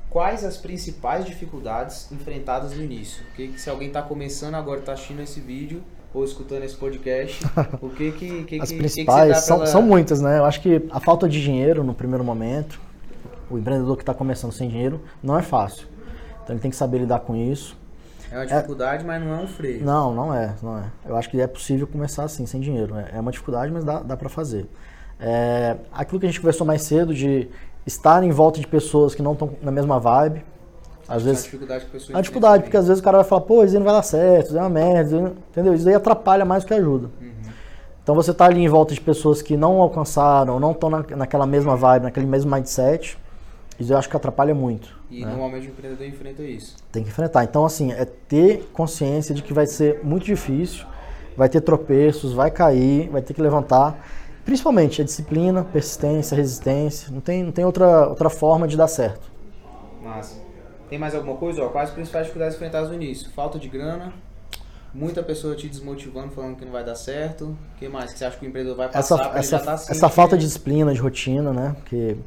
Quais 0.10 0.44
as 0.44 0.58
principais 0.58 1.24
dificuldades 1.24 2.12
enfrentadas 2.12 2.76
no 2.76 2.84
início? 2.84 3.24
O 3.32 3.36
que, 3.36 3.48
que 3.50 3.62
se 3.62 3.70
alguém 3.70 3.88
está 3.88 4.02
começando 4.02 4.56
agora, 4.56 4.82
está 4.82 4.92
assistindo 4.92 5.22
esse 5.22 5.40
vídeo 5.40 5.82
ou 6.14 6.24
escutando 6.26 6.64
esse 6.64 6.76
podcast, 6.76 7.46
o 7.82 7.90
que 7.90 8.12
que, 8.12 8.44
que 8.44 8.62
as 8.62 8.70
que, 8.70 8.78
principais 8.78 9.40
que 9.40 9.44
são, 9.46 9.58
pela... 9.58 9.68
são 9.68 9.82
muitas, 9.82 10.22
né? 10.22 10.40
Eu 10.40 10.46
acho 10.46 10.62
que 10.62 10.86
a 10.92 11.00
falta 11.00 11.28
de 11.28 11.42
dinheiro 11.42 11.84
no 11.84 11.94
primeiro 11.94 12.24
momento, 12.24 12.80
o 13.50 13.58
empreendedor 13.58 13.96
que 13.96 14.04
está 14.04 14.14
começando 14.14 14.52
sem 14.52 14.70
dinheiro, 14.70 15.02
não 15.24 15.38
é 15.38 15.42
fácil. 15.42 15.88
Então 16.44 16.56
ele 16.56 16.62
tem 16.62 16.72
que 16.72 16.78
saber 16.78 17.00
lidar 17.00 17.20
com 17.20 17.36
isso. 17.36 17.78
É 18.32 18.38
uma 18.38 18.46
dificuldade, 18.46 19.04
é... 19.04 19.08
mas 19.08 19.24
não 19.24 19.34
é 19.34 19.44
um 19.44 19.48
freio. 19.48 19.84
Não, 19.84 20.14
não 20.14 20.34
é, 20.34 20.56
não 20.62 20.78
é. 20.78 20.84
Eu 21.06 21.16
acho 21.16 21.30
que 21.30 21.40
é 21.40 21.48
possível 21.48 21.86
começar 21.88 22.24
assim, 22.24 22.46
sem 22.46 22.60
dinheiro. 22.62 22.96
É, 22.96 23.18
é 23.18 23.20
uma 23.20 23.32
dificuldade, 23.32 23.72
mas 23.72 23.84
dá, 23.84 24.00
dá 24.00 24.18
para 24.18 24.30
fazer. 24.30 24.68
É, 25.20 25.78
aquilo 25.92 26.20
que 26.20 26.26
a 26.26 26.30
gente 26.30 26.40
conversou 26.40 26.66
mais 26.66 26.82
cedo 26.82 27.14
de 27.14 27.48
estar 27.86 28.24
em 28.24 28.32
volta 28.32 28.60
de 28.60 28.68
pessoas 28.68 29.14
que 29.14 29.22
não 29.22 29.34
estão 29.34 29.52
na 29.62 29.72
mesma 29.72 30.00
vibe. 30.00 30.44
Às 31.12 31.24
vezes, 31.24 31.40
a 31.40 31.44
dificuldade 31.44 31.86
que 31.86 31.90
a 31.90 31.94
pessoa 31.94 32.18
A 32.18 32.22
dificuldade, 32.22 32.64
porque 32.64 32.78
às 32.78 32.88
vezes 32.88 33.02
o 33.02 33.04
cara 33.04 33.18
vai 33.18 33.28
falar, 33.28 33.42
pô, 33.42 33.64
isso 33.64 33.74
aí 33.74 33.80
não 33.80 33.86
vai 33.86 33.94
dar 33.94 34.04
certo, 34.04 34.46
isso 34.46 34.54
aí 34.54 34.60
é 34.60 34.62
uma 34.62 34.70
merda, 34.70 35.34
entendeu? 35.50 35.74
Isso 35.74 35.88
aí 35.88 35.94
atrapalha 35.96 36.46
mais 36.46 36.64
do 36.64 36.68
que 36.68 36.74
ajuda. 36.74 37.10
Uhum. 37.22 37.32
Então 38.02 38.16
você 38.16 38.32
está 38.32 38.46
ali 38.46 38.62
em 38.62 38.70
volta 38.70 38.94
de 38.94 39.02
pessoas 39.02 39.42
que 39.42 39.58
não 39.58 39.82
alcançaram, 39.82 40.60
não 40.60 40.72
estão 40.72 40.90
na, 40.90 41.04
naquela 41.16 41.46
mesma 41.46 41.76
vibe, 41.76 42.04
naquele 42.04 42.26
mesmo 42.26 42.50
mindset, 42.50 43.18
isso 43.80 43.94
eu 43.94 43.98
acho 43.98 44.10
que 44.10 44.16
atrapalha 44.16 44.56
muito. 44.56 44.96
E 45.10 45.26
né? 45.26 45.32
normalmente 45.32 45.68
o 45.68 45.72
empreendedor 45.72 46.08
enfrenta 46.08 46.44
isso. 46.44 46.76
Tem 46.92 47.04
que 47.04 47.10
enfrentar. 47.10 47.44
Então, 47.44 47.66
assim, 47.66 47.92
é 47.92 48.06
ter 48.06 48.70
consciência 48.72 49.36
de 49.36 49.42
que 49.42 49.54
vai 49.54 49.66
ser 49.66 50.00
muito 50.04 50.24
difícil, 50.24 50.86
vai 51.36 51.50
ter 51.50 51.62
tropeços, 51.62 52.32
vai 52.32 52.50
cair, 52.50 53.10
vai 53.10 53.22
ter 53.22 53.34
que 53.34 53.42
levantar. 53.42 53.98
Principalmente 54.46 55.02
a 55.02 55.06
disciplina, 55.06 55.64
persistência, 55.64 56.36
resistência. 56.36 57.12
Não 57.12 57.22
tem, 57.22 57.44
não 57.44 57.52
tem 57.52 57.66
outra, 57.66 58.08
outra 58.08 58.30
forma 58.30 58.68
de 58.68 58.78
dar 58.78 58.88
certo. 58.88 59.32
Massa. 60.02 60.41
Tem 60.92 61.00
mais 61.00 61.16
alguma 61.16 61.38
coisa? 61.38 61.64
Ó, 61.64 61.70
quais 61.70 61.88
as 61.88 61.96
principais 61.96 62.26
dificuldades 62.26 62.58
enfrentadas 62.58 62.90
no 62.90 62.96
início? 62.96 63.32
Falta 63.32 63.58
de 63.58 63.70
grana, 63.70 64.12
muita 64.94 65.24
pessoa 65.24 65.56
te 65.56 65.70
desmotivando, 65.70 66.32
falando 66.32 66.58
que 66.58 66.66
não 66.66 66.72
vai 66.74 66.84
dar 66.84 66.96
certo. 66.96 67.46
O 67.46 67.80
que 67.80 67.88
mais 67.88 68.12
que 68.12 68.20
você 68.20 68.26
acha 68.26 68.36
que 68.36 68.46
o 68.46 68.50
empreendedor 68.50 68.76
vai 68.76 68.90
passar 68.90 69.16
essa, 69.38 69.56
essa, 69.56 69.60
tá 69.60 69.74
essa 69.76 70.10
falta 70.10 70.38
de 70.38 70.46
disciplina, 70.46 70.94
de 70.94 71.00
rotina, 71.00 71.54
né? 71.54 71.78
Porque 71.78 72.18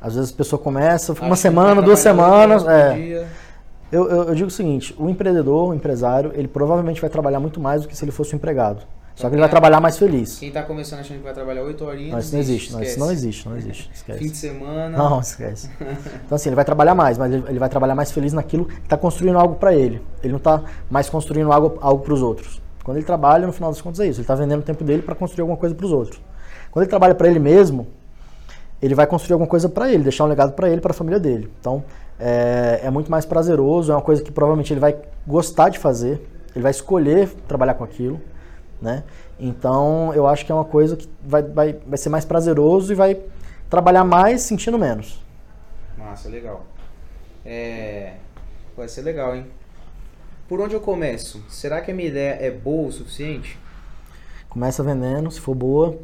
às 0.00 0.14
vezes 0.14 0.32
a 0.32 0.34
pessoa 0.34 0.58
começa, 0.58 1.12
Acho 1.12 1.22
uma 1.22 1.36
semana, 1.36 1.82
duas 1.82 1.98
semanas. 1.98 2.66
É. 2.66 3.28
Eu, 3.92 4.08
eu, 4.08 4.22
eu, 4.28 4.34
digo 4.34 4.48
o 4.48 4.50
seguinte: 4.50 4.96
o 4.98 5.10
empreendedor, 5.10 5.68
o 5.68 5.74
empresário, 5.74 6.32
ele 6.34 6.48
provavelmente 6.48 7.02
vai 7.02 7.10
trabalhar 7.10 7.38
muito 7.38 7.60
mais 7.60 7.82
do 7.82 7.88
que 7.88 7.94
se 7.94 8.02
ele 8.02 8.12
fosse 8.12 8.34
um 8.34 8.36
empregado. 8.36 8.82
Só 9.16 9.28
que 9.28 9.34
ele 9.34 9.40
vai 9.40 9.48
trabalhar 9.48 9.80
mais 9.80 9.96
feliz. 9.96 10.38
Quem 10.38 10.48
está 10.48 10.62
começando 10.62 11.00
achando 11.00 11.16
que 11.16 11.24
vai 11.24 11.32
trabalhar 11.32 11.62
8 11.62 11.84
horinhas. 11.86 12.12
Não, 12.12 12.18
isso 12.18 12.32
não 12.34 12.40
existe. 12.40 12.72
Não, 12.72 12.82
isso 12.82 13.00
não 13.00 13.10
existe, 13.10 13.48
não 13.48 13.56
existe. 13.56 13.90
Esquece. 13.94 14.18
Fim 14.18 14.30
de 14.30 14.36
semana. 14.36 14.98
Não, 14.98 15.20
esquece. 15.20 15.70
Então, 16.26 16.36
assim, 16.36 16.50
ele 16.50 16.56
vai 16.56 16.66
trabalhar 16.66 16.94
mais, 16.94 17.16
mas 17.16 17.32
ele 17.32 17.58
vai 17.58 17.70
trabalhar 17.70 17.94
mais 17.94 18.12
feliz 18.12 18.34
naquilo 18.34 18.66
que 18.66 18.78
está 18.78 18.96
construindo 18.96 19.38
algo 19.38 19.54
para 19.54 19.74
ele. 19.74 20.02
Ele 20.22 20.32
não 20.32 20.36
está 20.36 20.62
mais 20.90 21.08
construindo 21.08 21.50
algo, 21.50 21.78
algo 21.80 22.04
para 22.04 22.12
os 22.12 22.20
outros. 22.20 22.60
Quando 22.84 22.98
ele 22.98 23.06
trabalha, 23.06 23.46
no 23.46 23.54
final 23.54 23.70
das 23.70 23.80
contas 23.80 24.00
é 24.00 24.06
isso. 24.06 24.18
Ele 24.18 24.24
está 24.24 24.34
vendendo 24.34 24.60
o 24.60 24.62
tempo 24.62 24.84
dele 24.84 25.00
para 25.00 25.14
construir 25.14 25.40
alguma 25.40 25.56
coisa 25.56 25.74
para 25.74 25.86
os 25.86 25.92
outros. 25.92 26.20
Quando 26.70 26.82
ele 26.82 26.90
trabalha 26.90 27.14
para 27.14 27.26
ele 27.26 27.38
mesmo, 27.38 27.86
ele 28.82 28.94
vai 28.94 29.06
construir 29.06 29.32
alguma 29.32 29.48
coisa 29.48 29.66
para 29.66 29.90
ele, 29.90 30.02
deixar 30.02 30.24
um 30.24 30.28
legado 30.28 30.52
para 30.52 30.68
ele, 30.68 30.82
para 30.82 30.90
a 30.90 30.94
família 30.94 31.18
dele. 31.18 31.50
Então, 31.58 31.82
é, 32.20 32.80
é 32.84 32.90
muito 32.90 33.10
mais 33.10 33.24
prazeroso, 33.24 33.92
é 33.92 33.94
uma 33.94 34.02
coisa 34.02 34.22
que 34.22 34.30
provavelmente 34.30 34.74
ele 34.74 34.80
vai 34.80 34.94
gostar 35.26 35.70
de 35.70 35.78
fazer, 35.78 36.20
ele 36.54 36.62
vai 36.62 36.70
escolher 36.70 37.30
trabalhar 37.48 37.74
com 37.74 37.84
aquilo, 37.84 38.20
né? 38.80 39.04
Então, 39.38 40.12
eu 40.14 40.26
acho 40.26 40.44
que 40.44 40.52
é 40.52 40.54
uma 40.54 40.64
coisa 40.64 40.96
que 40.96 41.08
vai, 41.22 41.42
vai, 41.42 41.72
vai 41.86 41.98
ser 41.98 42.08
mais 42.08 42.24
prazeroso 42.24 42.92
e 42.92 42.96
vai 42.96 43.20
trabalhar 43.68 44.04
mais 44.04 44.42
sentindo 44.42 44.78
menos. 44.78 45.20
Massa, 45.96 46.28
legal. 46.28 46.64
É... 47.44 48.14
Vai 48.76 48.88
ser 48.88 49.02
legal, 49.02 49.34
hein? 49.34 49.46
Por 50.48 50.60
onde 50.60 50.74
eu 50.74 50.80
começo? 50.80 51.42
Será 51.48 51.80
que 51.80 51.90
a 51.90 51.94
minha 51.94 52.08
ideia 52.08 52.38
é 52.40 52.50
boa 52.50 52.88
o 52.88 52.92
suficiente? 52.92 53.58
Começa 54.48 54.82
vendendo, 54.82 55.30
se 55.30 55.40
for 55.40 55.54
boa, 55.54 55.98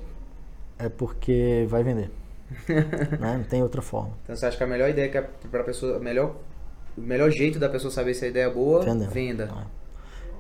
é 0.79 0.89
porque 0.89 1.65
vai 1.69 1.83
vender. 1.83 2.11
né? 3.21 3.37
Não 3.39 3.45
tem 3.45 3.63
outra 3.63 3.81
forma. 3.81 4.11
Então 4.25 4.35
você 4.35 4.47
acha 4.47 4.57
que 4.57 4.65
a 4.65 4.67
melhor 4.67 4.91
ideia 4.91 5.09
que 5.09 5.17
é 5.19 5.29
para 5.51 5.63
pessoa, 5.63 5.99
melhor, 5.99 6.35
o 6.97 7.01
melhor 7.01 7.31
jeito 7.31 7.59
da 7.59 7.69
pessoa 7.69 7.91
saber 7.91 8.15
se 8.15 8.25
a 8.25 8.29
ideia 8.29 8.45
é 8.45 8.51
boa, 8.51 8.83
Vendendo. 8.83 9.11
venda. 9.11 9.45
É. 9.45 9.83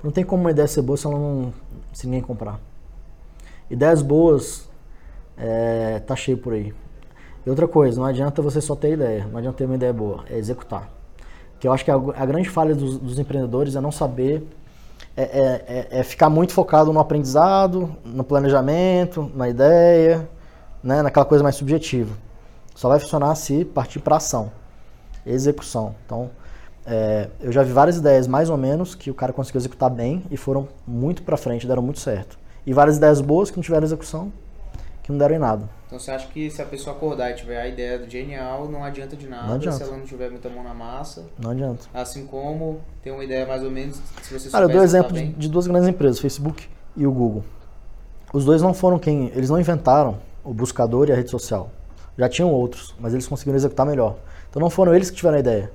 Não 0.02 0.10
tem 0.10 0.24
como 0.24 0.42
uma 0.42 0.50
ideia 0.50 0.66
ser 0.66 0.82
boa 0.82 0.96
se 0.96 1.06
ela 1.06 1.18
não 1.18 1.54
se 1.92 2.06
ninguém 2.06 2.22
comprar. 2.22 2.60
Ideias 3.70 4.02
boas 4.02 4.68
é, 5.36 6.00
tá 6.00 6.14
cheio 6.14 6.38
por 6.38 6.52
aí. 6.52 6.74
E 7.44 7.50
outra 7.50 7.66
coisa, 7.66 7.98
não 8.00 8.06
adianta 8.06 8.40
você 8.40 8.60
só 8.60 8.76
ter 8.76 8.92
ideia, 8.92 9.26
não 9.26 9.38
adianta 9.38 9.58
ter 9.58 9.64
uma 9.64 9.74
ideia 9.74 9.92
boa, 9.92 10.24
é 10.30 10.36
executar. 10.36 10.88
Que 11.58 11.66
eu 11.66 11.72
acho 11.72 11.84
que 11.84 11.90
a, 11.90 11.94
a 11.94 12.26
grande 12.26 12.48
falha 12.48 12.74
dos, 12.74 12.98
dos, 12.98 13.18
empreendedores 13.18 13.74
é 13.74 13.80
não 13.80 13.90
saber, 13.90 14.46
é, 15.16 15.22
é, 15.22 15.64
é, 15.66 16.00
é, 16.00 16.02
ficar 16.02 16.30
muito 16.30 16.52
focado 16.52 16.92
no 16.92 17.00
aprendizado, 17.00 17.94
no 18.04 18.22
planejamento, 18.22 19.30
na 19.34 19.48
ideia, 19.48 20.28
né, 20.82 21.02
naquela 21.02 21.24
coisa 21.24 21.42
mais 21.42 21.56
subjetiva. 21.56 22.14
Só 22.74 22.88
vai 22.88 23.00
funcionar 23.00 23.34
se 23.34 23.64
partir 23.64 23.98
para 23.98 24.16
ação, 24.16 24.52
execução. 25.26 25.94
Então, 26.06 26.30
é, 26.86 27.28
eu 27.40 27.52
já 27.52 27.62
vi 27.62 27.72
várias 27.72 27.96
ideias 27.96 28.26
mais 28.26 28.50
ou 28.50 28.56
menos 28.56 28.94
que 28.94 29.10
o 29.10 29.14
cara 29.14 29.32
conseguiu 29.32 29.60
executar 29.60 29.90
bem 29.90 30.24
e 30.30 30.36
foram 30.36 30.68
muito 30.86 31.22
para 31.22 31.36
frente, 31.36 31.66
deram 31.66 31.82
muito 31.82 32.00
certo. 32.00 32.38
E 32.66 32.72
várias 32.72 32.96
ideias 32.96 33.20
boas 33.20 33.50
que 33.50 33.56
não 33.56 33.62
tiveram 33.62 33.84
execução, 33.84 34.32
que 35.02 35.10
não 35.10 35.18
deram 35.18 35.34
em 35.34 35.38
nada. 35.38 35.68
Então 35.86 35.98
você 35.98 36.10
acha 36.10 36.26
que 36.28 36.50
se 36.50 36.62
a 36.62 36.64
pessoa 36.64 36.96
acordar 36.96 37.30
e 37.30 37.34
tiver 37.34 37.60
a 37.60 37.68
ideia 37.68 37.98
do 37.98 38.08
genial, 38.08 38.68
não 38.68 38.82
adianta 38.82 39.14
de 39.14 39.28
nada 39.28 39.54
adianta. 39.54 39.76
se 39.76 39.82
ela 39.82 39.96
não 39.96 40.06
tiver 40.06 40.30
muita 40.30 40.48
mão 40.48 40.64
na 40.64 40.72
massa? 40.72 41.24
Não 41.38 41.50
adianta. 41.50 41.84
Assim 41.92 42.26
como 42.26 42.80
ter 43.02 43.10
uma 43.10 43.22
ideia 43.22 43.46
mais 43.46 43.62
ou 43.62 43.70
menos, 43.70 44.00
se 44.22 44.32
você 44.32 44.48
Cara, 44.48 44.64
eu 44.64 44.68
dou 44.68 44.82
exemplo 44.82 45.12
de, 45.12 45.26
de 45.32 45.48
duas 45.48 45.66
grandes 45.66 45.88
empresas, 45.88 46.18
Facebook 46.18 46.68
e 46.96 47.06
o 47.06 47.12
Google. 47.12 47.44
Os 48.32 48.44
dois 48.44 48.62
não 48.62 48.72
foram 48.72 48.98
quem. 48.98 49.30
Eles 49.34 49.50
não 49.50 49.60
inventaram 49.60 50.18
o 50.42 50.54
buscador 50.54 51.08
e 51.08 51.12
a 51.12 51.14
rede 51.14 51.30
social. 51.30 51.70
Já 52.16 52.28
tinham 52.28 52.50
outros, 52.50 52.94
mas 52.98 53.12
eles 53.12 53.26
conseguiram 53.26 53.56
executar 53.56 53.84
melhor. 53.84 54.16
Então 54.48 54.60
não 54.60 54.70
foram 54.70 54.94
eles 54.94 55.10
que 55.10 55.16
tiveram 55.16 55.36
a 55.36 55.40
ideia. 55.40 55.70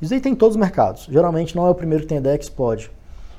Isso 0.00 0.14
aí 0.14 0.20
tem 0.20 0.32
em 0.32 0.36
todos 0.36 0.56
os 0.56 0.60
mercados. 0.60 1.06
Geralmente 1.10 1.54
não 1.54 1.66
é 1.66 1.70
o 1.70 1.74
primeiro 1.74 2.02
que 2.02 2.08
tem 2.08 2.18
ideia 2.18 2.36
que 2.38 2.44
explode. 2.44 2.90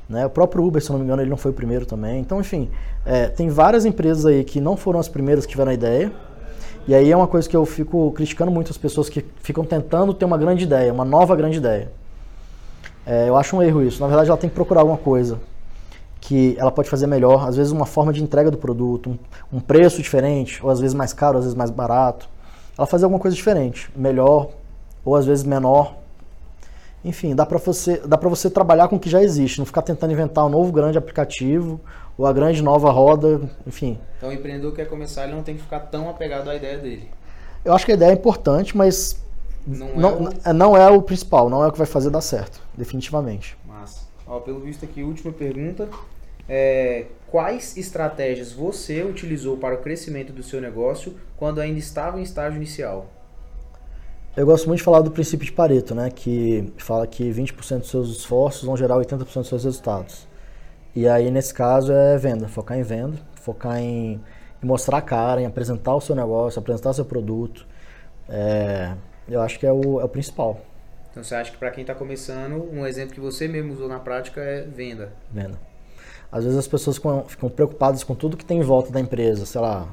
Né? 0.07 0.25
O 0.25 0.29
próprio 0.29 0.63
Uber, 0.63 0.81
se 0.81 0.91
não 0.91 0.99
me 0.99 1.05
engano, 1.05 1.21
ele 1.21 1.29
não 1.29 1.37
foi 1.37 1.51
o 1.51 1.53
primeiro 1.53 1.85
também. 1.85 2.19
Então, 2.19 2.39
enfim, 2.39 2.69
é, 3.05 3.27
tem 3.27 3.49
várias 3.49 3.85
empresas 3.85 4.25
aí 4.25 4.43
que 4.43 4.59
não 4.59 4.75
foram 4.75 4.99
as 4.99 5.07
primeiras 5.07 5.45
que 5.45 5.51
tiveram 5.51 5.71
a 5.71 5.73
ideia. 5.73 6.11
E 6.87 6.95
aí 6.95 7.11
é 7.11 7.15
uma 7.15 7.27
coisa 7.27 7.47
que 7.47 7.55
eu 7.55 7.65
fico 7.65 8.11
criticando 8.11 8.51
muito 8.51 8.71
as 8.71 8.77
pessoas 8.77 9.07
que 9.07 9.23
ficam 9.41 9.63
tentando 9.63 10.13
ter 10.13 10.25
uma 10.25 10.37
grande 10.37 10.63
ideia, 10.63 10.91
uma 10.91 11.05
nova 11.05 11.35
grande 11.35 11.57
ideia. 11.57 11.91
É, 13.05 13.29
eu 13.29 13.37
acho 13.37 13.55
um 13.55 13.61
erro 13.61 13.83
isso. 13.83 14.01
Na 14.01 14.07
verdade, 14.07 14.29
ela 14.29 14.37
tem 14.37 14.49
que 14.49 14.55
procurar 14.55 14.81
alguma 14.81 14.97
coisa 14.97 15.39
que 16.19 16.55
ela 16.59 16.71
pode 16.71 16.89
fazer 16.89 17.07
melhor, 17.07 17.47
às 17.47 17.57
vezes 17.57 17.71
uma 17.71 17.85
forma 17.85 18.13
de 18.13 18.21
entrega 18.23 18.51
do 18.51 18.57
produto, 18.57 19.09
um, 19.09 19.57
um 19.57 19.59
preço 19.59 20.01
diferente, 20.01 20.63
ou 20.63 20.69
às 20.69 20.79
vezes 20.79 20.93
mais 20.93 21.13
caro, 21.13 21.37
às 21.39 21.43
vezes 21.45 21.57
mais 21.57 21.71
barato. 21.71 22.29
Ela 22.77 22.85
fazer 22.85 23.05
alguma 23.05 23.19
coisa 23.19 23.35
diferente, 23.35 23.89
melhor, 23.95 24.49
ou 25.03 25.15
às 25.15 25.25
vezes 25.25 25.43
menor. 25.43 25.95
Enfim, 27.03 27.35
dá 27.35 27.45
para 27.45 27.57
você, 27.57 27.97
dá 28.05 28.17
para 28.17 28.29
você 28.29 28.49
trabalhar 28.49 28.87
com 28.87 28.95
o 28.95 28.99
que 28.99 29.09
já 29.09 29.21
existe, 29.23 29.57
não 29.59 29.65
ficar 29.65 29.81
tentando 29.81 30.13
inventar 30.13 30.45
um 30.45 30.49
novo 30.49 30.71
grande 30.71 30.97
aplicativo 30.97 31.79
ou 32.17 32.25
a 32.27 32.33
grande 32.33 32.61
nova 32.61 32.91
roda, 32.91 33.41
enfim. 33.65 33.97
Então 34.17 34.29
o 34.29 34.31
empreendedor 34.33 34.73
quer 34.73 34.87
começar, 34.87 35.23
ele 35.23 35.33
não 35.33 35.41
tem 35.43 35.55
que 35.55 35.61
ficar 35.63 35.79
tão 35.79 36.09
apegado 36.09 36.49
à 36.49 36.55
ideia 36.55 36.77
dele. 36.77 37.09
Eu 37.65 37.73
acho 37.73 37.85
que 37.85 37.91
a 37.91 37.95
ideia 37.95 38.11
é 38.11 38.13
importante, 38.13 38.77
mas 38.77 39.19
Não 39.65 39.87
é 39.87 39.91
não, 39.95 40.23
o- 40.25 40.29
é, 40.45 40.53
não 40.53 40.77
é 40.77 40.89
o 40.91 41.01
principal, 41.01 41.49
não 41.49 41.63
é 41.63 41.67
o 41.67 41.71
que 41.71 41.77
vai 41.77 41.87
fazer 41.87 42.09
dar 42.11 42.21
certo, 42.21 42.61
definitivamente. 42.77 43.57
Massa. 43.67 44.01
Ó, 44.27 44.39
pelo 44.39 44.59
visto 44.59 44.85
aqui, 44.85 45.01
última 45.03 45.31
pergunta. 45.33 45.89
É, 46.47 47.05
quais 47.29 47.77
estratégias 47.77 48.51
você 48.51 49.03
utilizou 49.03 49.57
para 49.57 49.75
o 49.75 49.77
crescimento 49.79 50.33
do 50.33 50.43
seu 50.43 50.59
negócio 50.61 51.15
quando 51.37 51.61
ainda 51.61 51.79
estava 51.79 52.19
em 52.19 52.23
estágio 52.23 52.57
inicial? 52.57 53.07
Eu 54.35 54.45
gosto 54.45 54.65
muito 54.67 54.77
de 54.77 54.83
falar 54.85 55.01
do 55.01 55.11
princípio 55.11 55.45
de 55.45 55.51
Pareto, 55.51 55.93
né, 55.93 56.09
que 56.09 56.71
fala 56.77 57.05
que 57.05 57.29
20% 57.29 57.79
dos 57.79 57.89
seus 57.89 58.09
esforços 58.11 58.63
vão 58.63 58.77
gerar 58.77 58.95
80% 58.95 59.17
dos 59.17 59.47
seus 59.47 59.65
resultados. 59.65 60.25
E 60.95 61.05
aí, 61.05 61.29
nesse 61.29 61.53
caso, 61.53 61.91
é 61.91 62.17
venda, 62.17 62.47
focar 62.47 62.77
em 62.77 62.83
venda, 62.83 63.17
focar 63.35 63.77
em, 63.77 64.21
em 64.63 64.65
mostrar 64.65 64.99
a 64.99 65.01
cara, 65.01 65.41
em 65.41 65.45
apresentar 65.45 65.93
o 65.95 65.99
seu 65.99 66.15
negócio, 66.15 66.59
apresentar 66.59 66.91
o 66.91 66.93
seu 66.93 67.03
produto. 67.03 67.67
É, 68.29 68.93
eu 69.27 69.41
acho 69.41 69.59
que 69.59 69.65
é 69.65 69.71
o, 69.71 69.99
é 69.99 70.05
o 70.05 70.09
principal, 70.09 70.61
Então 71.11 71.21
você 71.21 71.35
acha 71.35 71.51
que 71.51 71.57
para 71.57 71.69
quem 71.69 71.81
está 71.81 71.93
começando, 71.93 72.69
um 72.71 72.87
exemplo 72.87 73.13
que 73.13 73.19
você 73.19 73.49
mesmo 73.49 73.73
usou 73.73 73.89
na 73.89 73.99
prática 73.99 74.39
é 74.39 74.61
venda. 74.61 75.11
venda. 75.29 75.59
Às 76.31 76.45
vezes 76.45 76.57
as 76.57 76.67
pessoas 76.67 76.95
ficam, 76.95 77.25
ficam 77.27 77.49
preocupadas 77.49 78.01
com 78.01 78.15
tudo 78.15 78.37
que 78.37 78.45
tem 78.45 78.59
em 78.59 78.63
volta 78.63 78.93
da 78.93 78.99
empresa, 79.01 79.45
sei 79.45 79.59
lá, 79.59 79.89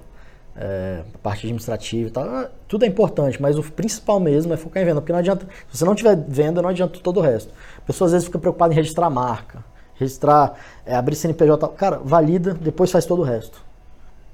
é, 0.59 1.05
a 1.15 1.19
parte 1.19 1.47
administrativa 1.47 2.09
e 2.09 2.11
tal. 2.11 2.25
Ah, 2.25 2.51
Tudo 2.67 2.85
é 2.85 2.89
importante, 2.89 3.41
mas 3.41 3.57
o 3.57 3.63
principal 3.63 4.19
mesmo 4.19 4.53
é 4.53 4.57
focar 4.57 4.83
em 4.83 4.87
venda, 4.87 5.01
porque 5.01 5.13
não 5.13 5.21
adianta, 5.21 5.47
se 5.71 5.79
você 5.79 5.85
não 5.85 5.95
tiver 5.95 6.17
venda, 6.17 6.61
não 6.61 6.69
adianta 6.69 6.99
todo 6.99 7.19
o 7.19 7.23
resto. 7.23 7.53
A 7.79 7.81
pessoa 7.83 8.07
às 8.07 8.13
vezes 8.13 8.27
fica 8.27 8.39
preocupada 8.39 8.73
em 8.73 8.77
registrar 8.77 9.07
a 9.07 9.11
marca, 9.11 9.65
registrar, 9.95 10.55
é, 10.85 10.97
abrir 10.97 11.15
CNPJ, 11.15 11.69
cara, 11.69 11.99
valida, 11.99 12.53
depois 12.55 12.91
faz 12.91 13.07
todo 13.07 13.21
o 13.21 13.25
resto. 13.25 13.63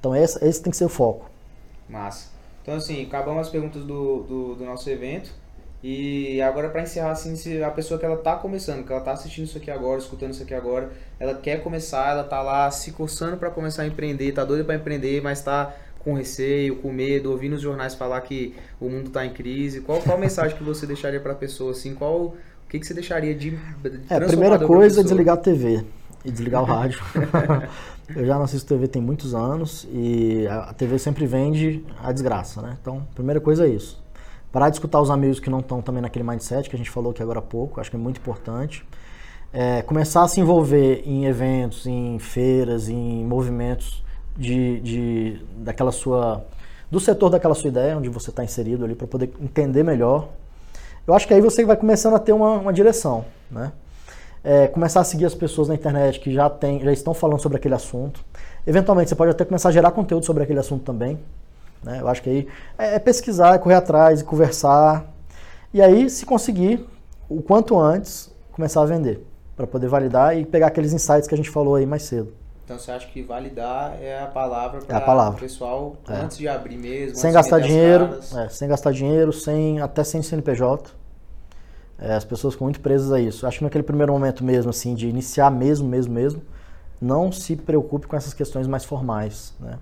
Então 0.01 0.17
esse, 0.17 0.43
esse 0.45 0.63
tem 0.63 0.71
que 0.71 0.77
ser 0.77 0.87
o 0.87 0.89
foco. 0.89 1.31
Massa. 1.89 2.31
Então 2.63 2.75
assim, 2.75 3.05
acabamos 3.05 3.43
as 3.43 3.49
perguntas 3.51 3.83
do, 3.83 4.23
do, 4.23 4.55
do 4.55 4.65
nosso 4.65 4.89
evento. 4.89 5.31
E 5.87 6.41
agora 6.41 6.71
para 6.71 6.81
encerrar, 6.81 7.11
assim, 7.11 7.37
se 7.37 7.63
a 7.63 7.71
pessoa 7.71 8.01
que 8.01 8.07
ela 8.07 8.17
tá 8.17 8.37
começando, 8.37 8.87
que 8.87 8.91
ela 8.91 9.03
tá 9.03 9.13
assistindo 9.13 9.45
isso 9.45 9.59
aqui 9.59 9.71
agora, 9.71 9.99
escutando 9.99 10.31
isso 10.31 10.43
aqui 10.43 10.55
agora, 10.55 10.91
ela 11.21 11.35
quer 11.35 11.63
começar, 11.63 12.13
ela 12.13 12.25
tá 12.25 12.41
lá 12.41 12.71
se 12.71 12.93
coçando 12.93 13.37
para 13.37 13.51
começar 13.51 13.83
a 13.83 13.87
empreender, 13.87 14.33
tá 14.33 14.47
doida 14.47 14.65
para 14.65 14.77
empreender, 14.77 15.23
mas 15.23 15.43
tá 15.43 15.75
com 16.05 16.13
receio, 16.13 16.77
com 16.77 16.93
medo, 16.93 17.31
ouvindo 17.31 17.55
os 17.55 17.63
jornais 17.63 17.95
falar 17.95 18.21
que 18.21 18.55
o 18.79 18.89
mundo 18.89 19.11
tá 19.11 19.25
em 19.25 19.33
crise. 19.33 19.81
Qual, 19.81 20.01
qual 20.01 20.19
mensagem 20.19 20.57
que 20.57 20.63
você 20.63 20.87
deixaria 20.87 21.19
para 21.19 21.33
a 21.33 21.37
pessoa 21.37 21.73
assim? 21.73 21.95
Qual 21.95 22.17
o 22.17 22.35
que, 22.69 22.79
que 22.79 22.87
você 22.87 22.93
deixaria 22.93 23.35
de, 23.35 23.59
É, 24.11 24.17
a 24.17 24.21
primeira 24.21 24.59
coisa 24.59 25.01
é 25.01 25.03
desligar 25.05 25.35
a 25.35 25.39
TV 25.39 25.85
e 26.25 26.31
desligar 26.31 26.63
o 26.63 26.67
rádio. 26.67 27.01
eu 28.15 28.27
já 28.27 28.35
não 28.35 28.45
assisto 28.45 28.69
TV 28.69 28.87
tem 28.87 29.01
muitos 29.01 29.35
anos 29.35 29.89
e 29.91 30.47
a 30.47 30.75
TV 30.75 30.99
sempre 30.99 31.27
vende 31.27 31.85
a 32.03 32.13
desgraça, 32.13 32.61
né? 32.61 32.77
Então, 32.81 33.07
a 33.11 33.15
primeira 33.15 33.41
coisa 33.41 33.67
é 33.67 33.71
isso. 33.71 34.03
Parar 34.53 34.69
de 34.69 34.77
escutar 34.77 35.01
os 35.01 35.11
amigos 35.11 35.41
que 35.41 35.51
não 35.51 35.61
estão 35.61 35.83
também 35.83 36.03
naquele 36.03 36.25
mindset 36.25 36.69
que 36.69 36.77
a 36.77 36.79
gente 36.79 36.91
falou 36.91 37.11
aqui 37.11 37.23
agora 37.23 37.39
há 37.39 37.43
pouco, 37.43 37.81
acho 37.81 37.91
que 37.91 37.97
é 37.97 37.99
muito 37.99 38.19
importante. 38.19 38.87
É, 39.53 39.83
começar 39.83 40.23
a 40.23 40.29
se 40.29 40.41
envolver 40.41 41.03
em 41.07 41.27
eventos, 41.27 41.87
em 41.87 42.19
feiras, 42.19 42.89
em 42.89 43.25
movimentos 43.25 44.05
de, 44.37 44.81
de 44.81 45.43
daquela 45.57 45.93
sua 45.93 46.45
do 46.91 47.01
setor 47.01 47.31
daquela 47.31 47.55
sua 47.55 47.69
ideia, 47.69 47.97
onde 47.97 48.09
você 48.09 48.31
está 48.31 48.45
inserido 48.45 48.85
ali, 48.85 48.95
para 48.95 49.07
poder 49.07 49.33
entender 49.41 49.83
melhor. 49.83 50.29
Eu 51.07 51.13
acho 51.13 51.27
que 51.27 51.35
aí 51.35 51.41
você 51.41 51.65
vai 51.65 51.77
começando 51.77 52.15
a 52.15 52.19
ter 52.19 52.33
uma, 52.33 52.53
uma 52.53 52.73
direção, 52.73 53.25
né? 53.51 53.73
É, 54.43 54.69
começar 54.69 55.01
a 55.01 55.05
seguir 55.05 55.25
as 55.25 55.35
pessoas 55.35 55.69
na 55.69 55.75
internet 55.75 56.21
que 56.21 56.33
já, 56.33 56.49
tem, 56.51 56.79
já 56.81 56.93
estão 56.93 57.15
falando 57.15 57.41
sobre 57.41 57.57
aquele 57.57 57.75
assunto. 57.75 58.25
Eventualmente, 58.67 59.09
você 59.09 59.17
pode 59.17 59.31
até 59.31 59.45
começar 59.45 59.71
a 59.71 59.73
gerar 59.73 59.91
conteúdo 59.91 60.25
sobre 60.25 60.43
aquele 60.43 60.61
assunto 60.61 60.85
também. 60.85 61.19
Né? 61.83 61.99
Eu 62.01 62.09
acho 62.09 62.23
que 62.23 62.31
aí 62.31 62.49
é, 62.79 62.95
é 62.95 62.99
pesquisar, 62.99 63.55
é 63.55 63.59
correr 63.59 63.75
atrás, 63.75 64.21
e 64.21 64.25
conversar. 64.25 65.07
E 65.73 65.81
aí, 65.81 66.09
se 66.11 66.27
conseguir, 66.27 66.87
o 67.29 67.43
quanto 67.43 67.79
antes, 67.79 68.31
começar 68.53 68.83
a 68.83 68.87
vender. 68.87 69.27
Para 69.57 69.67
poder 69.67 69.89
validar 69.89 70.37
e 70.39 70.45
pegar 70.45 70.67
aqueles 70.69 70.93
insights 70.93 71.27
que 71.27 71.35
a 71.35 71.39
gente 71.39 71.51
falou 71.51 71.75
aí 71.75 71.87
mais 71.87 72.03
cedo. 72.03 72.33
Então 72.65 72.79
você 72.79 72.91
acha 72.91 73.07
que 73.09 73.23
validar 73.23 73.99
é 74.01 74.23
a 74.23 74.27
palavra 74.27 74.81
É 74.89 74.99
para 74.99 75.31
o 75.31 75.35
pessoal 75.35 75.97
É. 76.09 76.15
antes 76.15 76.39
de 76.39 76.49
abrir 76.49 76.79
mesmo, 76.79 77.17
sem 77.17 77.31
gastar 77.31 77.61
dinheiro, 77.61 78.19
é, 78.35 78.49
sem 78.49 78.69
gastar 78.69 78.91
dinheiro, 78.91 79.33
sem, 79.33 79.81
até 79.81 80.03
sem 80.03 80.23
CNPJ. 80.23 80.91
É, 81.99 82.15
as 82.15 82.25
pessoas 82.25 82.55
ficam 82.55 82.65
muito 82.67 82.81
presas 82.81 83.13
a 83.13 83.21
isso. 83.21 83.47
Acho 83.47 83.59
que 83.59 83.65
naquele 83.65 83.85
primeiro 83.85 84.13
momento 84.13 84.43
mesmo, 84.43 84.71
assim, 84.71 84.95
de 84.95 85.07
iniciar 85.07 85.51
mesmo, 85.51 85.87
mesmo, 85.87 86.13
mesmo, 86.13 86.43
não 87.01 87.31
se 87.31 87.55
preocupe 87.55 88.07
com 88.07 88.17
essas 88.17 88.33
questões 88.33 88.67
mais 88.67 88.85
formais, 88.85 89.55
né? 89.61 89.79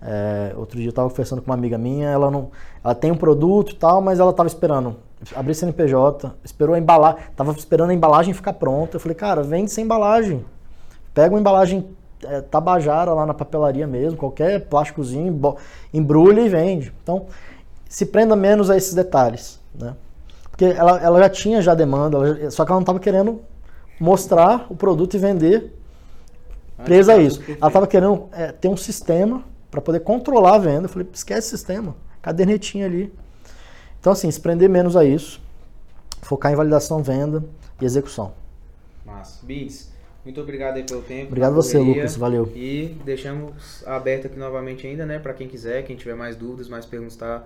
É, 0.00 0.52
outro 0.56 0.78
dia 0.78 0.86
eu 0.88 0.90
estava 0.90 1.08
conversando 1.08 1.40
com 1.42 1.50
uma 1.50 1.54
amiga 1.54 1.78
minha, 1.78 2.08
ela 2.08 2.28
não, 2.30 2.50
ela 2.82 2.94
tem 2.94 3.12
um 3.12 3.16
produto 3.16 3.72
e 3.72 3.76
tal, 3.76 4.00
mas 4.00 4.18
ela 4.18 4.30
estava 4.30 4.48
esperando 4.48 4.96
abrir 5.36 5.54
CNPJ, 5.54 6.32
esperou 6.44 6.74
a 6.74 6.78
embalagem, 6.78 7.20
estava 7.30 7.52
esperando 7.52 7.90
a 7.90 7.94
embalagem 7.94 8.34
ficar 8.34 8.54
pronta. 8.54 8.96
Eu 8.96 9.00
falei, 9.00 9.14
cara, 9.14 9.42
vende 9.44 9.70
sem 9.70 9.84
embalagem, 9.84 10.44
pega 11.14 11.32
uma 11.32 11.40
embalagem 11.40 11.88
é, 12.24 12.40
tabajara 12.40 13.12
lá 13.12 13.26
na 13.26 13.34
papelaria 13.34 13.86
mesmo, 13.86 14.18
qualquer 14.18 14.66
plásticozinho, 14.66 15.56
embrulha 15.92 16.40
e 16.40 16.48
vende. 16.48 16.92
Então, 17.02 17.26
se 17.88 18.06
prenda 18.06 18.34
menos 18.34 18.70
a 18.70 18.76
esses 18.76 18.94
detalhes, 18.94 19.60
né? 19.74 19.94
Porque 20.50 20.64
ela, 20.64 21.00
ela 21.00 21.18
já 21.18 21.28
tinha 21.28 21.62
já 21.62 21.74
demanda, 21.74 22.18
ela 22.18 22.50
só 22.50 22.64
que 22.64 22.70
ela 22.70 22.78
não 22.78 22.82
estava 22.82 23.00
querendo 23.00 23.40
mostrar 23.98 24.66
o 24.68 24.74
produto 24.74 25.14
e 25.14 25.18
vender 25.18 25.74
Antes 26.78 26.84
presa 26.84 27.12
a 27.12 27.16
tá 27.16 27.22
isso. 27.22 27.42
Ela 27.48 27.68
estava 27.68 27.86
querendo 27.86 28.28
é, 28.32 28.52
ter 28.52 28.68
um 28.68 28.76
sistema 28.76 29.44
para 29.70 29.80
poder 29.80 30.00
controlar 30.00 30.56
a 30.56 30.58
venda. 30.58 30.84
Eu 30.84 30.88
falei, 30.88 31.08
esquece 31.12 31.48
o 31.48 31.50
sistema, 31.50 31.96
cadernetinha 32.20 32.86
ali. 32.86 33.12
Então, 34.00 34.12
assim, 34.12 34.30
se 34.30 34.40
prender 34.40 34.68
menos 34.68 34.96
a 34.96 35.04
isso, 35.04 35.40
focar 36.22 36.52
em 36.52 36.56
validação, 36.56 37.02
venda 37.02 37.44
e 37.80 37.84
execução. 37.84 38.32
Massa. 39.06 39.44
Beats, 39.44 39.91
muito 40.24 40.40
obrigado 40.40 40.76
aí 40.76 40.84
pelo 40.84 41.02
tempo. 41.02 41.28
Obrigado 41.28 41.54
você, 41.54 41.78
correria. 41.78 42.02
Lucas. 42.02 42.16
Valeu. 42.16 42.52
E 42.54 42.96
deixamos 43.04 43.86
aberto 43.86 44.26
aqui 44.26 44.38
novamente 44.38 44.86
ainda, 44.86 45.04
né? 45.04 45.18
Para 45.18 45.34
quem 45.34 45.48
quiser, 45.48 45.82
quem 45.84 45.96
tiver 45.96 46.14
mais 46.14 46.36
dúvidas, 46.36 46.68
mais 46.68 46.86
perguntas, 46.86 47.16
tá 47.16 47.42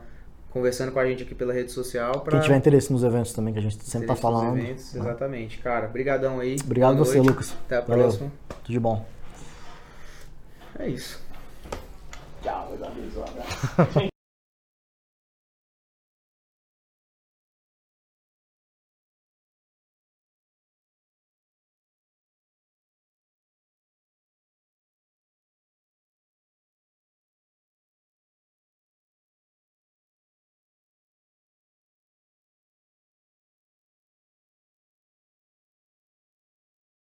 conversando 0.50 0.90
com 0.92 0.98
a 0.98 1.06
gente 1.06 1.22
aqui 1.22 1.34
pela 1.34 1.52
rede 1.52 1.70
social. 1.70 2.20
Pra 2.20 2.32
Quem 2.32 2.40
tiver 2.40 2.56
interesse 2.56 2.90
nos 2.92 3.04
eventos 3.04 3.32
também, 3.32 3.52
que 3.52 3.58
a 3.58 3.62
gente 3.62 3.82
sempre 3.84 4.08
nos 4.08 4.18
falando. 4.20 4.56
eventos, 4.58 4.94
né? 4.94 5.00
exatamente. 5.00 5.58
Cara, 5.58 5.86
brigadão 5.86 6.40
aí. 6.40 6.56
Obrigado 6.64 6.94
Boa 6.94 7.04
você, 7.04 7.18
noite. 7.18 7.28
Lucas. 7.30 7.54
Até 7.66 7.76
a 7.76 7.80
Valeu. 7.82 8.04
próxima. 8.04 8.32
Tudo 8.48 8.72
de 8.72 8.80
bom. 8.80 9.06
É 10.78 10.88
isso. 10.88 11.20
Tchau, 12.42 12.68
meus 12.70 12.82
amigos. 12.82 13.16
Um 13.16 13.22
abraço. 13.22 14.15